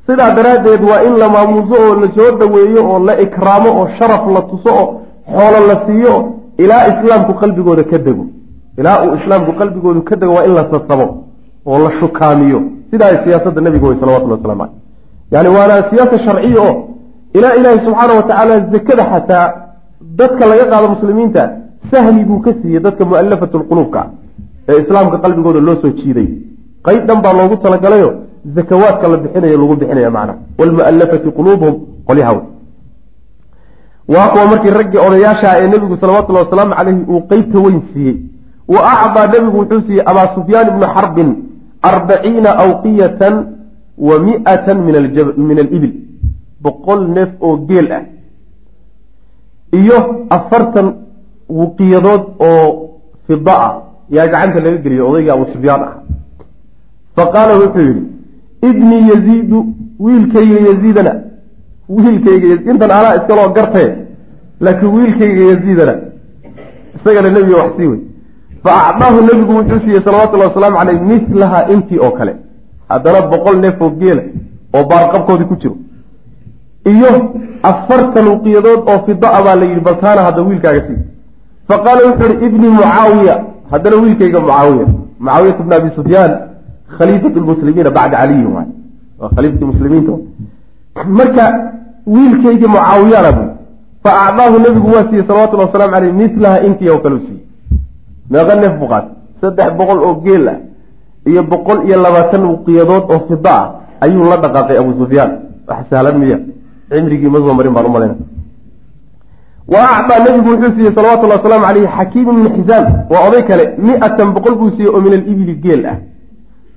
sidaa 0.07 0.31
daraaddeed 0.39 0.83
waa 0.91 1.03
in 1.09 1.15
la 1.23 1.29
maamuuso 1.29 1.75
oo 1.85 1.95
la 2.03 2.09
soo 2.17 2.31
dhoweeyo 2.39 2.83
oo 2.91 2.99
la 3.09 3.15
ikraamo 3.21 3.71
oo 3.81 3.89
sharaf 3.99 4.25
la 4.35 4.43
tuso 4.51 4.71
oo 4.81 4.87
xoolo 5.35 5.59
la 5.69 5.77
siiyo 5.87 6.15
ilaa 6.59 6.87
islaamku 6.93 7.33
qalbigooda 7.41 7.85
ka 7.85 7.99
dego. 7.99 8.27
Ilaa 8.79 9.05
uu 9.05 9.15
islaamku 9.21 9.53
qalbigoodu 9.61 10.03
ka 10.03 10.17
dego 10.17 10.33
waa 10.35 10.45
in 10.45 10.55
la 10.55 10.65
sasabo 10.73 11.07
oo 11.67 11.79
la 11.85 11.91
shukaamiyo. 12.01 12.61
Sidaa 12.91 13.25
siyaasadda 13.25 13.61
nebiga 13.61 13.87
wey 13.89 13.97
salawatullah 14.01 14.39
waslamu 14.39 14.65
caleyh 14.65 14.73
yani 15.33 15.49
waana 15.57 15.75
siyaasa 15.91 16.17
sharciya 16.27 16.61
oo 16.69 16.75
ilaa 17.35 17.55
ilaahi 17.59 17.79
subxaana 17.87 18.15
watacaala 18.15 18.55
zakada 18.73 19.05
xataa 19.13 19.47
dadka 20.21 20.47
laga 20.51 20.65
qaado 20.71 20.89
muslimiinta 20.95 21.43
sahli 21.91 22.25
buu 22.25 22.41
ka 22.41 22.51
siiyey 22.63 22.81
dadka 22.87 23.05
mu'alafatu 23.05 23.59
lquluubka 23.59 24.01
ee 24.69 24.83
islaamka 24.83 25.19
qalbigooda 25.25 25.61
loo 25.61 25.77
soo 25.83 25.91
jiiday. 26.01 26.29
Qayb 26.87 27.07
dhan 27.09 27.19
baa 27.25 27.33
loogu 27.33 27.57
talagalayo 27.57 28.11
zakawaadka 28.45 29.09
la 29.09 29.17
bixinayo 29.17 29.59
lagu 29.59 29.77
bixinaya 29.77 30.11
macna. 30.11 30.35
Waalmu'alafati 30.59 31.31
quluubuhum 31.31 31.75
qolyahaw 32.07 32.39
waa 34.09 34.29
kuwa 34.29 34.47
markii 34.47 34.71
raggii 34.71 34.99
odayaashaha 34.99 35.61
ee 35.61 35.69
nebigu 35.69 35.97
salawatullahi 35.97 36.45
wasalaamu 36.45 36.75
caleyhi 36.75 37.03
uu 37.09 37.21
qeybta 37.31 37.59
weyn 37.59 37.83
siiyey. 37.93 38.17
Wa 38.69 38.81
acdaa 38.93 39.27
nebigu 39.27 39.59
wuxuu 39.59 39.81
siiyey 39.87 40.03
abaa 40.07 40.35
sufyaan 40.35 40.69
ibnu 40.69 40.87
xarbin 40.95 41.29
arbaciina 41.83 42.51
awqiyatan 42.65 43.35
wa 43.99 44.19
mi'atan 44.19 44.79
min 45.49 45.59
alibil 45.59 45.95
boqol 46.61 47.09
neef 47.09 47.31
oo 47.41 47.57
geel 47.69 47.93
ah. 47.93 48.03
Iyo 49.73 50.27
afartan 50.31 50.95
wuqiyadood 51.49 52.23
oo 52.39 53.01
fida 53.27 53.57
ah. 53.67 53.73
Yaa 54.11 54.27
gacanta 54.29 54.61
laga 54.61 54.79
geliyay 54.85 55.01
odayga 55.01 55.33
abu 55.33 55.47
sufyaan 55.53 55.83
ah. 55.83 55.95
Fa 57.17 57.25
qaala 57.33 57.57
wuxuu 57.57 57.81
yidhi 57.89 58.14
ibnii 58.71 59.09
yaziidu 59.11 59.67
wiilkayga 60.01 60.59
yaziidana. 60.69 61.13
Wiilkayga 61.89 62.47
intan 62.71 62.91
anaa 62.91 63.15
iskaloo 63.19 63.49
gartee 63.57 63.89
laakiin 64.61 64.93
wiilkayga 64.97 65.43
yaziidana. 65.51 65.95
Isagana 66.97 67.31
nebiga 67.31 67.57
wax 67.63 67.73
sii 67.77 67.87
wey. 67.87 68.01
Fa 68.65 68.73
acdaahu 68.89 69.21
nebigu 69.21 69.53
wuxuu 69.57 69.81
siiyey 69.81 70.03
salawatullahi 70.05 70.49
wasalaamu 70.49 70.77
caleyh 70.77 71.01
mislaha 71.03 71.69
intii 71.69 71.99
oo 71.99 72.11
kale. 72.11 72.35
Haddana 72.89 73.21
boqol 73.33 73.57
neef 73.61 73.81
oo 73.81 73.91
geela 73.91 74.23
oo 74.75 74.85
baarqabkoodii 74.91 75.45
ku 75.45 75.57
jiro. 75.57 75.77
Iyo 76.93 77.11
afartan 77.63 78.29
uqiyadood 78.29 78.81
oo 78.91 78.99
fida-a 79.07 79.43
baa 79.43 79.57
la 79.57 79.65
yidhi 79.65 79.81
bal 79.81 79.97
taana 80.01 80.23
hadda 80.23 80.43
wiilkaaga 80.43 80.81
sii. 80.87 80.99
Fa 81.69 81.79
qaala 81.85 82.01
wuxuu 82.09 82.33
ihi 82.33 82.47
ibni 82.47 82.69
mucaawiya. 82.69 83.45
Haddana 83.71 83.97
wiilkayga 83.97 84.41
mucaawiya. 84.41 84.87
Mucaawiyat 85.21 85.59
bna 85.63 85.77
abi 85.77 85.91
sufyaan 85.97 86.33
khaliifatu 86.99 87.41
lmuslimiina 87.41 87.91
bacda 87.91 88.17
caliyin 88.19 88.47
waay. 88.57 88.69
Waa 89.19 89.29
khaliifkii 89.37 89.65
muslimiinta 89.73 90.13
marka 91.19 91.45
wiilkayga 92.07 92.69
mucaawiyana 92.69 93.31
bu 93.33 93.45
fa 94.05 94.11
acdaahu 94.27 94.57
nebigu 94.65 94.89
waa 94.95 95.05
siiyey 95.09 95.25
salawatullahi 95.29 95.69
waslamu 95.71 95.93
caleyh 95.93 96.13
mislaha 96.15 96.61
intii 96.67 96.89
oo 96.89 96.99
kale 96.99 97.15
u 97.15 97.21
siiyey. 97.27 97.43
Meeqa 98.31 98.55
neef 98.61 98.75
buu 98.79 98.89
qaatay. 98.93 99.11
Saddex 99.41 99.71
boqol 99.79 99.99
oo 100.07 100.15
geel 100.25 100.49
ah 100.49 100.59
iyo 101.27 101.43
boqol 101.43 101.79
iyo 101.87 101.97
labaatan 102.03 102.45
uqiyadood 102.45 103.05
oo 103.13 103.21
fida 103.29 103.55
ah 103.61 103.69
ayuu 104.05 104.25
la 104.31 104.37
dhaqaaqay 104.37 104.77
abu 104.79 104.93
sufyaan. 105.01 105.31
Wax 105.69 105.81
sahlan 105.91 106.19
miya. 106.19 106.39
Cimrigii 106.91 107.31
ma 107.33 107.39
soo 107.39 107.55
marin 107.55 107.73
baan 107.73 107.87
umalayna 107.87 108.17
wa 109.73 109.81
acdaa 109.97 110.19
nebigu 110.25 110.49
wuxuu 110.53 110.73
siiyey 110.77 110.93
salawatullahi 110.95 111.39
wasalaamu 111.41 111.67
caleyhi 111.67 111.89
xakiim 111.99 112.29
ibni 112.31 112.51
xisaam. 112.57 112.85
Waa 113.11 113.23
oday 113.29 113.43
kale 113.49 113.65
mi-atan 113.79 114.29
boqol 114.37 114.55
buu 114.61 114.71
siiyey 114.77 114.91
oo 114.95 115.01
min 115.01 115.13
alibili 115.13 115.55
geel 115.65 115.87
ah 115.87 115.97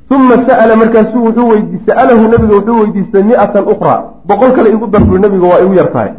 uma 0.09 0.35
sa'ala 0.47 0.75
markaasuu 0.75 1.23
wuxuu 1.27 1.47
weydi 1.49 1.79
sa'alahu 1.87 2.21
nebiga 2.31 2.55
wuxuu 2.55 2.79
weydiistay 2.79 3.23
mi-atan 3.23 3.65
ukhraa 3.67 3.99
boqol 4.25 4.51
kale 4.55 4.69
igu 4.71 4.87
dar 4.87 5.03
bui 5.03 5.19
nebiga 5.19 5.47
waa 5.47 5.61
igu 5.61 5.73
yar 5.73 5.91
tahay 5.91 6.11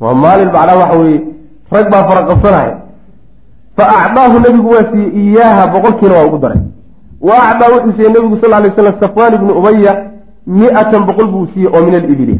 waa 0.00 0.14
maalin 0.14 0.50
macnaa 0.52 0.76
waxa 0.76 0.98
weeye 0.98 1.20
rag 1.72 1.86
baa 1.90 2.04
faraqabsanaya 2.08 2.74
fa 3.76 3.84
acdaahu 4.04 4.36
nebigu 4.44 4.68
waa 4.68 4.84
siiyey 4.92 5.10
iyaaha 5.24 5.66
boqolkiina 5.72 6.14
waa 6.14 6.26
ugu 6.28 6.38
daray 6.38 6.60
wa 7.20 7.34
acdaa 7.48 7.72
wuxuu 7.74 7.92
siiyey 7.96 8.12
nebigu 8.12 8.36
sal 8.40 8.50
lay 8.62 8.72
slam 8.76 8.94
safwaan 9.00 9.34
ibnu 9.34 9.52
umaya 9.56 9.92
mi-atan 10.46 11.02
boqol 11.08 11.28
buu 11.32 11.46
siiyey 11.54 11.70
oo 11.72 11.82
min 11.86 11.94
alibili 11.94 12.36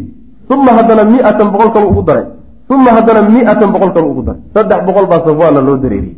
uma 0.50 0.70
haddana 0.72 1.04
mi-atan 1.04 1.48
boqol 1.52 1.72
kalu 1.72 1.86
ugu 1.88 2.02
daray 2.02 2.26
uma 2.68 2.90
haddana 2.92 3.22
mi-atan 3.28 3.72
boqol 3.72 3.92
kalu 3.96 4.06
ugu 4.12 4.22
daray 4.22 4.40
saddex 4.54 4.80
boqol 4.84 5.06
baa 5.08 5.24
safwaanna 5.24 5.60
loo 5.60 5.76
dareeriyey 5.80 6.16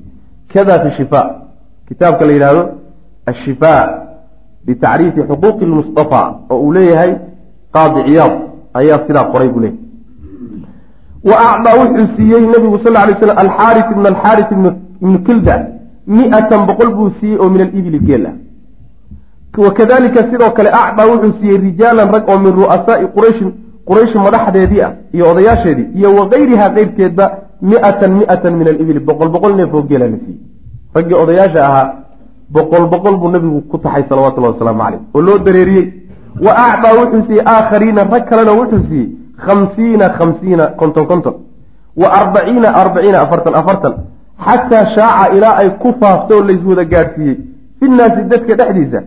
kada 0.52 0.80
fi 0.82 0.90
shifaa 0.98 1.26
kitaabka 1.88 2.26
la 2.26 2.32
yidhaahdo 2.32 2.62
ashifaa 3.26 4.09
bitacriifi 4.66 5.20
xuquuqi 5.28 5.64
lmustafa 5.70 6.22
oo 6.50 6.58
uu 6.64 6.72
leeyahay 6.72 7.12
qaadi 7.74 8.00
ciyaad 8.06 8.34
ayaa 8.80 8.98
sidaa 9.06 9.24
qoray 9.32 9.48
buu 9.48 9.60
leeyahy 9.60 9.78
wa 11.30 11.36
acdaa 11.52 11.74
wuxuu 11.80 12.06
siiyey 12.16 12.46
nabigu 12.54 12.78
sal 12.84 12.92
lay 12.92 13.14
slam 13.22 13.38
alxaaris 13.44 13.86
ibn 13.94 14.06
alxaaris 14.12 14.46
ibnu 15.00 15.18
kilda 15.28 15.54
mi-atan 16.06 16.66
boqol 16.68 16.90
buu 16.98 17.10
siiyey 17.20 17.38
oo 17.42 17.48
min 17.54 17.60
alibili 17.66 17.98
geel 18.08 18.26
ah 18.26 18.36
wakadalika 19.64 20.20
sidoo 20.30 20.50
kale 20.50 20.70
acdaa 20.82 21.06
wuxuu 21.12 21.32
siiyey 21.40 21.58
rijaalan 21.66 22.12
rag 22.14 22.28
oo 22.28 22.38
min 22.38 22.52
ru'asaai 22.60 23.06
qurayshin 23.16 23.52
quraysh 23.88 24.14
madaxdeedii 24.26 24.82
ah 24.86 24.92
iyo 25.14 25.30
odayaasheedii 25.32 25.86
iyo 25.98 26.08
wakayrihaa 26.18 26.70
keyrkeedba 26.76 27.24
mi-atan 27.70 28.12
mi-atan 28.20 28.54
min 28.60 28.68
alibili 28.72 29.00
boqol 29.08 29.28
boqol 29.34 29.56
neef 29.56 29.74
oo 29.74 29.82
geela 29.82 30.06
la 30.12 30.18
siiyey 30.24 30.40
raggii 30.94 31.18
odayaasha 31.22 31.60
ahaa 31.68 31.86
boqol 32.54 32.84
boqol 32.92 33.16
buu 33.20 33.30
nabigu 33.30 33.60
ku 33.70 33.78
taxay 33.78 34.04
salawatullahi 34.08 34.52
wasalaamu 34.54 34.82
caleyh 34.82 35.00
oo 35.14 35.20
loo 35.22 35.38
dareeriyey. 35.38 35.86
Wa 36.44 36.52
acdaa 36.66 36.94
wuxuu 37.00 37.22
siiyey 37.26 37.44
aakhariina 37.46 38.04
rag 38.04 38.24
kalena 38.30 38.52
wuxuu 38.60 38.82
siiyey 38.88 39.08
khamsiina 39.44 40.08
khamsiina 40.18 40.64
konton 40.80 41.06
konton. 41.06 41.34
Wa 41.96 42.08
arbaciina 42.20 42.68
arbaciina 42.82 43.18
afartan 43.24 43.54
afartan. 43.54 43.94
Xataa 44.46 44.84
shaaca 44.96 45.34
ilaa 45.36 45.56
ay 45.62 45.68
ku 45.82 45.94
faafto 46.00 46.34
oo 46.38 46.44
layswada 46.48 46.84
gaadhsiiyey. 46.84 47.36
Fi 47.78 47.84
nnaasi 47.88 48.22
dadka 48.30 48.54
dhexdiisa 48.60 49.00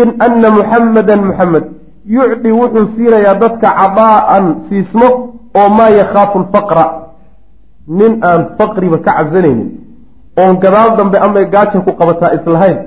in 0.00 0.08
ana 0.26 0.50
muxammadan 0.50 1.20
muxamed 1.28 1.64
yucdi 2.16 2.50
wuxuu 2.60 2.86
siinayaa 2.96 3.34
dadka 3.34 3.68
cadaa'an 3.80 4.44
siismo 4.68 5.08
oo 5.60 5.68
maa 5.78 5.90
yakhaafu 6.00 6.38
lfaqra 6.44 6.84
nin 7.88 8.12
aan 8.30 8.40
faqriba 8.58 8.98
ka 8.98 9.12
cabsanaynin 9.18 9.83
oon 10.42 10.56
gadaal 10.64 10.90
dambe 10.98 11.16
amay 11.26 11.44
gaaja 11.54 11.78
ku 11.86 11.92
qabataa 12.00 12.30
islahayn 12.38 12.78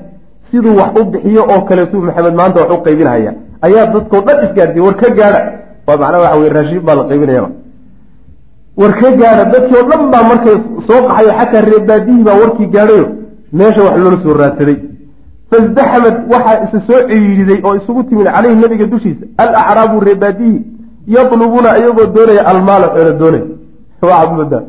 siduu 0.52 0.76
wax 0.80 0.92
u 1.02 1.06
bixiyo 1.12 1.42
oo 1.54 1.62
kaleetuu 1.70 2.02
maxamed 2.08 2.36
maanta 2.40 2.60
wax 2.62 2.72
u 2.78 2.82
qaybinhaya 2.88 3.32
ayaa 3.66 3.86
dadkao 3.94 4.22
dhan 4.28 4.38
isgaarsiiye 4.46 4.84
war 4.88 4.96
ka 5.02 5.10
gaadha. 5.20 5.42
Waa 5.88 5.98
macnaa 6.02 6.20
waxa 6.24 6.38
weye 6.40 6.50
raashiin 6.58 6.82
baa 6.88 6.96
la 7.00 7.04
qaybinayaba 7.12 7.50
war 8.82 8.94
ka 9.00 9.10
gaadha. 9.22 9.44
Dadkii 9.54 9.76
oo 9.80 9.86
dhan 9.92 10.02
baa 10.14 10.24
markay 10.32 10.56
soo 10.88 11.00
qaxayo 11.08 11.32
xataa 11.40 11.62
reebaadihii 11.72 12.24
baa 12.28 12.38
warkii 12.42 12.68
gaadhayo 12.76 13.06
meesha 13.58 13.82
wax 13.88 13.96
loola 14.04 14.18
soo 14.24 14.34
raadsaday 14.42 14.78
fasdaxamad 15.52 16.16
waxaa 16.34 16.58
isa 16.66 16.80
soo 16.88 17.00
ciiiday 17.10 17.60
oo 17.68 17.76
isugu 17.80 18.02
timid 18.10 18.28
caleyhi 18.36 18.56
nabiga 18.62 18.86
dushiisa 18.94 19.26
alacraabu 19.44 20.00
reebaadihi 20.08 20.58
yatlubuuna 21.16 21.70
iyagoo 21.80 22.06
doonaya 22.16 22.44
almaala 22.52 22.88
xoola 22.96 23.12
doonay. 23.22 23.44
Waxaad 24.02 24.30
moodaa 24.38 24.64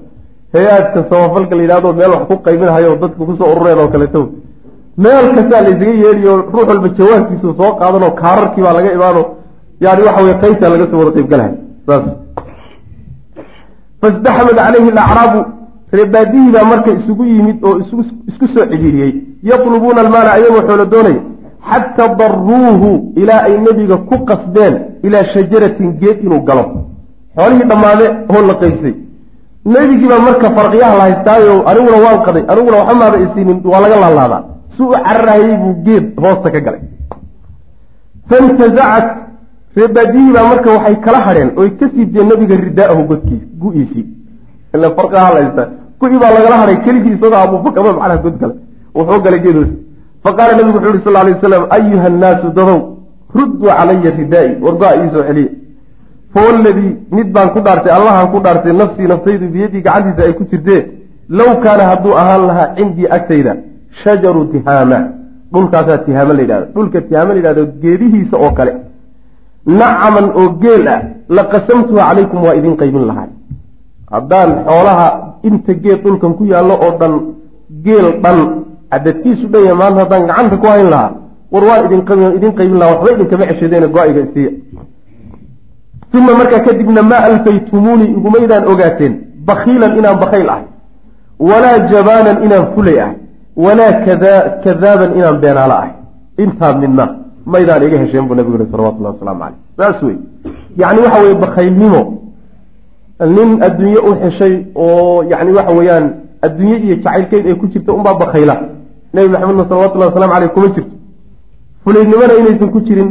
hay'aadka 0.55 0.99
samafalka 1.11 1.55
la 1.57 1.63
yidhahdo 1.63 1.93
meel 1.99 2.11
wax 2.15 2.23
ku 2.31 2.35
qaybinhayo 2.47 2.97
dadku 3.03 3.23
ku 3.27 3.33
soo 3.39 3.49
urureen 3.53 3.79
oo 3.79 3.89
kaleeto. 3.95 4.23
Meel 5.05 5.27
kastaa 5.35 5.61
la 5.65 5.69
ysaga 5.75 5.95
yeedhiyo 6.05 6.33
ruux 6.53 6.67
walba 6.71 6.89
jawaabkiisu 6.99 7.49
soo 7.61 7.73
qaadanoo 7.81 8.13
kaararkii 8.21 8.63
baa 8.67 8.73
laga 8.79 8.91
imaano 8.99 9.23
yani 9.85 10.03
waxa 10.07 10.23
weye 10.25 10.37
qaybtaa 10.43 10.69
laga 10.73 10.87
soo 10.91 10.99
wada 11.01 11.13
qaybgalahay 11.17 11.53
saas. 11.87 12.07
Fasdaxamad 14.01 14.57
caleyhi 14.61 14.91
alacraabu 14.95 15.41
reebaadihii 15.99 16.51
baa 16.57 16.65
marka 16.73 16.91
isugu 16.99 17.25
yimid 17.25 17.57
oo 17.67 17.75
isku 18.31 18.47
soo 18.55 18.65
cidhiiriyey 18.71 19.13
yatlubuuna 19.51 20.01
almaala 20.05 20.31
ayagoo 20.37 20.63
xoolo 20.69 20.85
doonaya. 20.95 21.21
Xataa 21.71 22.15
daruuhu 22.21 22.91
ilaa 23.21 23.43
ay 23.49 23.55
nebiga 23.67 23.97
ku 24.09 24.17
qasbeen 24.29 24.75
ilaa 25.07 25.25
shajaratin 25.35 25.89
geed 26.01 26.19
inuu 26.25 26.41
galo. 26.49 26.65
Xoolihii 27.37 27.69
dhammaade 27.71 28.07
oo 28.35 28.43
la 28.49 28.55
qaybsay 28.63 28.95
nebigii 29.73 30.09
baa 30.13 30.23
marka 30.29 30.49
farqiyaha 30.57 30.95
la 30.99 31.05
haystaayo 31.07 31.55
aniguna 31.71 31.99
waan 32.05 32.21
qaday 32.27 32.45
aniguna 32.53 32.77
waxa 32.81 32.95
maada 33.01 33.19
isiinin 33.25 33.59
waa 33.73 33.81
laga 33.85 33.97
laalaadaa 34.05 34.43
su 34.77 34.83
u 34.89 34.93
cararahayey 35.07 35.57
buu 35.63 35.75
geed 35.87 36.05
hoosta 36.23 36.49
ka 36.55 36.61
galay. 36.67 36.83
Fantazacat 38.29 39.07
reebaadiyihii 39.77 40.33
baa 40.37 40.47
marka 40.53 40.69
waxay 40.77 40.97
kala 41.07 41.19
hadheen 41.27 41.51
oy 41.61 41.69
ka 41.79 41.87
siibteen 41.95 42.27
nebiga 42.31 42.57
ridaa'ahu 42.67 43.03
godkiis 43.11 43.43
gu-iisii. 43.61 44.07
Ila 44.75 44.87
farqiyaha 44.97 45.35
la 45.35 45.41
haystaa 45.43 45.69
gu-i 46.01 46.19
baa 46.23 46.33
lagala 46.37 46.57
hadhay 46.63 46.79
keligii 46.85 47.15
isagoo 47.17 47.41
abubakaba 47.47 47.93
macnaha 47.93 48.23
god 48.25 48.37
gala 48.41 48.55
wuxuu 48.95 49.21
galay 49.25 49.41
geedoos 49.47 49.71
faqaala 50.25 50.53
nabigu 50.59 50.79
wuxu 50.79 50.91
uhi 50.93 51.05
sal 51.05 51.13
lay 51.27 51.33
waslam 51.35 51.65
ayuha 51.77 52.07
annaasu 52.13 52.49
dadow 52.59 52.81
rudduu 53.39 53.69
calaya 53.79 54.11
ridaa'i 54.21 54.51
wargo-a 54.65 54.93
iisoo 55.01 55.25
celiya 55.29 55.51
fawaladii 56.35 56.93
mid 57.17 57.29
baan 57.35 57.49
ku 57.55 57.61
dhaartay 57.67 57.93
allahaan 57.99 58.29
ku 58.33 58.39
dhaartay 58.45 58.73
nafsii 58.83 59.07
naftaydu 59.13 59.47
biyadii 59.55 59.83
gacantiisa 59.87 60.23
ay 60.29 60.33
ku 60.39 60.45
jirtee 60.51 60.81
low 61.39 61.51
kaana 61.65 61.85
hadduu 61.91 62.15
ahaan 62.23 62.43
lahaa 62.49 62.69
cindii 62.77 63.09
agtayda 63.17 63.53
shajaru 64.03 64.43
tihaama 64.53 64.99
dhulkaasaa 65.53 65.99
tihaama 66.07 66.33
la 66.37 66.43
yidhahdo. 66.45 66.67
Dhulka 66.75 67.01
tihaama 67.09 67.31
la 67.35 67.39
yidhahdo 67.41 67.63
geedihiisa 67.83 68.37
oo 68.45 68.51
kale. 68.59 68.73
Nacaman 69.79 70.27
oo 70.41 70.49
geel 70.63 70.85
ah 70.95 71.01
la 71.37 71.43
qasamtuha 71.53 72.03
calaykum 72.09 72.39
waa 72.47 72.55
idin 72.59 72.75
qaybin 72.81 73.05
lahaa 73.11 73.29
haddaan 74.13 74.51
xoolaha 74.69 75.07
inta 75.49 75.73
geed 75.85 75.99
dhulkan 76.05 76.33
ku 76.39 76.45
yaallo 76.53 76.75
oo 76.87 76.93
dhan 77.01 77.15
geel 77.87 78.07
dhan 78.25 78.39
cadadkiisu 78.93 79.47
dhan 79.53 79.63
yahay 79.67 79.79
maanta 79.83 80.01
haddaan 80.05 80.23
gacanta 80.29 80.57
ku 80.63 80.67
hayn 80.73 80.89
lahaa 80.95 81.11
war 81.53 81.65
waan 81.69 81.83
idin 81.87 82.53
qaybin 82.59 82.79
lahaa 82.81 82.95
waxba 82.95 83.11
idinkama 83.17 83.45
ceshadeena 83.51 83.87
go'ayga 83.95 84.21
isiiya 84.27 84.51
uma 86.15 86.35
markaa 86.35 86.61
kadibna 86.61 87.03
maa 87.03 87.23
alfaytumuunii 87.31 88.11
igumaydaan 88.19 88.65
ogaateen 88.73 89.15
bakiilan 89.47 89.99
inaan 89.99 90.19
bakayl 90.21 90.49
ahay 90.51 90.65
walaa 91.39 91.79
jabaanan 91.93 92.45
inaan 92.45 92.67
fulay 92.75 93.01
ahay 93.01 93.17
walaa 93.57 93.93
kadaaban 94.65 95.17
inaan 95.19 95.41
beenaalo 95.43 95.75
ahay 95.75 95.93
intaa 96.45 96.73
midna 96.83 97.05
maydaan 97.47 97.83
iga 97.89 97.99
hesheen 97.99 98.29
buu 98.29 98.35
nabigu 98.39 98.59
yihi 98.59 98.71
salawatullahi 98.73 99.15
wasalaamu 99.15 99.41
caleyh 99.43 99.59
saas 99.77 100.03
wey 100.03 100.17
yacni 100.77 101.03
waxa 101.05 101.21
weye 101.25 101.35
bakaylnimo 101.45 102.03
nin 103.37 103.63
adduunye 103.69 103.99
u 104.09 104.15
xeshay 104.23 104.55
oo 104.75 105.23
yani 105.31 105.53
waxa 105.59 105.73
weeyaan 105.79 106.11
adduunye 106.43 106.77
iyo 106.77 106.97
jacaylkeyd 106.97 107.47
ay 107.47 107.55
ku 107.55 107.67
jirta 107.67 107.93
unbaa 107.93 108.15
bakayla 108.15 108.55
nebi 109.15 109.29
maxamedna 109.29 109.69
salawatullahi 109.69 110.11
wasalamu 110.11 110.33
caleyh 110.35 110.51
kuma 110.57 110.69
jirto 110.77 110.95
fulaynimona 111.85 112.35
inaysan 112.41 112.71
ku 112.75 112.81
jirin 112.81 113.11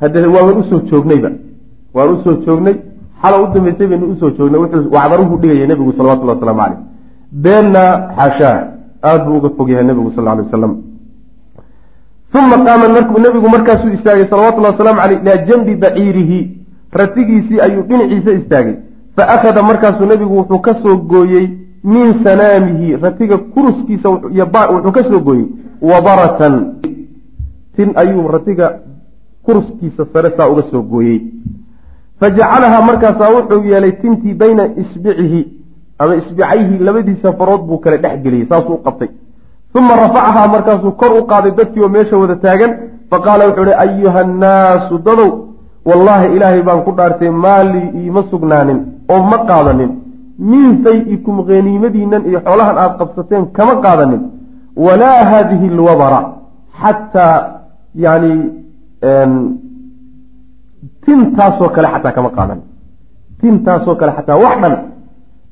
hade 0.00 0.26
waaban 0.34 0.56
u 0.60 0.64
soo 0.70 0.80
joognayba 0.90 1.30
waan 1.94 2.08
u 2.14 2.22
soo 2.24 2.36
joognay. 2.46 2.76
Xala 3.22 3.42
u 3.42 3.46
dambeysay 3.54 3.86
baynu 3.86 4.06
u 4.12 4.16
soo 4.20 4.30
joognay. 4.30 4.60
Wacdaruhu 4.94 5.38
dhigaya 5.40 5.66
nebigu 5.66 5.92
salawatullahi 5.92 6.38
waslamu 6.38 6.60
caleyh 6.60 6.78
beenna 7.32 7.82
xaashaa 8.16 8.56
aada 9.02 9.24
buu 9.24 9.36
uga 9.38 9.50
fog 9.56 9.68
yahay 9.70 9.84
nebigu 9.84 10.12
sal 10.12 10.28
alay 10.28 10.44
wasalam 10.44 10.76
uma 12.34 12.56
qaama 12.64 12.88
nebigu 13.24 13.48
markaasuu 13.48 13.92
istaagay 13.96 14.26
salawatullahi 14.30 14.72
wasalaamu 14.74 15.00
caleyh 15.00 15.20
ilaa 15.22 15.44
janbi 15.48 15.74
baciirihi. 15.76 16.58
Ratigiisii 16.92 17.60
ayuu 17.60 17.82
dhinaciisa 17.88 18.32
istaagay. 18.32 18.74
Fa 19.16 19.28
akhada 19.28 19.62
markaasuu 19.62 20.06
nebigu 20.06 20.36
wuxuu 20.38 20.58
ka 20.58 20.74
soo 20.82 20.96
gooyey 20.96 21.46
min 21.84 22.24
sanaamihi. 22.24 22.96
Ratiga 22.96 23.38
kuruskiisa 23.38 24.08
wuxuu 24.08 24.92
ka 24.92 25.02
soo 25.04 25.20
gooyey. 25.20 25.46
Wabaratan 25.82 26.74
tin 27.76 27.92
ayuu 27.96 28.28
ratiga 28.28 28.80
kuruskiisa 29.42 30.06
sare 30.12 30.32
saa 30.36 30.48
uga 30.48 30.62
soo 30.70 30.82
gooyey 30.82 31.20
fajacalahaa 32.22 32.82
markaasaa 32.90 33.30
wuxuu 33.36 33.64
yeelay 33.72 33.92
tintii 34.02 34.34
bayna 34.42 34.64
isbicihi 34.82 35.40
ama 35.98 36.14
isbicayhi 36.20 36.78
labadiisa 36.88 37.32
farood 37.38 37.62
buu 37.68 37.78
kale 37.84 37.96
dhex 38.04 38.16
geliyey 38.24 38.46
saasuu 38.50 38.76
qabtay. 38.86 39.08
Uma 39.78 39.96
rafacahaa 40.02 40.48
markaasuu 40.54 40.92
kor 41.00 41.12
u 41.20 41.22
qaaday 41.30 41.52
dadkii 41.60 41.82
oo 41.86 41.88
meesha 41.96 42.16
wada 42.22 42.36
taagan 42.44 42.72
faqaala 43.10 43.46
wuxuu 43.48 43.64
ihi 43.70 43.74
ayuha 43.84 44.20
annaasu 44.26 44.98
dadow 45.08 45.30
wallaahi 45.90 46.26
ilaahay 46.36 46.62
baan 46.68 46.82
ku 46.86 46.92
dhaartay 46.98 47.30
maalii 47.46 47.88
iima 48.02 48.22
sugnaanin 48.30 48.78
oo 49.14 49.22
ma 49.30 49.38
qaadanin. 49.50 49.90
Min 50.52 50.84
fay-ikum 50.84 51.36
haniimadiinan 51.48 52.22
iyo 52.30 52.40
xoolahan 52.46 52.76
aada 52.82 52.94
qabsateen 53.00 53.44
kama 53.56 53.74
qaadanin. 53.86 54.22
Walaa 54.86 55.24
haadihi 55.32 55.66
alwabara 55.74 56.20
xataa 56.82 57.36
yani 58.04 58.32
tintaasoo 61.04 61.68
kale 61.74 61.88
xataa 61.94 62.12
kama 62.16 62.30
qaadanin 62.36 62.64
tintaasoo 63.40 63.94
kale 64.00 64.12
xataa 64.16 64.38
wax 64.44 64.56
dhan 64.62 64.74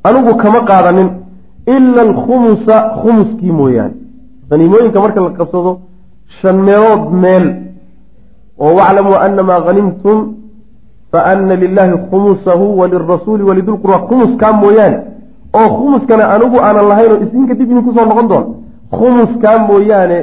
anigu 0.09 0.33
kama 0.43 0.61
qaadanin 0.71 1.09
ila 1.75 2.03
alkhumusa 2.09 2.77
khumuskii 3.03 3.53
mooyaane. 3.59 3.95
Haniimooyinka 4.51 5.01
marka 5.01 5.21
la 5.21 5.31
qabsado 5.39 5.73
shan 6.41 6.57
meelood 6.67 7.03
meel. 7.23 7.45
Oo 8.63 8.75
waclamuu 8.79 9.17
anamaa 9.25 9.61
hanimtum 9.67 10.19
faana 11.13 11.55
lilahi 11.63 11.95
khumusahu 12.11 12.65
walirasuuli 12.81 13.43
walidulqurba 13.49 13.99
khumuskaa 14.09 14.53
mooyaane. 14.63 14.99
Oo 15.59 15.69
khumuskana 15.77 16.25
anigu 16.35 16.57
aanan 16.67 16.87
lahayn 16.91 17.13
oo 17.13 17.21
isinka 17.25 17.55
dib 17.59 17.71
idin 17.71 17.85
ku 17.87 17.93
soo 17.97 18.05
noqon 18.11 18.29
doon. 18.33 18.45
Khumuskaa 18.99 19.57
mooyaane 19.69 20.19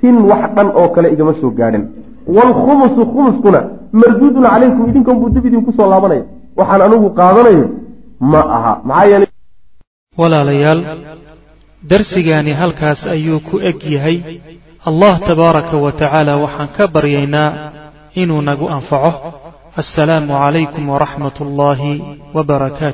tin 0.00 0.16
wax 0.30 0.42
dhan 0.56 0.68
oo 0.80 0.88
kale 0.94 1.08
igama 1.14 1.32
soo 1.40 1.50
gaadhin 1.58 1.84
waalkhumusu 2.36 3.00
khumuskuna 3.12 3.60
marduudun 4.00 4.42
calaykum 4.50 4.84
idinkan 4.90 5.16
buu 5.20 5.30
dib 5.34 5.44
idinku 5.48 5.70
soo 5.76 5.88
laabanaya 5.92 6.24
waxaan 6.58 6.82
anigu 6.86 7.08
qaadanayo 7.18 7.64
ma 8.32 8.40
aha 8.56 8.72
maxaa 8.88 9.06
yeelay 9.10 9.30
walaalayaal 10.20 10.80
darsigaani 11.90 12.52
halkaas 12.60 13.00
ayuu 13.14 13.40
ku 13.48 13.56
eg 13.70 13.78
yahay 13.94 14.16
allah 14.88 15.14
tabaaraka 15.28 15.76
wa 15.84 15.92
tacaala 16.00 16.32
waxaan 16.44 16.68
ka 16.76 16.84
baryaynaa 16.94 17.48
inuu 18.22 18.40
nagu 18.48 18.66
anfaco 18.76 19.12
assalaamu 19.82 20.32
calaykum 20.42 20.84
waraxmat 20.92 21.36
ullaahi 21.44 21.92
wbarakaatu 22.36 22.92